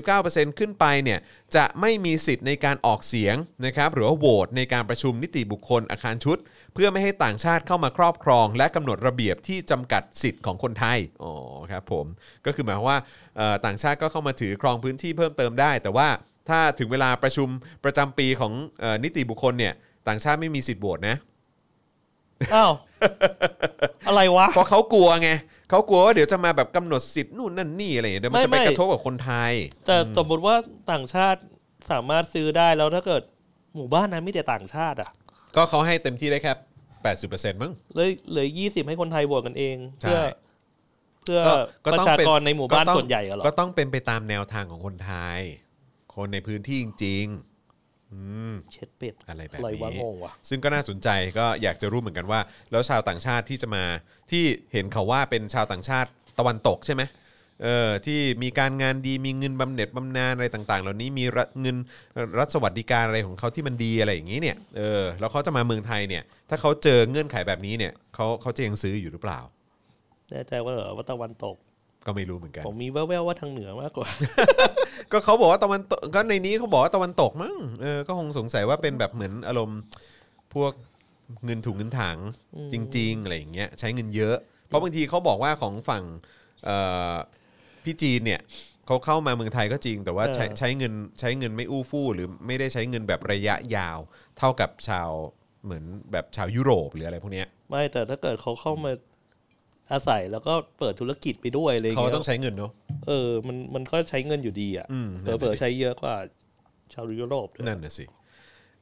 [0.00, 1.18] 49%ขึ้นไปเนี่ย
[1.56, 3.36] จะไม่มีสิทธิ์ในการออกเสียง
[3.66, 6.38] นะครับหรือว่าโหวตในการประชุมนิติบุคคลอาคารชุด
[6.74, 11.32] เพื่อไม่ให้ต่างชาติเข้ามาครอบครอง และกำหนดระเบียบที่จำกัดสิทธิ์ของคนไทยอ๋อ
[11.70, 12.06] ครับผม
[12.46, 12.98] ก็คือหมายความว่า
[13.36, 16.08] เอ่อต่างชาติก็เข้ามาถือครองพื้นที่เพิ่มเติมได้ แต่ว่า
[16.48, 17.48] ถ้าถึงเวลาประชุม
[17.84, 19.74] ประจำปีของเอ่อนิติบุคคลเนี่ย
[20.08, 21.16] ต่างชาติไม่มีสิทธิ์โหวตนะ
[22.54, 22.72] อ้าว
[24.08, 25.30] อะไรวะเพราะเขากลัวไง
[25.70, 29.52] เขากลัวว่าเดี๋ยวจะมาแบบกำหนดสิทธิ์นู่นนั่นนี่อะไรอย่างเงี้ยเดี๋ยวมันจะไปไม่ไม่กระทบกับคนไทย
[29.86, 30.54] แต่สมมติว่า
[30.92, 31.40] ต่างชาติ
[31.90, 33.22] สามารถซื้อได้แล้วถ้าเกิด
[33.74, 35.10] หมู่บ้านนั้นมีแต่ต่างชาติอะ
[35.56, 36.52] ก็เขาให้เต็มที่ได้แค่
[37.22, 40.20] 80%มั้งเลยเหลือยี่สิบให้คนไทยโหวตกันเองใช่เพื่อ
[41.26, 41.54] เพื่อก็
[41.84, 45.40] ก็ปต้องระชาเป็นกรในหมู่บ้านก็ต้องส่วนใหญ่กันหรอก็ต้องเป็นไปตามแนวทางของคนไทย
[46.14, 48.20] คนในพื้นที่จริงๆอื
[48.50, 51.08] มเช็ดเป็ดอะไรแบบอะไรวะนี้งงวะซึ่งก็น่าสนใจ
[51.38, 52.40] ก็อยากจะรู้เหมือนกันว่า
[52.70, 53.84] แล้วชาวต่างชาติที่จะมา
[54.30, 57.04] ที่เห็นเขาว่าเป็นชาวต่างชาติตะวันตกใช่ไหม
[57.64, 61.76] เออที่มีการงานดีมีเงินบำเหน็จบำนาญอะไรต่าง ๆ เหล่านี้มีรัฐเงิน
[62.38, 69.40] รัฐสวัสดิการอะไรของเขาที่มันดีอะไรอย่างนี้เนี่ยเออแล้วเขาจะมาเมืองไทยเนี่ย ถ้าเขาเจอเงื่อนไขแบบนี้เนี่ยเขาเขาจะยังซื้ออยู่หรือเปล่า
[70.30, 71.56] แน่ใจว่าเหรอว่าตะวันตก
[72.06, 74.08] ก็ไม่รู้เหมือนกัน ผมมีแว่วๆว่าทางเหนือมากกว่า
[75.12, 79.80] ก็เขาบอกว่าตะวันตกก็ในนี้เขาบอกว่าตะวันตกมั้งเออก็คงสงสัยว่าเป็นแบบเหมือนอารมณ์
[80.54, 80.72] พวก
[81.44, 82.18] เงินถุงเงินถัง
[82.72, 84.36] จริงๆอะไรอย่างเงี้ยใช้เงินเยอะ
[84.66, 86.04] เพราะบางทีเขาบอกว่าของฝั่ง
[86.64, 86.76] เอ่
[87.12, 87.14] อ
[87.84, 88.40] พี่จีนเนี่ย
[88.86, 93.98] เขาเข้ามาเมืองไทยก็จริง แต่ว่าใช้เออใช้เงินใช้เงินไม่อู้ฟู่หรือไม่ได้ใช้เงินแบบระยะยาว
[94.38, 95.10] เท่ากับชาว
[95.64, 98.92] เหมือนแบบชาวยุโรปหรืออะไรพวกเนี้ยไม่แต่ถ้าเกิดเขาเข้ามา
[99.92, 102.72] อาศัยแล้วก็เปิดธุรกิจไปด้วยอะไรอย่างเขาเงี้ยต้องใช้เงินเนาะ
[103.06, 106.14] เออมันมันก็ใช้เงินอยู่ดีอะอืมเผลอๆใช้เยอะกว่า
[106.92, 108.04] ชาวยุโรปด้วยนั่นน่ะสิ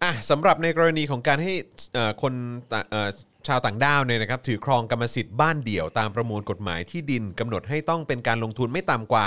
[0.02, 1.52] อะสำหรับในกรณีของการให้
[1.94, 2.32] เอ่อคน
[2.72, 3.08] ต่างเอ่อ
[3.48, 9.24] ชาวต่างด้าวเนี่ยนะครับถือครองกรรมสิทธิ์บ้านเดี่ยวตามประมวลกฎหมายที่ดินกำหนดให้ต้องเป็นการลงทุนไม่ต่ำกว่า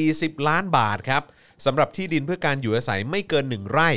[0.00, 1.22] 40 ล้านบาทครับ
[1.66, 3.90] สำหรับที่ดินเพื่อการอยู่อาศัยไม่เกิน 1 ไร่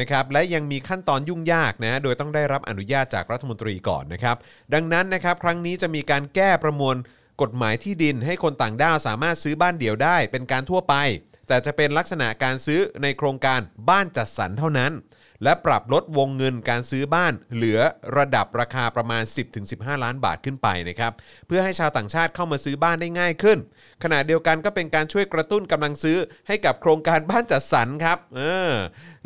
[0.00, 4.36] นะครับและยังมีขั้นตอนยุ่งยากนะโดยต้องได้รับอนุญาตจากรัฐมนตรีก่อนนะครับ
[4.74, 6.96] ดังนั้นนะครับครั้งนี้จะมีการแก้ประมวล
[7.42, 10.94] กฎหมายที่ดินให้คนต่างด้าวสามารถซื้อบ้านเดี่ยวได้ เป็นการทั่วไป
[11.48, 13.60] แต่จะเป็นลักษณะการซื้อในโครงการ
[13.90, 14.92] บ้านจัดสรรเท่านั้น
[15.44, 17.80] และปรับลดวงเงินการซื้อบ้านเหลือ
[18.16, 19.22] ระดับราคาประมาณ
[19.62, 21.12] 10-15 ล้านบาทขึ้นไปนะครับ
[21.46, 23.58] เพื่อให้ชาวต่างชาติเข้ามาซื้อบ้านได้ง่ายขึ้น
[24.02, 28.72] ขณะเดียวกันก็เป็นการช่วยกระตุ้นกำลังซื้อให้กับโครงการบ้านจัดสรรครับเออ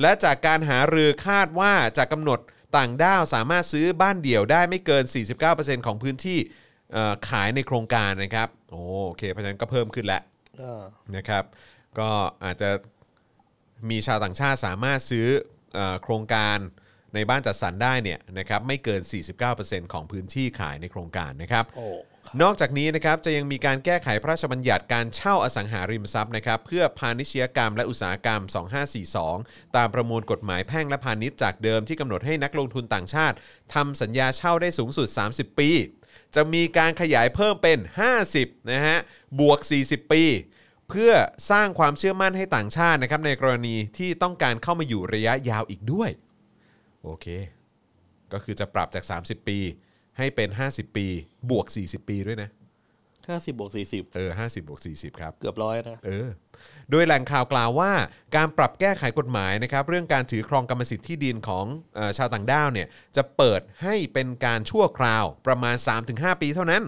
[0.00, 2.40] และจากการหารือคาดว่าจะกำหนด
[2.76, 5.04] ต่างด้าวสามารถซื้อบ้านเดี่ยวได้ไม่เกิน
[5.44, 6.38] 49%ของพื้นที่
[6.92, 8.76] เอ่อขายในโครงการนะครับโอ
[9.06, 10.22] โอเคเพราะฉะนั้นก็เพิ่มขึ้นแล้ว
[10.62, 10.82] อ่า
[11.16, 11.44] นะครับ
[11.98, 12.10] ก็
[12.44, 12.70] อาจจะ
[13.90, 15.55] มีชาวต่างชาติสามารถซื้อเออ
[16.02, 16.58] โครงการ
[17.14, 19.00] ในบ้านจัดสรรได้เนี่ยนะครับไม่เกิน
[19.46, 21.86] 49%ของพื้นที่ขายในโครงการนะครับโอ้
[22.42, 28.40] นอกจากนี้นะครับจะยังมีการแก้ไขพระราชบัญญัติการเช่าอสังหาริมทรัพย์นะครับเพื่อพาณิชยกรรมและอุตสาหกรรม
[29.08, 33.36] 2542 ตามประมวลกฎหมายแพ่งและพาณิชย์จากเดิมที่กำหนดให้นักลงทุนต่างชาติ
[33.74, 35.70] ทำสัญญาเช่าได้สูงสุด 30 ปี
[36.34, 37.78] จะมีการขยายเพิ่มเป็น
[38.24, 38.98] 50นะฮะ
[39.40, 40.22] บวก 40 ปี
[40.90, 41.12] เพื่อ
[41.50, 46.10] สร้างความเชื่อมั่นให้ต่างชาตินะครับในกรณีที่ต้องการเข้ามาอยู่ระยะยาวอีกด้วย
[47.04, 47.26] โอเค
[48.32, 49.58] ก็คือจะปรับจาก 30 ปี
[50.18, 51.06] ให้เป็น 50 ปี
[51.50, 52.50] บวก 40 ปีด้วยนะ
[53.28, 56.28] ห้าสิบบวกสี่สิบเออ50บวก40 ครับ เกือบร้อยนะ เออ
[56.90, 57.92] โดยแหล่งข่าวกล่าวว่า
[58.36, 65.76] การปรับแก้ไขกฎหมายนะครับ เรื่องการถือครองกรรมสิทธิ์ที่ดินของเออชาวต่างด้าวเนี่ยจะเปิดให้เป็นการชั่วคราวประมาณ
[66.08, 66.82] 3-5 ปีเท่านั้น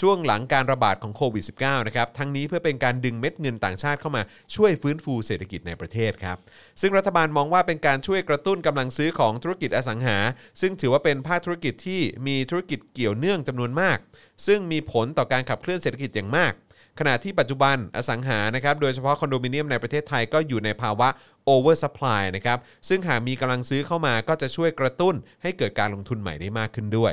[0.00, 4.22] ช่วงหลังการระบาดของโควิด -19 นะครับทั้งนี้เพื่อเป็นการดึงเม็ดเงินต่างชาติเข้ามา
[4.54, 6.36] ช่วยฟื้นฟูเศรษฐกิจในประเทศครับ
[6.80, 10.18] ซึ่งรัฐบาลมองว่าเป็นการช่วยกระตุ้นกำลังซื้อของธุรกิจอสังหา
[10.60, 13.98] ซึ่งถือว่าเป็นภาคธุรกิจที่มีธุรกิจเกี่ยวเนื่องจำนวนมาก
[14.46, 16.54] ซึ่งมีผลต่อการขับเคลื่อนเศรษฐกิจอย่างมาก
[16.98, 21.08] ขณะที่ปัจจุบันอสังหานะครับโดยเฉพาะคอนโดมิเนียมในประเทศไทยก็อยู่ในภาวะ
[21.54, 22.58] over supply นะครับ
[22.88, 27.12] ซึ่งหากมีกำลังซื้อเข้ามาก็จะช่วยกระตุ้นให้เกิดการลงทุนใหม่ได้มากขึ้นด้วย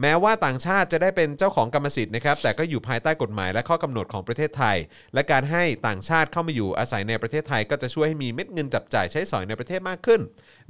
[0.00, 4.76] แม้ว่าต่างชาติจะได้เป็นเจ้าของกรรมสิทธิ์นะครับแต่ก็อยู่ภายใต้กฎหมายและข้อกำหนดของประเทศไทย
[5.14, 10.20] และการให้ต่างชาติเข้ามาอยู่อาศัยในประเทศไทย ก็จะช่วยให้มีเม็ดเงินจับจ่ายใช้สอยในประเทศมากขึ้น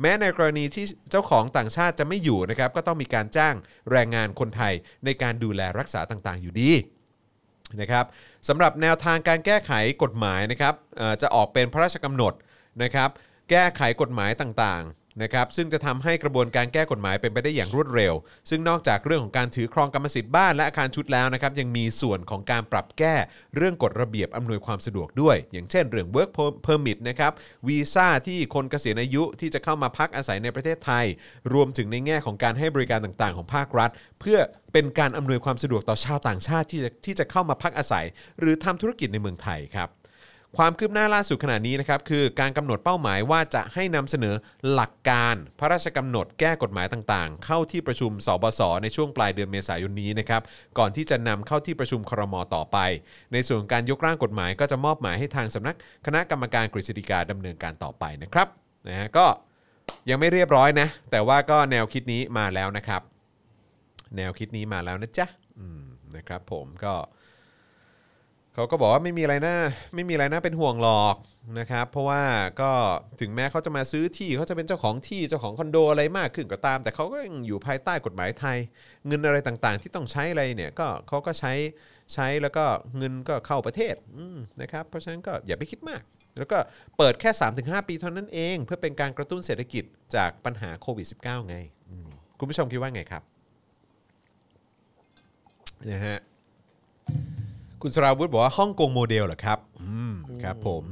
[0.00, 3.54] แม้ในกรณีที่เจ้าของต่างชาติจะไม่อยู่นะครับก็ต้องมีการจ้าง
[3.90, 4.72] แรงงานคนไทย
[5.04, 6.70] ในการดูแลรักษาต่างๆ อยู่ดี
[7.80, 8.04] นะครับ
[8.48, 9.72] สำหรับแนวทางการแก้ไข
[10.02, 10.74] กฎหมายนะครับ
[11.22, 12.32] จะออกเป็นพระราชกำหนด
[12.82, 13.10] นะครับ
[13.50, 18.14] แก้ไขกฎหมายต่างๆ นะครับซึ่งจะทำให้กระบวนการแก้กฎหมายเป็นไปได้อย่างรวดเร็ว
[18.50, 23.14] ซึ่งนอกจากเรื่องของการถือครองกรรมสิทธิ์บ้านและอาคารชุดแล้วนะครับยังมีส่วนของการปรับแก้
[23.56, 26.30] เรื่องกฎระเบียบอำนวยความสะดวกด้วย อย่างเช่น เรื่อง work
[26.66, 27.32] permit นะครับ
[27.68, 31.06] วีซ่าที่คนเกษียณอายุที่จะเข้ามาพักอาศัยในประเทศไทย
[31.54, 33.90] รวมถึงในแง่ของการให้บริการต่างๆ ของภาครัฐ
[34.20, 34.38] เพื่อ
[34.72, 38.06] เป็นการอำนวยความสะดวกต่อชาวต่างชาติที่จะที่จะเข้ามาพักอาศัย
[38.40, 39.88] หรือทำธุรกิจในเมืองไทยครับ
[40.58, 44.34] ความคืบหน้าล่าสุดขณะนี้นะครับคือการกำหนดเป้าหมายว่าจะให้นำเสนอ
[44.72, 50.42] หลักการ พระราชกำหนดแก้กฎหมายต่างๆ เข้าที่ประชุมสบสในช่วงปลายเดือนเมษายนนี้นะครับ
[50.78, 52.78] ก่อนที่จะนำเข้าที่ประชุมครมต่อไป
[53.32, 58.48] ในส่วนการยกร่างกฎหมายก็จะมอบหมายให้ทางสำนักคณะกรรมการกฤษฎีกาดำเนินการต่อไปนะครับ
[58.88, 59.26] นะฮะก็
[60.10, 63.02] ยังไม่เรียบร้อยนะ แต่ว่าก็แนวคิดนี้มาแล้วนะครับ
[64.16, 65.26] แนวคิดนี้มาแล้วนะจ๊ะ
[66.16, 66.94] นะครับผมก็
[68.58, 69.56] เขาก็บอกว่าไม่มีอะไรน่า
[69.94, 71.14] ไม่มีอะไรน่าเป็นห่วงหรอก
[71.58, 72.22] นะครับ เพราะว่า
[72.60, 72.70] ก็
[73.20, 78.58] ถึงแม้เขาจะมาซื้อที่เขาจะเป็นเจ้าของที่เจ้าของคอนโดอะไรมากขึ้นก็ตาม แต่เขาก็ยังอยู่ภายใต้กฎหมายไทย
[79.06, 81.52] เงินอะไรต่างๆ ที่ต้องใช้อะไรเนี่ยก็เขาก็ใช้
[82.14, 82.64] ใช้แล้วก็
[82.98, 83.94] เงินก็เข้าประเทศ
[84.62, 86.02] นะครับเพราะฉะนั้นก็อย่าไปคิดมาก
[86.38, 86.58] แล้วก็
[86.96, 87.30] เปิดแค่
[87.60, 89.84] 3-5 ปีเท่านั้นเอง เพื่อเป็นการกระตุ้นเศรษฐกิจ
[90.16, 91.56] จากปัญหาโควิด -19 ไง
[92.38, 93.22] คุณผู้ชมคิดว่าไงครับ
[95.90, 96.18] นะฮะ
[97.88, 100.82] คุณสราวุธบอกว่าฮ่องกงโมเดลเหรอครับอืมครับผม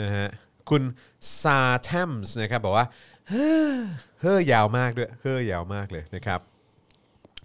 [0.00, 0.28] นะฮะ
[0.70, 0.82] คุณ
[1.42, 2.86] ซาแทมส์นะครับบอกว่า
[3.28, 3.76] เฮ้อ
[4.20, 6.40] เฮ้อยาวมากด้วยเฮ้อยาวมากเลยนะครับ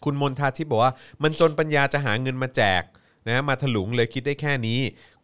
[0.03, 0.93] คุณมนทาทิพย์บอกว่า
[1.23, 2.83] มันจนปัญญาจะหาเงินมาแจก
[3.27, 4.79] นะมาถลุงเลยคิดได้แค่นี้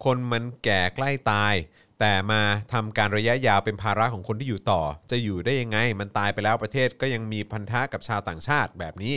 [0.06, 1.54] คนมันแก่ใกล้ตาย
[2.00, 2.42] แต่มา
[2.74, 4.82] ทำการระยะยาวเป็นภาระของคนที่อยู่ต่อ
[5.12, 9.16] จะอยู่ได้ยังไง มันตายไปแล้วประเทศก็ยังมีพันธะกับชาวต่างชาติแบบนี้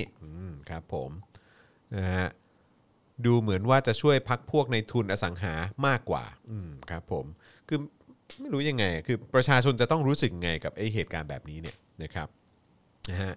[0.71, 1.11] ครับผม
[1.97, 2.29] นะฮะ
[3.27, 5.55] ดูเหมือนว่าจะช่วยพักพวกในทุนอสังหา
[5.87, 7.25] มากกว่า อืมครับผม
[7.69, 7.79] คือ
[8.41, 12.29] ไม่รู้ยังไง คือประชาชนจะต้องรู้สึกไงกับไอเหตุการณ์แบบนี้เนี่ยนะครับ
[13.11, 13.33] นะฮะ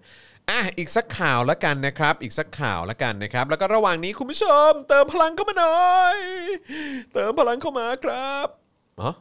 [0.48, 6.18] อะอีกสักข่าวละกันนะครับ อีกสักข่าวละกันนะครับ แล้วก็ระหว่างนี้คุณผู้ชม เติมพลังเข้ามาหน่อย
[7.12, 8.48] เติมพลังเข้ามาครับ
[9.00, 9.12] อ๋อ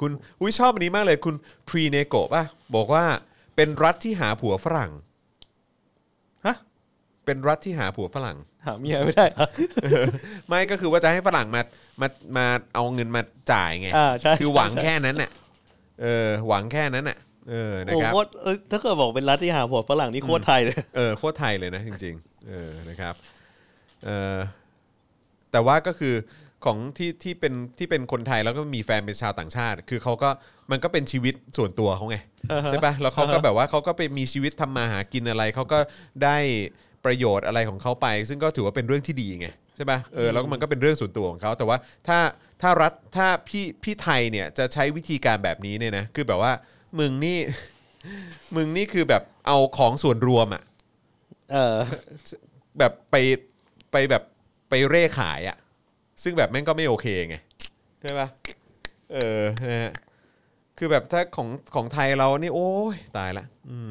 [0.00, 0.10] คุณ
[0.40, 1.34] อุ้ยชอบอันนี้มากเลยคุณ
[1.68, 2.44] พรีเนโกะป่ะ
[2.74, 3.04] บอกว่า
[3.56, 4.92] เป็นรัฐที่หาผัวฝรั่ง
[6.46, 6.56] ฮะ
[7.24, 9.46] เป็นรัฐที่หาผัวฝรั่ง หาเมียไม่ได้เหรอ
[10.48, 11.62] ไม่ก็คือว่าจะให้ฝรั่งมา
[12.00, 13.22] มามาเอาเงินมา
[13.52, 15.30] จ่ายไงอ่าใช่คือหวังใช่แค่นั้นน่ะ
[16.02, 17.18] เออหวังแค่นั้นน่ะ
[17.50, 23.14] เออนะโอ้ครับโคตรเอ้ยถ้าเกิดบอกเป็นรัฐที่หาผัวฝรั่งนี่โคตรไทยเลย เออโคตรไทยเลยนะจริง ๆ เออนะครับ
[24.04, 24.36] เออ
[25.52, 26.14] แต่ว่าก็คือ
[26.64, 30.30] ของที่ที่เป็นที่เป็นคนไทยแล้วก็มีแฟนเป็นชาวต่างชาติ คือเขาก็
[30.70, 32.16] มันก็เป็นชีวิตส่วนตัวเขาไง
[32.52, 35.78] อ่าฮะใช่ปะแล้วเขาก็แบบว่าเขาก็ไปมีชีวิตทำมาหากินอะไร เขาก็
[36.24, 36.36] ได้
[37.04, 42.18] ประโยชน์อะไรของเขาไป ซึ่งก็ถือว่าเป็นเรื่องที่ดีไงใช่ปะเออแล้วก็มันก็เป็นเรื่องส่วนตัวของเขาแต่ว่าถ้า
[42.62, 46.52] ถ้ารัฐถ้าพี่พี่ไทยเนี่ยจะใช้วิธีการแบบนี้เนี่ยนะคือแบบว่า
[46.98, 47.38] มึงนี่
[48.56, 50.62] มึงนี่คือแบบเอาของส่วนรวมอะ
[51.52, 51.76] เออ
[52.78, 53.16] แบบไป
[53.92, 54.22] ไปแบบ
[54.70, 55.56] ไปเร่ขายอะ
[56.22, 57.36] ซึ่งแบบแม่งก็ไม่โอเคไง
[58.00, 58.28] ใช่ปะ
[59.14, 59.92] เออนะฮะ
[60.78, 63.90] คือแบบถ้าของของไทยเรานี่โอ้ยตายละ อืม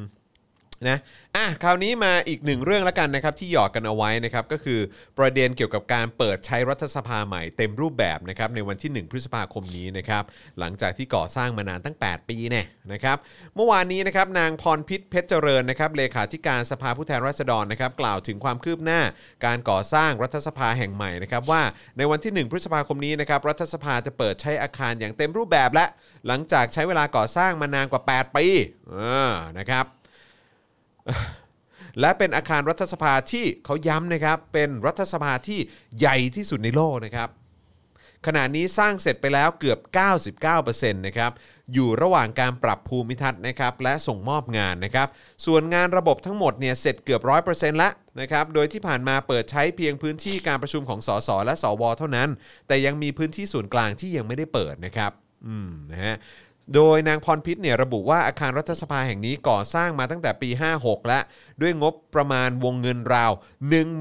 [0.88, 0.98] นะ
[1.36, 4.80] อะคราวนี้มาอีกหนึ่งเรื่องแล้วกันนะครับที่หยอกกันเอาไว้นะครับก็คือ
[5.18, 10.24] ประเด็นเกี่ยวกับการเปิดใช้รัฐสภาใหม่เต็มรูปแบบนะครับในวันที่ 1 พฤษภาคมนี้นะครับ
[10.58, 13.16] หลังจากที่ก่อสร้างมานานตั้ง 8 ปีเนี่ยนะครับ
[13.54, 19.00] เมื่อวานนี้นะครับนางพรพิษเพชรเจริญนะครับเลขาธิการสภาผู้แทนราษฎรนะครับกล่าวถึงความคืบหน้า
[19.46, 21.62] การก่อสร้างรัฐสภาแห่งใหม่นะครับว่า
[21.98, 25.84] ในวันที่ 1 พฤษภาคมนี้นะครับรัฐสภาจะเปิดใช้อาคารอย่างเต็มรูปแบบและ
[26.26, 28.46] หลังจากใช้เวลาก่อสร้างมานานกว่า 8 ปี
[28.92, 29.86] อ่านะครับ
[32.00, 35.58] และเป็นอาคารรัฐสภาที่เขาย้ำนะครับ เป็นรัฐสภาที่
[35.98, 37.28] ใหญ่ที่สุดในโลกนะครับ
[38.26, 39.78] ขณะนี้สร้างเสร็จไปแล้วเกือบ
[40.38, 41.32] 99%นะครับ
[41.72, 45.08] อยู่ระหว่างการปรับภูมิทัศน์นะครับและส่งมอบงานนะครับ
[45.46, 52.28] ส่วนงานระบบทั้งหมดเนี่ยเสร็จเกือบ 100%แล้วนะครับโดยที่ผ่านมาเปิดใช้เพียงพื้นที่การประชุมของสสและสวเท่านั้น
[52.68, 55.12] แต่ยังมีพื้นที่ส่วนกลางที่ยังไม่ได้เปิดนะครับ
[55.46, 56.16] อืมนะฮะ
[56.74, 61.20] โดยนางพรพิษเนี่ยระบุว่าอาคารรัฐสภาแห่งนี้ก่อสร้างมาตั้งแต่ปี 56 และ
[61.60, 63.32] ด้วยงบประมาณวงเงินราว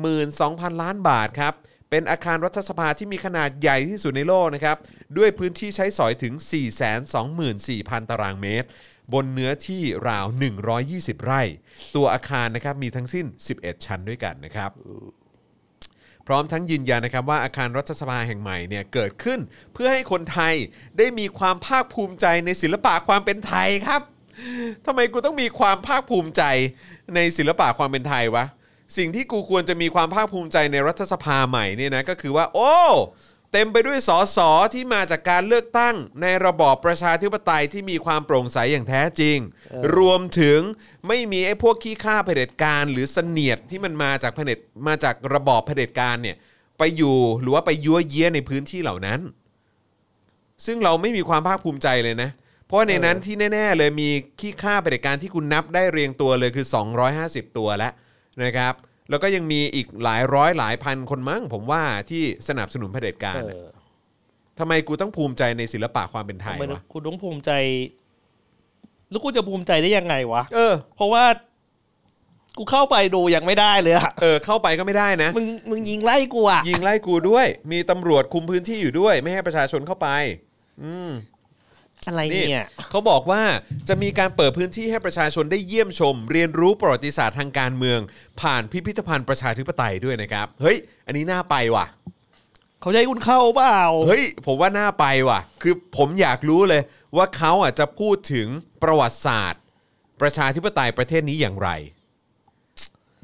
[0.06, 1.54] 12,000 ล้านบาทครับ
[1.90, 4.78] เป็นอาคารรัฐสภาที่มีขนาดใหญ่ที่สุดในโลกนะครับ
[5.18, 6.34] ด้วยพื้นที่ใช้สอยถึง
[7.02, 8.68] 424,000 ตารางเมตร
[9.14, 10.26] บนเนื้อที่ราว
[10.76, 11.42] 120 ไร่
[11.96, 13.26] ตัวอาคารนะครับมีทั้งสิ้น
[13.58, 14.72] 11 ชั้นด้วยกันนะครับ
[16.32, 19.40] ร้อมทั้งยืนยันนะครับว่าอาคารรัฐสภาแห่งใหม่เนี่ยเกิดขึ้น
[19.74, 20.54] เพื่อให้คนไทย
[20.98, 24.02] ได้มีความภาคภูมิใจในศิลปะความเป็นไทยครับ
[24.86, 26.44] ทำไมกูต้องมีความภาคภูมิใจ
[27.16, 28.46] ในศิลปะความเป็นไทยวะ
[28.98, 32.74] สิ่งที่กูควรจะมีความภาคภูมิใจในรัฐสภาใหม่เนี่ยนะก็คือว่า โอ้
[33.52, 34.40] เต็มไปด้วยสส
[34.74, 39.38] ที่มาจากการเลือกตั้งในระบอบประชาธิปไตยที่มีความโปร่งใสอย่างแท้จริง
[39.98, 40.60] รวมถึง
[41.08, 46.36] ไม่มีไอ้พวกขี้ข้าเผด็จการหรือเสนียดที่มันมาจากเผด็จมาจากระบอบเผด็จการเนี่ย
[46.78, 49.20] ไปอยู่หรือว่าไปยั่วเยี้ยในพื้นที่เหล่านั้น
[50.66, 52.30] ซึ่งเราไม่มีความภาคภูมิใจเลยนะ
[52.66, 54.10] เพราะว่าในนั้นที่แน่ ๆ เลยมี
[54.40, 56.66] ขี้ข้าเผด็จการที่คุณนับได้เรียงตัวเลยคือ
[57.12, 57.92] 250 ตัวแล้ว
[58.44, 58.74] นะครับ
[59.12, 63.68] แล้วก็ยังมีอีกหลายร้อยหลายพันคนมั้งผมว่าที่สนับสนุนเผด็จการเอน่ะอ
[64.60, 67.52] ทำไมกูต้องภูมิใจในศิลปะความเป็นไทยทำไมวะคุณต้องภูมิใจ
[69.10, 71.24] แล้วกูจะภูมิใจได้ยังไงวะ เออ เพราะว่า
[72.58, 80.08] กูเข้าไปดูยังไม่ได้เลยอะเออ เข้าไปก็ไม่ได้นะ มึงมึงยิงไล่กูอะยิงไล่กูด้วย มีตำรวจคุมพื้นที่อยู่ด้วย ไม่ให้ประชาชนเข้าไป
[80.84, 81.12] อืม
[82.08, 83.42] อะไรนี่เนี่ยเขาบอกว่า
[83.90, 88.00] จะมีการเปิดพื้นที่ให้ประชาชนได้เยี่ยมชม เรียนรู้ประวัติศาสตร์ทางการเมือง
[88.42, 91.86] ผ่านพิพิธภัณฑ์ประชาธิปไตยด้วยนะครับ เฮ้ย อันนี้น่าไปว่ะ
[92.82, 96.82] เขาจะให้คุณเข้าเปล่า เฮ้ย ผมว่าน่าไปว่ะ คือผมอยากรู้เลย
[97.18, 98.48] ว่าเขาอะจะพูดถึง
[98.84, 99.62] ประวัติศาสตร์
[100.22, 101.70] ประชาธิปไตยประเทศนี้อย่างไร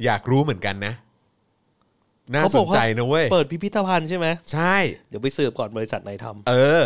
[0.05, 0.93] อยากรู้เหมือนกันนะ
[2.33, 4.75] น่าเขาสบอนกว่าใจนะเว้ย เปิดพิพิธภัณฑ์ใช่ไหมใช่
[5.09, 6.83] เดี๋ยวไปสืบก่อนบริษัทไหนทำเออ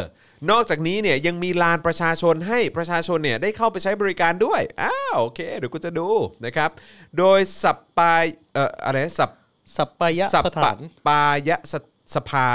[0.49, 6.09] นอกจากนี้เนี่ยยังมีลานประชาชนให้ประชาชนเนี่ยได้เข้าไปใช้บริการด้วยอ้าวโอเคเดี๋ยวกูจะดู
[6.45, 6.69] นะครับ
[7.17, 8.23] โดยสัปปาย
[8.53, 9.31] เอ่ออะไรนะสัป
[9.77, 10.77] สัปปายะสัปสปะถาน
[11.07, 11.73] ปายะส
[12.15, 12.47] สภา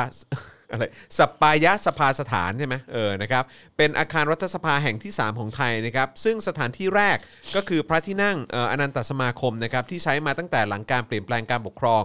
[0.70, 0.84] อะไร
[1.18, 3.44] สัปปายะสภาสถานใช่ไหมเออนะครับ
[3.76, 7.16] เป็นอาคารรัฐสภาแห่งที่ 3 ของไทยนะครับซึ่งสถานที่แรก
[7.56, 12.02] ก็คือพระที่นั่งเอ่ออนันตสมาคมนะครับที่ใช้มาตั้งแต่หลังการเปลี่ยนแปลงการปกครอง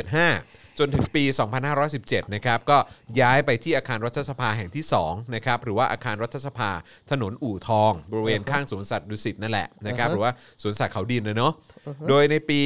[0.00, 1.24] 2475 จนถึงปี
[1.78, 2.78] 2517 นะครับ ก็
[3.20, 6.70] ย้ายไปที่อาคารรัฐสภาแห่งที่2นะครับ หรือว่าอาคารรัฐสภา
[7.10, 10.32] ถนนอู่ทอง บริเวณข้างสวนสัตว์ดุสิตนั่นแหละนะครับ หรือว่า
[10.62, 11.52] สวนสัตว์เขาดินนะเนาะ
[12.08, 12.62] โดยในปี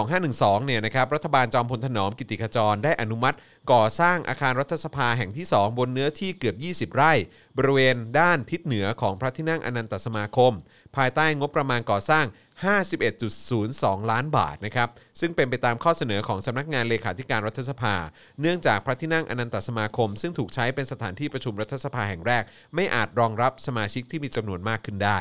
[0.00, 3.36] 2512 เนี่ยนะครับ รัฐบาลจอมพลถนอมกิติขจรได้อนุมัติ
[3.72, 6.52] ก่อสร้างอาคารรัฐสภาแห่งที่ 2 บนเนื้อที่เกือ
[6.84, 7.12] บ 20 ไร่
[7.58, 10.52] บริเวณด้านทิศเหนือของพระที่นั่งอนันตสมาคม
[10.96, 12.26] ภายใต้งบประมาณก่อสร้าง
[12.60, 14.88] 51.02 ล้านบาทนะครับ
[15.20, 17.94] ซึ่งเป็นไปตามข้อเสนอของสำนักงานเลขาธิการรัฐสภา
[18.40, 22.42] เนื่องจากพระที่นั่งอนันตสมาคม ซึ่งถูกใช้เป็นสถานที่ประชุมรัฐสภาแห่งแรก
[22.74, 25.18] ไม่อาจรองรับสมาชิกที่มีจำนวนมากขึ้นได้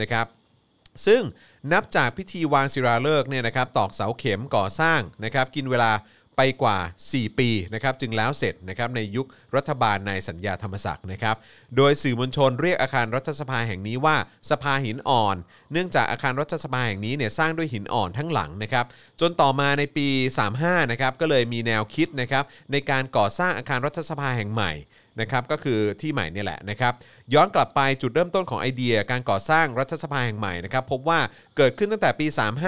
[0.00, 0.26] นะครับ
[1.06, 1.22] ซึ่ง
[1.72, 5.92] นับจากพิธีวางศิลาฤกษ์เนี่ยนะครับตอกเสาเข็มก่อสร้างนะครับกินเวลา
[6.36, 6.78] ไปกว่า
[7.10, 9.26] 4 ปีนะครับจึงแล้วเสร็จนะครับในยุค
[9.56, 11.36] รัฐบาลในสัญญาธรรมศักดิ์นะครับ
[11.76, 14.16] โดยสื่อมวลชนเรียกอาคารรัฐสภาแห่งนี้ว่า
[14.50, 15.36] สภาหินอ่อน
[15.72, 18.84] เนื่องจากอาคารรัฐสภาแห่งนี้เนี่ยสร้างด้วยหินอ่อนทั้งหลังนะครับ
[19.20, 20.06] จนต่อมาในปี
[20.50, 24.72] 35นะครับก็เลยมีแนวคิดนะครับในการก่อสร้างอาคารรัฐสภาแห่งใหม่
[25.20, 26.92] นะครับก็คือที่ใหม่เนี่ยแหละนะครับ
[27.34, 31.20] ย้อนกลับไปจุดเริ่มต้นของไอเดีย การก่อสร้างรัฐสภาแห่งใหม่นะครับพบว่า
[31.56, 32.26] เกิดขึ้นตั้งแต่ปี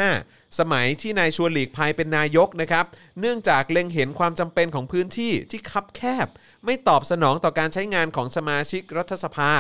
[0.08, 2.84] 35 สมัยที่นายชวนหลีกภัยเป็นนายกนะครับ
[3.20, 6.28] เนื่องจากเล็งเห็นความจำเป็นของพื้นที่ที่คับแคบ
[6.64, 9.52] ไม่ตอบสนองต่อการใช้งานของสมาชิกรัฐสภา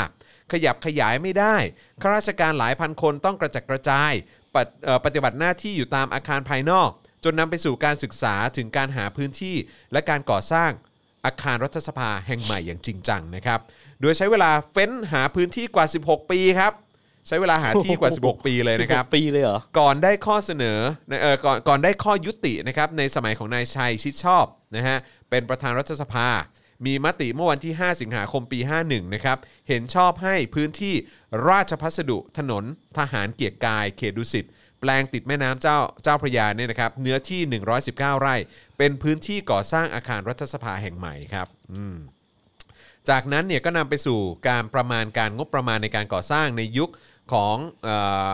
[0.52, 1.56] ขยับขยายไม่ได้
[2.02, 4.12] ข้าราชการหลายพันคนต้องกระจัดกระจาย
[4.54, 4.56] ป
[5.04, 6.90] ปฏิบัติหน้าที่อยู่ตามอาคารภายนอก
[7.24, 9.56] จนนำไปสู่การศึกษาถึงการหาพื้นที่
[9.92, 10.70] และการก่อสร้าง
[11.24, 13.58] อาคารรัฐสภาแห่งใหม่อย่างจริงจังนะครับ
[14.00, 16.72] โดยใช้เวลาเฟ้นหาพื้นที่กว่า 16 ปีครับ
[17.28, 20.78] ใช้เวลาหาที่กว่า 16 ปีเลยนะครับ16ปีเลยเหรอ ก่อนได้ข้อเสนอ
[21.22, 24.46] เอ่อก่อนก่อนได้ข้อยุตินะครับในสมัยของนายชัยชิดชอบ
[24.76, 24.98] นะฮะ
[25.30, 26.28] เป็นประธานรัฐสภา
[26.86, 29.38] มีมติเมื่อวันที่ 5 สิงหาคมปี 51 นะครับ
[29.68, 30.94] เห็นชอบให้พื้นที่
[31.48, 32.64] ราชพัสดุถนน
[32.98, 34.44] ทหารเกียรติกายเขตดุสิต
[34.84, 37.40] แปลงติดแม่น้ำเจ้าเจ้าพระยาเนี่ยนะครับเนื้อที่
[37.82, 38.36] 119 ไร่
[38.78, 41.96] เป็นพื้นที่ก่อสร้างอาคารรัฐสภาแห่งใหม่ครับอืม
[43.08, 46.90] จากนั้นเนี่ยก็นำไปสู่การประมาณการงบประมาณในการก่อสร้างในยุค
[47.32, 47.96] ของเอ่
[48.26, 48.28] อ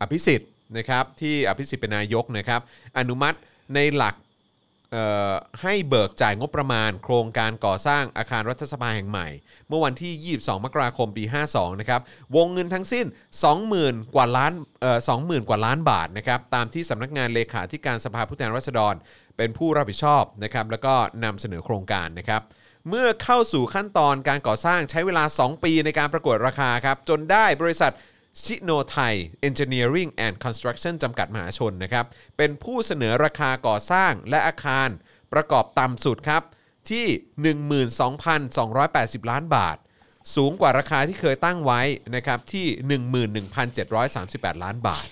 [0.00, 2.60] อภิสิทธิ์นะครับที่อภิสิทธิ์เป็นนายกนะครับ
[2.98, 3.36] อนุมัติ
[3.74, 4.14] ในหลัก
[5.62, 9.28] ให้เบิกจ่ายงบประมาณ โครงการก่อสร้างอาคารรัฐสภาแห่งใหม่
[9.68, 12.00] เมื่อวันที่ 22 มกราคมปี 52 นะครับ
[12.36, 13.06] วงเงินทั้งสิ้น
[13.60, 18.94] 20,000 กว่าล้านเอ่อ20,000 กว่าล้านบาทนะครับ ตามที่สำนักงานเลขาธิการสภาผู้แทนราษฎร
[19.36, 20.94] เป็นผู้รับผิดชอบนะครับ แล้วก็
[21.24, 22.42] นำเสนอโครงการนะครับ
[22.88, 27.92] เมื่อเข้าสู่ขั้นตอนการก่อสร้างใช้เวลา 2 ปีในการประกวดราคาครับ จนได้บริษัท
[28.40, 29.14] ชิโนไทย
[29.48, 32.04] Engineering and Construction จำกัดมหาชนนะครับ
[32.36, 34.88] เป็นผู้เสนอราคาก่อสร้างและอาคาร
[35.32, 36.42] ประกอบต่ำสุดครับ
[36.90, 37.06] ที่
[38.38, 39.76] 12,280 ล้านบาท
[40.36, 41.80] สูงกว่าราคาที่เคยตั้งไว้
[42.16, 42.66] นะครับที่
[43.84, 45.06] 11,738 ล้านบาท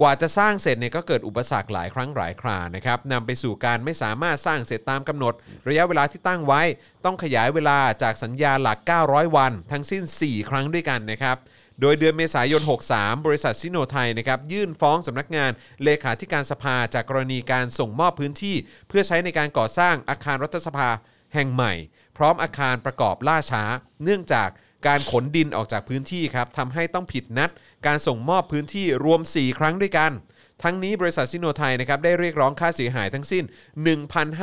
[0.00, 5.34] กว่าจะสร้างเสร็จเนี่ยก็เกิดอุปสรรคหลายครั้งหลายครานะครับนำไปสู่การไม่สามารถสร้างเสร็จตามกำหนด
[5.68, 6.62] ระยะเวลาที่ตั้งไว้
[7.04, 8.78] ต้องขยายเวลาจากสัญญาหลัก
[9.08, 11.36] 900 วัน ทั้งสิ้น 4 ครั้งด้วยกันนะครับ
[11.80, 12.62] โดยเดือนเมษายน
[12.94, 15.50] 63 บริษัทซิโนไทยนะครับยื่นฟ้องสำนักงาน
[15.84, 18.56] เลขาธิการสภาจากกรณีการส่งมอบพื้นที่
[18.88, 20.88] เพื่อใช้ในการก่อสร้างอาคารรัฐสภา
[21.34, 21.72] แห่งใหม่
[22.16, 23.62] พร้อมอาคารประกอบล่าช้า
[24.04, 24.48] เนื่องจาก
[24.86, 27.50] การขนดินออกจากพื้นที่ครับทำให้ต้องผิดนัด
[27.86, 30.12] การส่งมอบพื้นที่รวม 4 ครั้งด้วยกัน
[30.62, 33.44] ทั้งนี้บริษัทซิโนไทยนะครับได้เรียกร้องค่าเสียหายทั้งสิ้น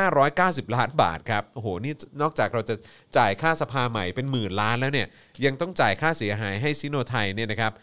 [0.08, 2.76] 1,590 ล้านบาทครับโอ้โหนี่นอกจากเราจะ
[3.18, 5.08] จ่ายค่าสภาใหม่เป็นหมื่นล้านแล้วเนี่ย
[5.46, 7.74] ยังต้องจ่ายค่าเสียหายให้ซิโนไทยเนี่ยนะครับ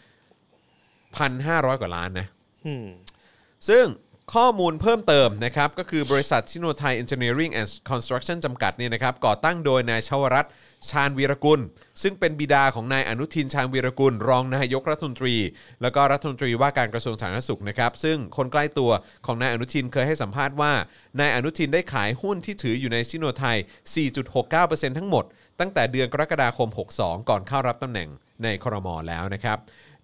[1.11, 2.27] 1,500กว่าล้านนะ
[2.65, 2.85] อืม
[3.69, 3.85] ซึ่ง
[4.33, 10.51] ข้อมูลเพิ่มเติมนะครับก็คือบริษัทซิโนไทย Engineering and Construction จำกัดเนี่ยนะครับก่อตั้งโดยนายชวรัตน์
[10.89, 11.59] ชาญวีรกุล
[12.01, 15.35] ซึ่งเป็นบิดาของนายอนุทินชาญวีรกุล รองนายกรัฐมนตรี
[15.81, 18.91] แล้วก็รัฐมนตรีว่าการกระทรวงสาธารณสุขนะครับ ซึ่งคนใกล้ตัว
[19.25, 20.73] ของนายอนุทินเคยให้สัมภาษณ์ว่า
[21.19, 23.57] นายอนุทินได้ขายหุ้นที่ถืออยู่ในซิโนไทย
[24.07, 25.25] 4.69%ทั้งหมด
[25.59, 28.09] ตั้งแต่เดือนกรกฎาคม 62 ก่อนเข้ารับตำแหน่ง
[28.43, 29.57] ในครมแล้วนะครับ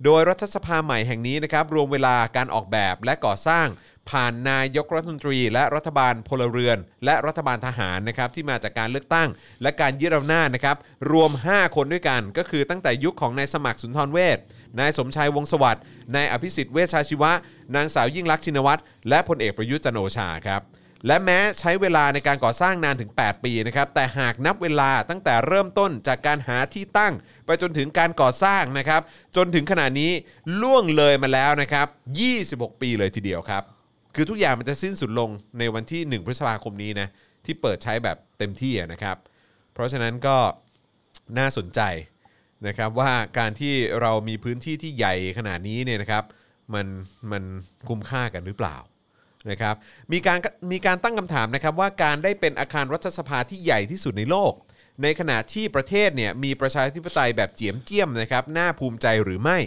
[0.06, 3.68] โดยรัฐสภาใหม่แห่งนี้นะครับรวมเวลาการออกแบบและก่อสร้าง
[4.10, 9.30] ผ่านนายกรัฐมนตรี และรัฐบาลพลเรือน และรัฐบาลทหารนะครับที่มาจากการเลือกตั้ง
[9.62, 10.78] และการยึดอำนาจนะครับ
[11.12, 14.38] รวม 5 คนด้วยกันก็คือตั้งแต่ยุคของนายสมัครสุนทรเวช
[14.80, 15.84] นายสมชายวงสวัสดิ์
[16.16, 17.32] นายอภิสิทธิ์เวชชาชีวะ
[17.76, 20.64] นางสาวยิ่งลักษณ์ชินวัตรและพลเอกประยุทธ์จันโอชาครับ
[21.08, 27.14] และแม้ใช้เวลาในการก่อสร้างนานถึง 8 ปีนะครับแต่หากนับเวลาตั้งแต่เริ่มต้นจากการหาที่ตั้ง
[27.46, 29.02] ไปจนถึงการก่อสร้างนะครับ
[29.36, 30.12] จนถึงขณะนี้
[30.62, 31.88] ล่วงเลยมาแล้วนะครับ
[32.74, 33.64] 26 ปีเลยทีเดียวครับ
[34.20, 35.30] คือทุกอย่างมันจะสิ้นสุดลง
[35.60, 37.08] ในวันที่ 1 พฤษภาคมนี้นะ
[37.46, 39.18] ที่เปิดใช้แบบเต็มที่นะครับ
[39.74, 40.38] เพราะฉะนั้นก็
[41.38, 41.82] น่าสนใจ
[42.68, 46.24] นะครับว่าการที่เรามีพื้นที่ที่ใหญ่ขนาดนี้เนี่ยนะครับ
[46.74, 46.88] มัน
[47.32, 47.44] มัน
[47.90, 48.78] คุ้มค่ากันหรือเปล่า
[49.52, 49.76] นะครับ
[50.12, 50.40] มีการ
[50.72, 54.54] มีการตั้งคำถามนะครับว่าการได้เป็นอาคารรัฐสภาที่ใหญ่ที่สุดในโลก
[55.04, 59.58] ในขณะที่ประเทศเนี่ยมีประชาธิปไตยแบบเจียมเจียมนะครับน่าภูมิใจหรือไม่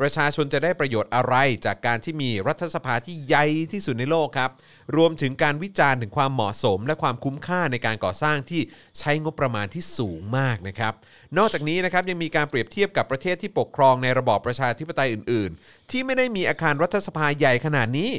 [0.00, 1.34] ประชาชนจะได้ประโยชน์อะไร
[1.66, 4.50] จากการที่มีรัฐสภาที่ใหญ่ที่สุดในโลกครับ
[4.96, 8.60] รวมถึงการวิจารณ์ถึงความเหมาะสม และความคุ้มค่าในการก่อสร้างที่
[8.98, 10.92] ใช้งบประมาณที่สูงมากนะครับ
[11.38, 18.10] นอกจากนี้นะครับยังมีการเปรียบเทียบกับประเทศที่ปกครองในระบอบประชาธิปไตยอื่น ๆ ที่ไม่ได้มีอาคารรัฐสภาใหญ่ขนาดนี้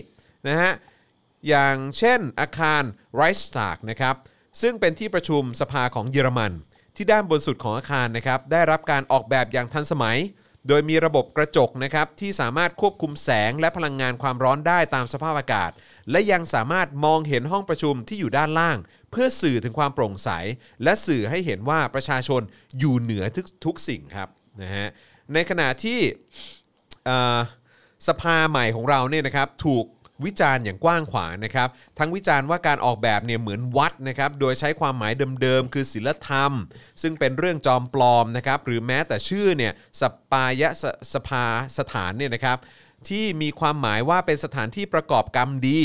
[0.47, 0.71] นะฮะ
[1.47, 2.83] อย่างเช่นอาคาร
[3.19, 4.15] Reichstag นะครับ
[4.61, 6.51] ซึ่งเป็นที่ประชุมสภาของเยอรมัน
[6.95, 10.17] ที่ด้านบนสุดของอาคารนะครับได้รับการออกแบบอย่างทันสมัย
[10.67, 15.71] โดยมีระบบกระจกนะครับที่สามารถควบคุมแสงและพลังงานความร้อนได้ตามสภาพอากาศ
[16.11, 18.77] และยังสามารถมองเห็นห้องประชุมที่อยู่ด้านล่าง
[19.11, 20.29] เพื่อสื่อถึงความโปร่งใส
[20.83, 22.41] และสื่อให้เห็นว่าประชาชน
[22.79, 24.29] อยู่เหนือทุกทุกสิ่งครับ
[24.61, 24.87] นะฮะ
[25.33, 25.99] ในขณะที่
[28.07, 29.85] สภาใหม่ของเราเนี่ยนะครับถูก
[30.25, 31.69] วิจารณ์อย่างกว้างขวางนะครับ
[31.99, 36.51] ทั้งวิจารณ์ว่าการออกแบบเนี่ยเหมือนวัดนะครับ โดยใช้ความหมายเดิมๆ คือศิลธรรม
[37.01, 40.83] ซึ่งเป็นเรื่องจอมปลอมนะครับ หรือแม้แต่ชื่อเนี่ยสปายะส
[41.13, 41.45] สภา
[41.77, 42.57] สถานเนี่ยนะครับ
[43.09, 45.79] ที่มีความหมายว่าเป็นสถานที่ประกอบกรรมดี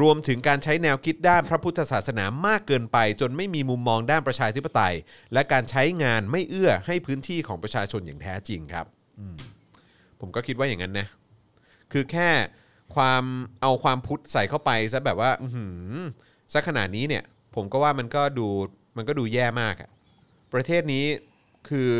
[0.00, 4.94] รวมถึงการใช้แนวคิดด้านพระพุทธศาสนามากเกินไป จนไม่มีมุมมองด้านประชาธิปไตย
[5.32, 8.86] และการใช้งานไม่เอื้อให้พื้นที่ของประชาชนอย่างแท้จริงครับ
[10.20, 11.06] ผมก็คิดว่าอย่างนั้นนะ
[11.92, 12.30] คือแค่
[12.94, 13.24] ความ
[13.62, 15.64] เอาความพุทธใส่เข้าไปซะแบบว่าอือหื
[15.94, 15.96] อ
[16.52, 18.46] ซะขนาดนี้เนี่ย ผมก็ว่ามันก็ดู
[18.96, 19.90] มันก็ดูแย่มากอะ
[20.52, 21.04] ประเทศนี้
[21.68, 21.90] คือ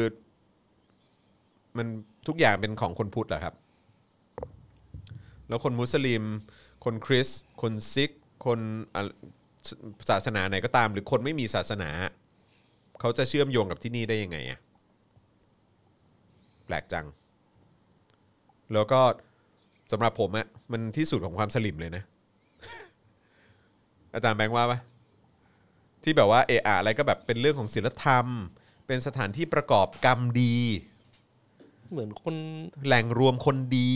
[1.77, 1.87] มัน
[2.27, 3.55] ทุกอย่างเป็นของคนพุทธเหรอครับ
[5.49, 6.23] แล้วคนมุสลิม
[6.85, 8.11] คนคริสต์คนซิก
[8.47, 8.61] คน
[8.95, 9.03] อะ
[10.09, 11.91] ศาสนาไหนก็ตาม หรือคนไม่มีศาสนา
[13.01, 14.61] เขาจะเชื่อมโยงกับที่นี่ได้ยังไงอะ
[16.67, 17.07] แปลกจัง
[18.73, 19.01] แล้วก็
[19.93, 22.03] สำหรับผมอะมันที่สุดของความสลิมเลยนะ
[24.15, 24.79] อาจารย์แบงค์ว่าปะ
[26.03, 28.27] ที่แบบว่าเอะอะอะไรก็แบบเป็นเรื่องของศิลธรรม
[28.87, 30.57] เป็นสถานที่ประกอบกรรมดี
[31.91, 32.35] เหมือนคน
[32.87, 33.93] แหล่งรวมคนดี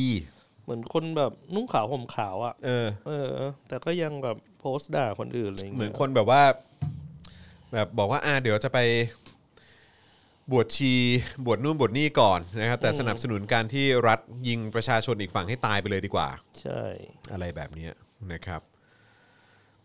[0.65, 3.29] เหมือนคนแบบนุ่งขาวห่มขาวอะ เออ เออ
[3.69, 6.43] แต่ก็ยังแบบโพสต์ด่าคนอื่นอะไรอย่างเหมืเงี้อนยคนแบบว่า
[7.73, 8.79] แบบบอกว่าอ่าเดี๋ยวจะไป
[10.53, 10.93] บวชชี
[11.47, 16.29] บวชนู่นบวชนี่ก่อนนะครับ แต่สนับสนุนการที่รัฐยิงประชาชนอีกฝั่งให้ตายไปเลยดีกว่า
[16.61, 16.83] ใช่
[17.33, 17.93] อะไรแบบเนี้ย
[18.33, 18.61] นะครับ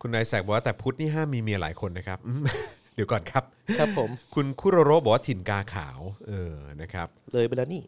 [0.00, 2.42] คุณนายแสกบอกว่าแต่พุทธนี่ห้ามมีเมียหลายคนนะครับอืม
[2.94, 3.44] เดี๋ยวก่อนครับ
[3.78, 7.82] ครับผม คุณคุโรโรบอกว่าถิ่นกาขาวเออนะครับ เลยไปแล้วนี่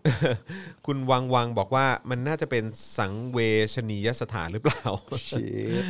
[0.86, 2.64] คุณวังวังบอกว่ามันน่าจะเป็น
[2.98, 3.38] สังเว
[3.74, 4.84] ชนียสถานหรือเปล่า
[5.28, 5.32] เช
[5.80, 5.82] ฟ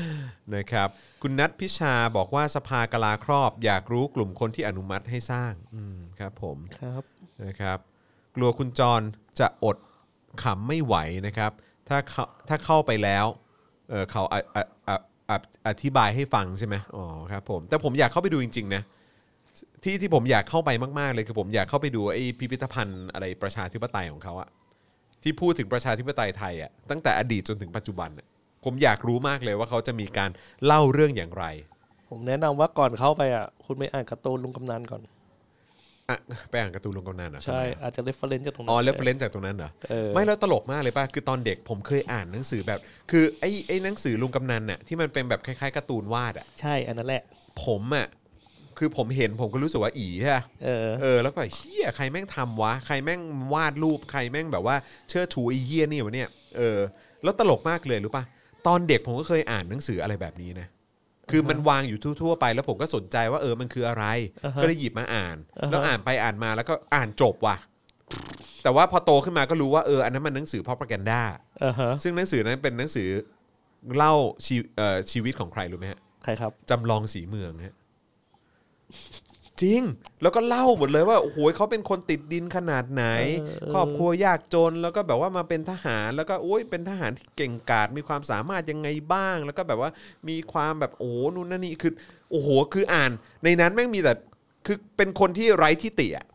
[0.56, 0.88] นะครับ
[1.22, 7.02] คุณนัทพิชาบอกว่าสภากลาครอบ อยากรู้กลุ่มคนที่อนุมัติให้สร้างอืมครับผม ครับ
[7.44, 7.78] นะครับ
[8.36, 9.02] กลัวคุณจร
[9.40, 9.76] จะอด
[10.42, 10.94] ขำไม่ไหว
[11.26, 11.52] นะครับ
[11.88, 13.26] ถ้าเขาถ้าเข้าไปแล้ว
[13.90, 14.98] เออเขาอะอะอะ
[15.30, 18.82] อะอธิบายให้ฟังใช่ไหมอ๋อครับผม แต่ผมอยากเข้าไปดูจริง ๆ นะ
[19.84, 24.48] ที่ที่ผมอยากเข้าไปมาก ๆ เลยคือผมอยากเข้าไปดูไอ้พิพิธภัณฑ์อะไรประชาธิปไตยของเขาอะ
[25.22, 28.26] ที่พูดถึงประชาธิปไตยไทยอะตั้งแต่อดีตจนถึงปัจจุบันอะ
[28.64, 30.30] ผมอยากรู้มากเลยว่าเขาจะมีการ
[30.64, 31.44] เล่าเรื่องอย่างไร
[32.08, 35.02] ผมแนะนำว่าก่อนเข้าไปอะ คุณไปอ่านการ์ตูนลุงกำนันก่อน
[36.08, 36.16] อะ
[36.50, 42.80] ไปอ่านการ์ตูนลุงกำนันเหรอใช่อาจจะ reference จากตรงนั้อ๋นอ reference จากตรงนั้นเหรอเออไม่แล้วตลกมากเลยป่ะคือตอนเด็กผมเคยอ่านหนังสือแบบ
[43.10, 47.22] คือไอ้ไอ้หนังสือลุงกำนันน่ะที่มันเป็นแบบคล้ายๆการ์ตูนวาดอะใช่อันนั้นแหละ
[47.64, 48.06] ผมอะ
[48.84, 53.20] คือผมเห็นผมก็รู้สึกว่าอีใช่ปะเออ เออแล้วก็แบบเหี้ยใครแม่งทำวะ ใครแม่ง
[53.54, 54.76] วาดรูปใครแม่งแบบว่า
[55.08, 56.78] เชิดชูไอ้เหี้ยนี่วะเนี่ยเออ
[57.22, 58.24] แล้วตลกมากเลยรู้ป่ะ
[58.66, 60.66] ตอนเด็กผมก็เคยอ่านหนังสืออะไรแบบนี้นะ
[61.30, 64.04] คือมันวางอยู่ทั่วๆไปแล้วผมก็สนใจว่าเออมันคืออะไร
[64.44, 67.56] อ่าฮะก็เลยหยิบมาอ่าน อ่าฮะ แล้วอ่านไปอ่านมาแล้วก็อ่านจบว่ะ
[68.62, 71.20] แต่ว่าพอโตขึ้นมาก็รู้ว่าเอออันนั้นมันหนังสือ propaganda
[71.64, 73.08] อ่าฮะซึ่งหนังสือนั้นเป็นหนังสือ
[73.96, 74.14] เล่า
[74.44, 77.74] ชีเอ่อชีวิตของใครรู้ไหมฮะใครครับจำลองสีเมืองฮะ
[79.62, 79.82] จริง
[80.22, 83.04] แล้วก็เล่าหมดเลยว่าโอ้โหเขาเป็นคนติดดินขนาดไหน
[83.40, 89.90] เออครอบครัวยากจนแล้วก็แบบว่ามาเป็นทหารแล้วก็โอ้ยเป็นทหารที่เก่งกาจมีความสามารถยังไงบ้าง แล้วก็แบบว่า
[90.28, 91.92] มีความแบบโอ้นู่นนั่นนี่คือ
[92.30, 93.10] โอ้โหคืออ่าน
[93.44, 94.14] ในนั้นแม่งมีแต่
[94.66, 96.26] คือเป็นคนที่ไร้ที่ติอะ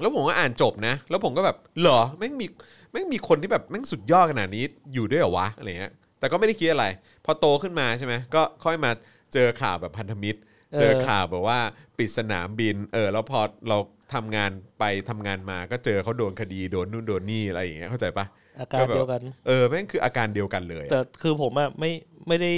[0.00, 2.46] แล้วผมก็อ่านจบนะ แล้วผมก็แบบเหรอแม่งมี
[2.90, 4.64] แม่งมีคนที่แบบแม่งสุดยอดขนาดนี้
[4.94, 6.86] อยู่ด้วยเหรอวะอะไรเงี้ยแต่ก็ไม่ได้คิดอะไร
[7.24, 8.90] พอโตขึ้นมาใช่ไหมก็ค่อยมา
[9.32, 10.38] เจอข่าวแบบพันธมิตร
[10.80, 11.58] เจอข่าวแบบว่า
[11.98, 13.78] ปิดสนามบิน เออแล้วพอเรา
[14.14, 18.26] ทำงานไปทำงานมาก็เจอเขาโดนคดีโดนนู่นโดนนี่อะไรอย่างเงี้ยเข้าใจปะ
[18.60, 21.90] อาการเดียวกัน เออแม่งคืออาการเดียวกันเลยแต่อะคือผมอะไม่
[22.28, 22.52] ไม่ได้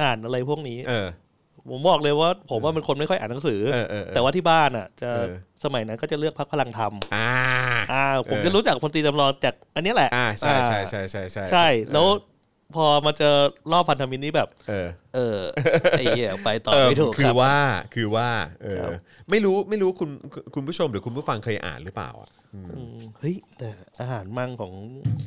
[0.00, 1.06] อ่านอะไรพวกนี้ เออ
[1.70, 5.34] ผมบอกเลยว่า ผมว่าเป็นคนไม่ค่อยอ่านหนังสือ เออเออเออ แต่ว่าที่บ้านอะจะเออ
[5.64, 7.28] สมัยนั้นก็จะเลือกพักพลังธรรมอ่า
[7.92, 12.06] อ่า ผมเออ จะรู้จักพลตรีจำลองจากอันเนี้ยแหละอ่าใช่ใช่อ่าใช่ใช่ใช่ใช่ แล้ว
[12.74, 13.34] พอมาเจอ
[13.72, 15.38] รอบพันธมิตรนี่แบบ เออ เออ
[15.90, 17.56] ไอ้เหี้ยไปต่อเออไม่ถูกคืครัอบ ว่า
[17.94, 18.28] คือว่า
[18.62, 18.90] เออครับ
[19.30, 20.10] ไม่รู้ไม่รู้คุณ
[20.54, 22.60] คุณผู้ชมหรือคุณผู้ฟังเคยอ่านหรือเปล่าอะอื
[22.96, 23.70] มเฮ้ยแต่
[24.00, 24.72] อาหารมั่งของ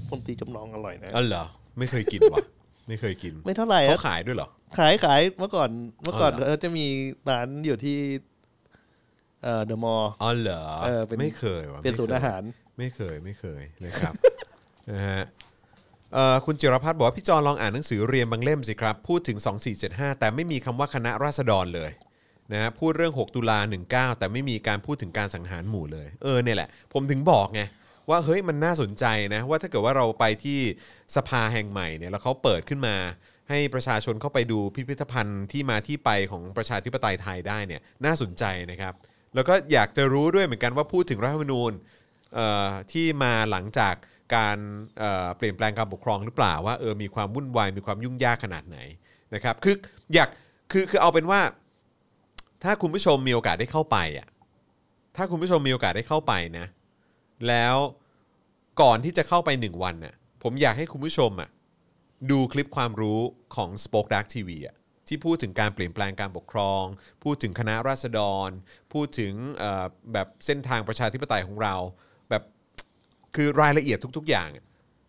[0.08, 1.44] พลตรีจำลองอร่อยนะ อ๋อเหรอ
[1.78, 2.46] ไม่เคยกินวะ
[2.88, 4.50] ไม่เคยกินไม่เท่าไหร่เขาอะขายด้วยเหรอ
[4.80, 5.70] ขายขายเมื่อก่อน
[6.04, 6.86] เมื่อก่อนอ๋อเหรอเออจะมี
[7.30, 7.98] ร้านอยู่ที่
[9.44, 12.44] เอ่อเดอะมอลล์ อ๋อเหรอเออเป็น ไม่เคยวะเป็นศูนย์ไม่คอาหาร
[12.78, 14.14] ไม่เคยไม่เคยนะครับ
[14.92, 15.37] นะฮะเอ่อ
[16.46, 19.38] คุณจิรพัฒน์บอกว่าพี่จอนลองอ่านหนังสือเรียนบางเล่มสิครับ พูดถึง
[19.80, 21.92] 2475 แต่ไม่มีคำว่าคณะราษฎรเลย
[22.52, 23.60] นะฮะพูดเรื่อง 6 ตุลา
[23.90, 27.62] 19 แต่ไม่มีการพูดถึงการสังหารหมู่เลยเออเนี่ยแหละ ผมถึงบอกไง
[28.10, 30.60] ว่าเฮ้ยมันน่าสนใจนะว่าถ้าเกิดว่าเราไปที่
[31.16, 32.96] สภาแห่งใหม่เนี่ยแล้วเขาเปิดขึ้นมา
[33.50, 38.94] ให้ประชาชนเข้าไปดูพิพิธภัณฑ์ที่มาที่ไปของประชาธิปไตยไทยได้เนี่ยน่าสนใจนะครับ
[39.36, 41.72] แล้วก็อยากจะรู้ด้วยเหมือนกันว่าพูดถึงรัฐธรรมนูญ
[42.36, 43.96] เอ่อที่มาหลังจาก
[44.36, 44.58] การ
[44.98, 48.78] เเปลี่ยนแปลงการปกครองหรือเปล่าว่าเออมีความวุ่นวายมีความยุ่งยากขนาดไหน
[49.34, 49.76] นะครับคือ
[50.14, 50.30] อยาก
[50.72, 51.42] คือคือเอาเป็นว่า
[52.64, 54.28] ถ้าคุณผู้ชมมีโอกาสได้เข้าไปอะ
[55.16, 56.66] ถ้าคุณผู้ชมมีโอกาสได้เข้าไปนะ
[57.48, 57.76] แล้ว
[58.82, 61.50] ก่อนที่จะเข้าไปหนึ่งวันน่ะผมอยากให้คุณผู้ชมอะ
[62.32, 63.20] ดูคลิปความรู้
[63.56, 64.76] ของ Spoke Dark TV อะ
[65.08, 66.84] ที่พูดถึงการเปลี่ยนแปลงการปกครอง
[67.24, 68.50] พูดถึงคณะราษฎร
[68.94, 69.34] พูดถึง
[70.14, 71.76] แบบเส้นทางประชาธิปไตยของเรา
[73.38, 74.50] คือรายละเอียดทุก ๆ อย่าง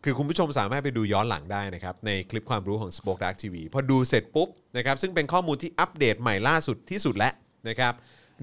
[0.04, 7.32] คือคุณผู้ชมสามารถไปดูย้อนหลังได้นะครับ ในคลิปความรู้ของ Spoke Dark TV พอดูเสร็จปุ๊บนะครับซึ่งเป็นข้อมูลที่อัปเดตใหม่ล่าสุดที่สุดแล้ว
[7.68, 7.92] นะครับ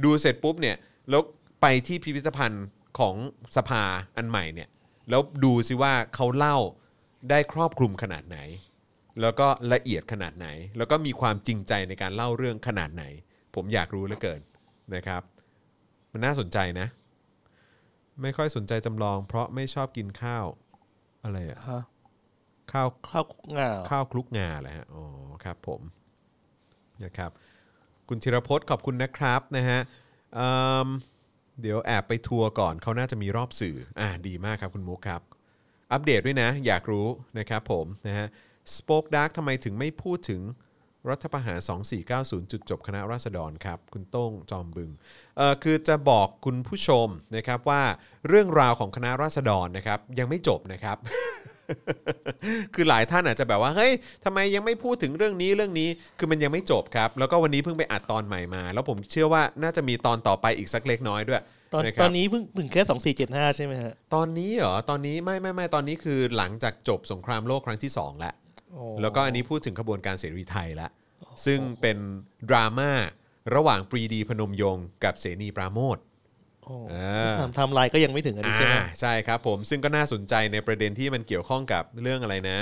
[0.03, 0.75] ดูเสร็จปุ๊บเนี่ย
[1.09, 1.21] แล้ว
[1.61, 2.65] ไปที่พิพิธภัณฑ์
[2.99, 3.15] ของ
[3.55, 3.83] สภา
[4.17, 4.69] อันใหม่เนี่ย
[5.09, 6.57] แล้วดูซิว่าเขาเล่า
[7.29, 8.37] ได้ครอบคลุมขนาดไหน
[9.21, 10.47] แล้วก็ละเอียดขนาดไหน
[10.77, 13.03] แล้วก็มีความจริงใจในการเล่าเรื่องขนาดไหน
[13.55, 14.41] ผมอยากรู้เหลือเกิน
[14.95, 15.21] นะครับ
[16.11, 16.87] มันน่าสนใจนะ
[18.21, 20.45] ไม่ค่อยสนใจจำลอง เพราะไม่ชอบกินข้าว
[21.23, 21.83] อะไรอะฮะ
[22.71, 23.25] ข้าวข้าว
[23.57, 25.03] งาข้าวคลุกงาแหละฮะอ๋อ
[25.43, 25.81] ครับผม
[27.03, 27.31] นะครับ
[28.09, 29.79] คุณธีรพจน์ขอบคุณนะครับนะฮะ
[30.35, 30.49] เอิ่
[30.85, 30.87] ม
[31.61, 35.21] เดี๋ยวแอบไปทัวร์ก่อนเขาน่าจะมีรอบสื่ออ่าดีมากครับคุณมุกครับ
[35.91, 37.07] อัปเดตด้วยนะ อยากรู้
[37.39, 38.27] นะครับผมนะฮะ
[38.75, 40.41] Spoke Dark ทำไมถึงไม่พูดถึง
[41.09, 41.59] รัฐประหาร
[42.05, 44.89] 2490 จุดจบคณะราษฎรครับ คุณโต้งจอมบึง
[45.37, 47.81] เอ่อคือจะบอกคุณผู้ชมนะครับว่า
[48.27, 50.97] เรื่องราวของคณะราษฎรนะครับยังไม่จบนะครับ
[52.73, 53.91] คือหลายท่านอาจจะแบบว่าเฮ้ย
[54.25, 61.41] ทำไมยังไม่พูดถึงเรื่องนี้เรื่องนี้คือมันยังไม่จบครับ แล้วก็วันนี้เพิ่งไปอัดตอนใหม่มา แล้วผมเชื่อว่าน่าจะมีตอนต่อไปอีกสักเล็กน้อยด้วย
[61.73, 68.44] ตอนนะครับ ตอนนี้เพิ่งถึงแค่สองสี่เจ็ดห้าใช่ไหมฮะ ตอนนี้เหรอตอนนี้ไม่ไม่ไม่ตอนนี้คือหลังจากจบสงครามโลกครั้งที่2แล้วโอ้
[69.01, 70.91] แล้วก็อันนี้พูดถึงขบวนการเสรีไทยแล้ว
[71.45, 71.97] ซึ่งเป็น
[72.49, 72.91] ดราม่า
[73.55, 75.97] ระหว่างปรีดีพนมยงค์กับเสนีปราโมท
[76.63, 76.95] โอ้เอ
[77.31, 82.57] อ ทำทำลายก็ยังไม่ถึงอันนี้ใช่ไหมอ่าใช่ครับผมซึ่งก็น่าสนใจในประเด็นที่มันเกี่ยวข้องกับเรื่องอะไรนะ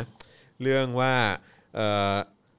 [0.61, 1.13] เรื่องว่า
[1.75, 2.13] เอ่อ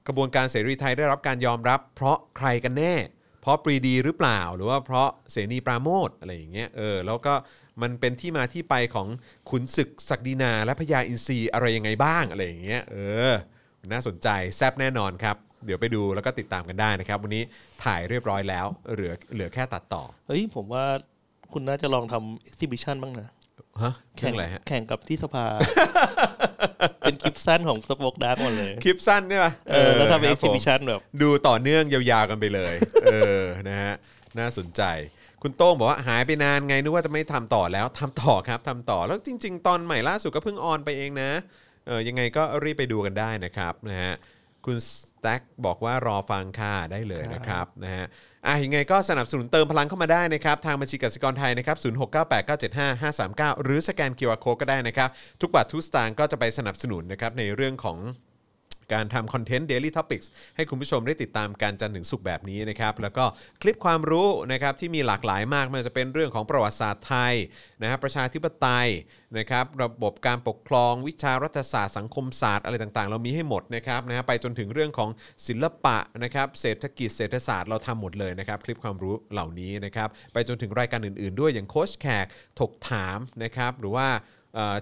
[0.07, 2.93] กระบวนการเสรีไทยได้รับการยอมรับ เพราะใครกันแน่
[3.41, 7.33] เพราะปรีดีหรือเปล่า หรือว่าเพราะเสนีปราโมทอะไรอย่างเงี้ยเออแล้วก็
[7.81, 9.07] มันเป็นที่มาที่ไปของ
[9.49, 12.97] ขุนศึกศักดินาและพญาอินทรีอะไรยังไงบ้างอะไรอย่างเงี้ยเอ
[13.29, 13.31] อ
[13.91, 15.35] น่าสนใจแซบแน่นอนครับ
[15.65, 17.43] เดี๋ยวไปดูแล้วก็ติดตามกันได้นะครับ วันนี้
[17.83, 20.85] ถ่ายเรียบร้อยแล้ว เหลือเหลือแค่ตัดต่อเฮ้ยผมว่า
[21.53, 23.29] คุณน่าจะลองทำ exhibition บ้างนะ
[23.83, 25.45] ฮะเรื่องอะไรฮะแข่งกับที่สภา
[26.99, 32.73] เป็นคลิปสั้นของสปอคดาร์กหมดเลย คลิปสั้นใช่ปะเออแล้วทำเป็นครับผม exhibition แบบ ดูต่อเนื่องยาวๆกันไปเลย
[33.03, 33.07] เอ
[33.39, 33.93] อนะฮะ
[34.39, 34.81] น่าสนใจ
[35.41, 41.31] คุณโต้งบอกว่าหายไปนานไงนึกว่าจะไม่ทำต่อแล้วทำต่อครับทำต่อแล้วจริง ๆ ตอนใหม่ล่าสุดก็เพิ่งออนไปเองนะ
[41.87, 44.13] เออยังไงก็รีบไปดูกันได้นะครับนะฮะ
[44.65, 44.89] คุณส
[45.21, 48.05] แต็กบอกว่ารอฟังค่ะได้เลยนะครับนะฮะ
[48.47, 55.09] อะยังไงก็สนับสนุนเติมพลังเข้ามาได้นะครับ ทางบัญชีกสิกรไทยนะครับ0698975539หรือสแกน QR Code ก็ได้นะครับ
[55.41, 57.97] ทุกบาททุกสตางค์ก็จะไปสนับสนุนนะครับในเรื่องของ
[58.93, 63.25] การทำคอนเทนต์ Daily Topics ให้คุณผู้ชมได้ติดตามการจันทร์ถึงสุขแบบนี้นะครับ แล้วก็
[63.61, 67.33] คลิปความรู้นะครับที่มีหลากหลายมากไม่ว่าจะเป็นเรื่องของประวัติศาสตร์ไทย
[67.81, 68.89] นะครับประชาธิปไตย
[69.37, 75.09] นะครับระบบการปกครองวิชารัฐศาสตร์สังคมศาสตร์อะไรต่างๆ เรามีให้หมดนะครับนะฮะไปจนถึงเรื่องของ
[75.47, 82.25] ศิลปะนะครับเศรษฐกิจเศรษฐศาสตร์เราทำหมดเลยนะครับคลิปความรู้เหล่านี้นะครับไปจนถึงรายการอื่น ๆ ด้วยอย่างโค้ชแขก
[82.59, 84.07] ถกถามนะครับหรือว่า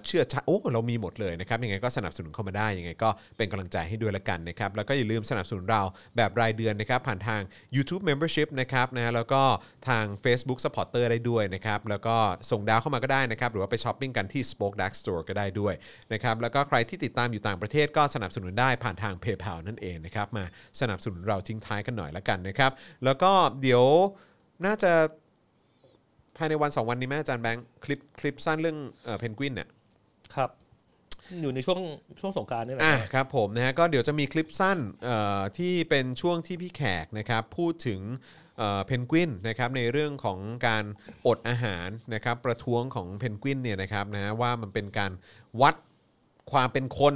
[0.06, 5.82] เชื่อชโอ้เรามีหมดเลยนะครับยังไงก็สนับสนุนเข้ามาได้ยังไงก็เป็นกำลังใจให้ด้วยละกันนะครับแล้วก็อย่าลืมสนับสนุนเรา
[6.16, 7.40] แบบรายเดือนนะครับผ่านทาง
[7.76, 9.42] YouTube Membership นะครับนะแล้วก็
[9.88, 12.16] ทาง Facebook Supporter ได้ด้วยนะครับแล้วก็
[12.50, 15.74] ส่งดาวเข้ามาก็ได้นะครับหรือว่าไปช้อปปิ้งกันที่ Spoke Dark Store ก็ได้ด้วย
[16.12, 20.44] นะครับแล้วก็ใครที่ติดตามอยู่ต่างประเทศก็สนับสนุนได้ผ่านทาง PayPal นั่นเองนะครับมา
[20.80, 22.72] สนับสนุนเราทิ้งท้ายกันหน่อยละกันนะครับ
[23.04, 23.32] แล้วก็
[23.62, 23.84] เดี๋ยว
[24.66, 24.92] น่าจะ
[26.36, 28.78] ภายในวัน2วันนี้แม่อาจารย์แบงค์คลิปคลิปสั้นเรื่อง
[29.18, 29.68] เพนกวินเนี่ย
[30.34, 30.50] ครับ
[31.42, 31.80] อยู่ในช่วง
[32.20, 38.00] ช่วงสงกรารนี่แหละอะครับผมนะฮะก็เดี๋ยวจะมีคลิปสั้นเอ่อที่เป็นช่วงที่พี่แขกนะครับพูดถึง
[38.86, 40.84] เพนกวินนะครับในเรื่องของการ
[41.26, 45.12] อดอาหารนะครับประท้วงของเพนกวินเนี่ยนะครับนะฮะว่ามันเป็นการ
[45.60, 45.74] วัด
[46.52, 47.14] ความเป็นคน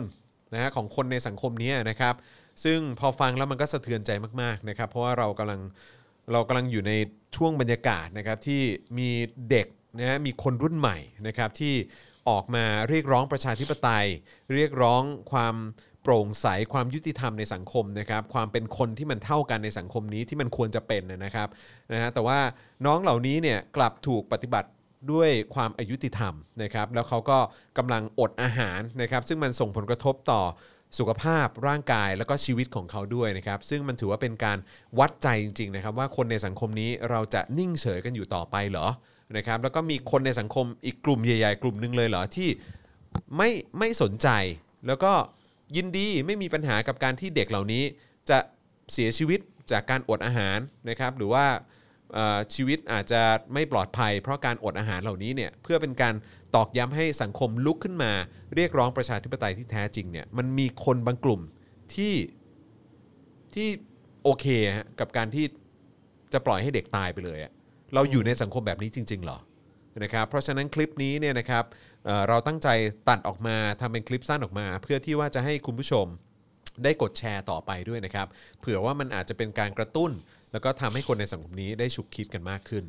[0.55, 2.15] นะฮะของคนในสังคมนี้นะครับ
[2.65, 4.11] ซึ่งพอฟังแล้วมันก็สะเทือนใจ
[4.43, 5.61] มากๆนะครับ เพราะว่าเรากำลัง
[6.33, 6.93] เรากำลังอยู่ใน
[7.37, 8.63] ช่วงบรรยากาศนะครับที่
[8.99, 9.11] มี
[9.51, 9.67] เด็ก
[9.99, 11.75] นะมีคนรุ่นใหม่นะครับที่
[12.29, 14.07] ออกมาเรียกร้องประชาธิปไตย
[14.55, 15.03] เรียกร้อง
[15.33, 15.55] ความ
[16.03, 21.49] โปร่งใสความยุติธรรมในสังคมนะครับ ความเป็นคนที่มันเท่ากันในสังคมนี้ที่มันควรจะเป็นนะครับ
[21.93, 22.39] นะฮะแต่ว่า
[22.87, 24.69] น้องเหล่านี้เนี่ยกลับถูกปฏิบัติ
[25.13, 27.39] ด้วยความอายุติธรรมนะครับ แล้วเขาก็
[27.79, 30.43] กำลังอดอาหารนะครับ ซึ่งมันส่งผลกระทบต่อ
[30.99, 34.59] สุขภาพร่างกายแล้วก็ชีวิตของเขาด้วยนะครับซึ่งมันถือว่าเป็นการ
[34.99, 38.87] วัดใจจริงๆนะครับว่าคนในสังคมนี้เราจะนิ่งเฉยกันอยู่ต่อไปเหรอ
[39.37, 42.49] นะครับแล้วก็มีคนในสังคมอีกกลุ่มใหญ่ ๆ กลุ่มหนึ่งเลยเหรอที่
[43.37, 44.29] ไม่ไม่สนใจ
[44.87, 45.13] แล้วก็
[45.77, 47.83] ยินดีไม่มีปัญหากับการที่เด็กเหล่านี้
[48.31, 48.39] จะ
[48.93, 49.41] เสียชีวิต
[49.71, 50.59] จากการอดอาหาร
[50.89, 51.47] นะครับหรือว่า
[52.55, 53.23] ชีวิตอาจจะ
[53.55, 56.15] ไม่ปลอดภัย เพราะการอดอาหารเหล่านี้เนี่ยเพื่อเป็นการ
[56.55, 58.13] ตอกย้ำให้สังคมลุกขึ้นมา
[58.55, 61.41] เรียกร้องประชาธิปไตยที่แท้จริงเนี่ยมันมีคนบางกลุ่ม
[61.95, 62.15] ที่
[63.55, 63.69] ที่
[64.25, 64.47] โอเค
[64.77, 65.45] ฮะกับการที่
[66.33, 67.53] จะปล่อยให้เด็กตายไปเลยอะ
[67.95, 69.39] เราอยู่ในสังคมแบบนี้จริง ๆ เหรอ
[70.03, 71.65] นะครับเพราะฉะนั้นคลิปนี้เนี่ยนะครับ
[72.05, 72.69] เเราตั้งใจ
[73.09, 76.07] ตัดออกมาทำเป็นคลิปสั้นออกมา เพื่อที่ว่าจะให้คุณผู้ชม
[76.85, 78.27] ได้กดแชร์ต่อไปด้วยนะครับ
[78.61, 80.11] เผื่อว่ามันอาจจะเป็นการกระตุ้น
[80.53, 82.85] แล้วก็ทำให้คนในสังคมนี้ได้ฉุกคิดกันมากขึ้น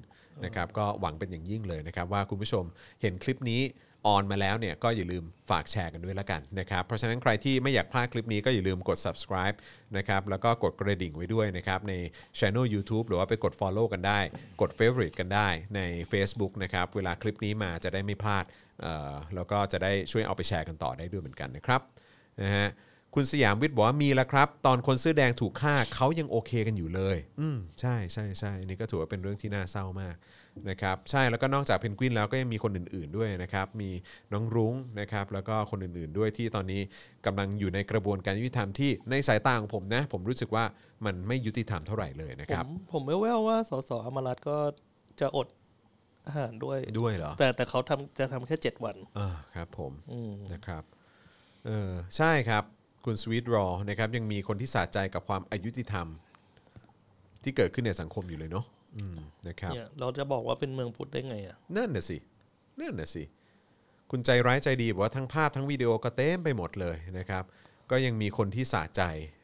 [0.45, 2.64] นะครับก็หวังเป็นอย่างยิ่งเลยนะครับว่าคุณผู้ชม
[3.02, 3.61] เห็นคลิปนี้
[4.07, 9.56] ออนมาแล้วเนี่ยก็อย่าลืมฝากแชร์กันด้วยละกันนะครับเพราะฉะนั้นใครที่ไม่อยากพลาดคลิปนี้ก็อย่าลืมกด subscribe
[9.98, 11.94] นะครับแล้วก็กดกระดิ่งไว้ด้วยนะครับใน
[12.40, 14.20] channel YouTube หรือว่าไปกด follow กันได้
[14.61, 18.45] กด favorite กันได้ใน Facebook นะครับเวลาคลิปนี้มาจะได้ไม่พลาด
[19.36, 21.82] แล้วก็จะได้ช่วยเอาไปแชร์กันต่อได้ด้วยเหมือนกันนะครับ
[22.41, 22.68] นะฮะ
[23.15, 30.15] คุณสยามวิทย์บอกว่ามีแล้วครับ ตอนคนเสื้อแดงถูกฆ่าเขายังโอเคกันอยู่เลย อืมใช่ใช่ใช่อันนี่ก็ถือว่าเป็นเรื่องที่น่าเศร้ามาก
[30.69, 33.90] นะครับใช่แล้วก็นอกจากเพนกวินแล้วก็ยังมีคนอื่น ๆด้วยนะครับ มี
[34.34, 36.81] น้องรุ้งนะครับแล้วก็คนอื่นๆด้วยที่ตอนนี้
[37.26, 40.64] กำลังอยู่ในกระบวนการยุติธรรมที่ในสายตาของผมนะ ผมรู้สึกว่า
[41.06, 44.57] มันไม่ยุติธรรมเท่าไหร่เลยนะผครับมผมไม่แววว่าสสอมรัตน์ก็
[45.22, 45.48] จะอด
[46.27, 50.84] อาหารด้วยด้วยเหรอแต่แต่เขาทำจะทำแค่เจ็ดวันอ่าครับผมอืมนะครับ
[51.65, 52.64] เออใช่ครับ
[53.06, 56.08] คุณสวีทรอนะครับยังมีคนที่สะใจกับความอายุติธรรม
[57.44, 58.66] ที่เกิดขึ้นในสังคมอยู่เลยเนาะ
[58.98, 59.18] อืม
[59.48, 62.18] นะครับเนี่ยเราจะบอกว่าเป็นเมืองพุทธได้ไงอะนั่นน่ะสิ
[62.80, 63.24] นั่นน่ะสิ
[64.12, 67.44] คุณใจร้ายใจดีบอกว่าทั้งภาพทั้งวิดีโอก็เต็มไปหมดเลยนะครับ
[67.92, 69.02] ก็ยังมีคนที่สะใจ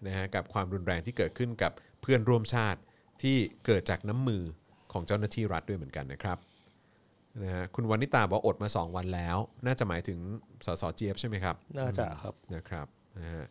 [0.07, 1.71] นะฮะกับความรุนแรงที่เกิดขึ้นกับ
[2.01, 2.79] เพื่อนร่วมชาติ
[3.21, 4.43] ที่เกิดจากน้ำมือ
[4.91, 6.37] ของเจ้าหน้าที่รัฐด้วยเหมือนกันนะครับ
[7.43, 10.19] นะฮะคุณวานิตาบอกว่าอดมา 2 วันแล้ว น่าจะหมายถึง
[10.65, 12.87] สสเจี๊ยบใช่ไหมครับน่าจะครับนะครับ
[13.19, 13.45] นะฮะ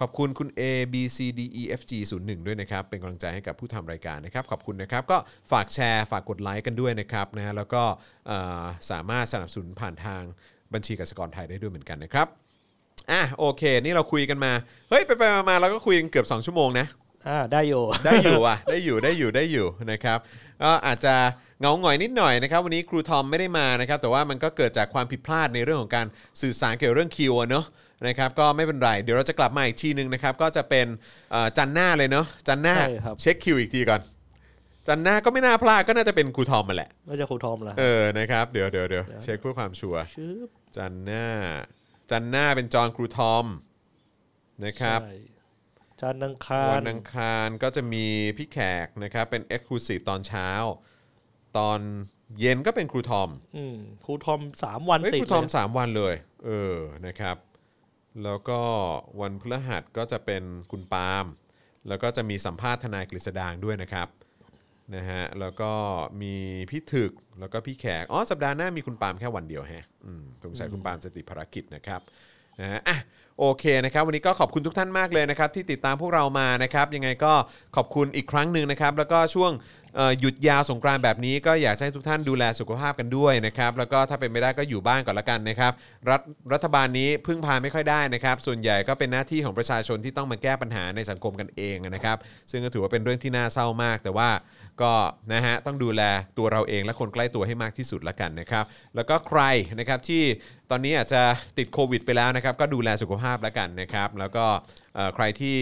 [0.00, 0.62] ขอบคุณคุณ A
[0.92, 5.18] B C D E F G 0 1ด้วยนะครับ เป็นกำลังใจให้กับผู้ทำรายการนะครับ ขอบคุณนะครับ ก็
[5.52, 7.82] ฝากแชร์ฝากกดไลค์กันด้วยนะครับนะฮะแล้วก็
[8.26, 10.22] เอ่อสามารถสนับสนุนผ่านทาง
[10.74, 12.26] บัญชีกสิกรไทยได้ด้วยเหมือนกันนะครับ
[13.10, 14.52] อะโอเค นี่เราคุยกันมา
[14.90, 16.86] เฮ้ย ไปไปมาๆเราก็คุยกันเกือบ 2 ชั่วโมงนะ
[17.28, 20.18] อ่าได้อยู่ ได้อยู่อะได้อยู่ได้อยู่ได้อยู่นะครับ
[20.62, 21.14] ก็อาจจะ
[21.58, 26.06] เหงาหงอยนิดหน่อยนะครับ วันนี้ครูทอมไม่ได้มานะครับ แต่ว่ามันก็เกิดจากความผิดพลาดในเรื่องของการ
[26.42, 27.64] สื่อสารเกี่ยวกับเรื่องคิวอะเนอะ
[28.06, 30.86] นะครับก็ไม่เป็นไร เดี๋ยวเราจะกลับมาอีกทีหนึ่งนะครับก็จะเป็น
[31.32, 34.00] เอ่อจันทร์หน้าเลยเนอะจันทร์หน้าใช่ครับ เช็คคิวอีกทีก่อน
[34.88, 40.34] จันทร์หน้าก็ไม่น่าพลาดก็น่าจะเป็นครูทอมมาแหละน่าจะครูทอมเหรอเออนะครับเดี๋ยวเดี๋ยวเดี๋ยวเช็คเพื่อความชัวร์ชื่อ
[40.76, 41.26] จันทร์หน้า
[42.10, 43.46] จันทร์หน้าเป็นจอห์นครูทอม
[44.64, 45.16] นะครับ ใช่
[46.00, 48.06] จันทร์อังคาร วันอังคารก็จะมี
[48.36, 50.48] พี่แขกนะครับเป็น Exclusive ตอนเช้า
[51.58, 51.80] ตอน
[52.40, 56.14] เย็นก็เป็นครูทอมอืมครูทอมสามวันเฮ้ยติดครูทอม เลย3 วันเลย
[56.46, 57.36] เออนะครับ
[58.24, 58.60] แล้วก็
[59.20, 61.26] วันพฤหัสก็จะเป็นคุณปาล์ม
[61.88, 64.08] แล้วก็จะมีสัมภาษณ์ทนายกฤษดางด้วยนะครับ
[64.96, 65.72] นะฮะแล้วก็
[66.22, 66.34] มี
[66.70, 72.00] พี่ถึกแล้วก็พี่แขกอ๋อสัปดาห์หน้ามีคุณปาล์มแค่วันเดียวแฮะอืมสงสัยคุณปาล์มจะติดภารกิจนะครับ
[72.60, 72.98] นะฮะอะ
[73.38, 77.32] โอเคนะครับวันนี้ก็ขอบคุณทุกท่านมากเลยนะครับที่ติดตามพวกเรามานะครับยังไงก็
[77.76, 79.81] ขอบคุณอีกครั้งหนึ่งนะครับแล้วก็ช่วงเอ่อ
[80.20, 85.72] หยุดยาวสงกรานต์แบบนี้ก็อยากให้ทุกท่านดูแลสุขภาพกันด้วยนะครับแล้วก็ถ้าเป็นไม่ได้ก็อยู่บ้านก่อนละกันนะครับ
[86.10, 86.20] รัฐ
[86.52, 92.16] รัฐบาลนี้พึ่งพาไม่ค่อยได้นะครับ ส่วนใหญ่ก็เป็นหน้าที่ของประชาชนที่ต้องมาแก้ปัญหาในสังคมกันเองนะครับ
[92.50, 94.28] ซึ่งก็ถือว่าเป็นเรื่องที่น่าเศร้ามาก แต่ว่า
[94.82, 94.92] ก็
[95.32, 96.02] นะฮะต้องดูแล
[96.38, 98.64] ตัวเราเองและคนใกล้ตัวให้มากที่สุดละกันนะครับ
[98.96, 99.40] แล้วก็ใคร
[99.78, 100.22] นะครับที่
[100.70, 101.22] ตอนนี้อาจจะ
[101.58, 104.44] ติดโควิด ไปแล้วนะครับก็ดูแลสุขภาพละกันนะครับแล้วก็
[105.14, 105.58] ใครที่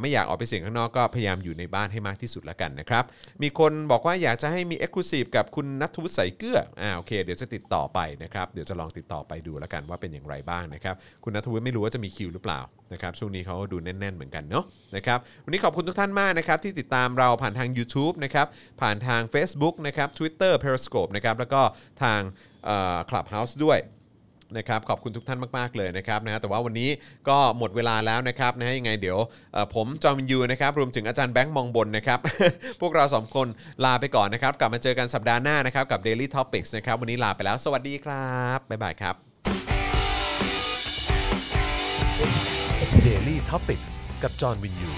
[0.00, 3.04] ไม่อยากออกไปเสี่ยงข้างนอกก็พยายามอยู่ในบ้านให้มากที่สุดแล้วกันนะครับ
[3.42, 10.94] มีคนบอกว่าอยากจะให้มี e x c l u s i v e กับคุณนัทวุฒิใสเกลืออ่าโอเคเดี๋ยวจะติดต่อไปนะครับเดี๋ยวจะลองติดต่อไปดูแล้วกันว่าเป็นอย่างไรบ้างนะครับ
[11.24, 12.60] คุณนัทวุฒิไม่รู้ว่าจะมีคิวหรือเปล่า
[12.92, 14.64] นะครับช่วงนี้เขาดูแน่น ๆ เหมือนกันเนาะ
[14.96, 18.46] นะครับวันนี้ขอบคุณทุกท่านมากนะครับที่ติดตามเราผ่านทาง YouTube นะครับ
[18.80, 21.62] ผ่านทาง Facebook นะครับ Twitter Periscope นะครับแล้วก็
[22.02, 22.20] ทาง
[22.64, 23.78] เอ่อ Clubhouse ด้วย
[24.58, 26.90] นะครับขอบคุณทุกท่านมากๆเลยนะครับนะฮะแต่ว่าวันนี้
[27.28, 29.18] ก็หมดเวลาแล้วนะครับนะฮะยังไงเดี๋ยว
[29.74, 32.18] ผมจอมินยูนะครับรวมถึงอาจารย์แบงค์มองบนนะครับ
[32.80, 33.48] พวกเราสองคน
[33.84, 39.14] ลาไปก่อนนะครับ กลับมาเจอกันสัปดาห์หน้านะครับกับ Daily Topics นะครับวันนี้ลาไปแล้ว สวัสดีครับบ๊ายบายครับ
[43.06, 43.92] Daily Topics
[44.22, 44.90] กับจอห์นวินยู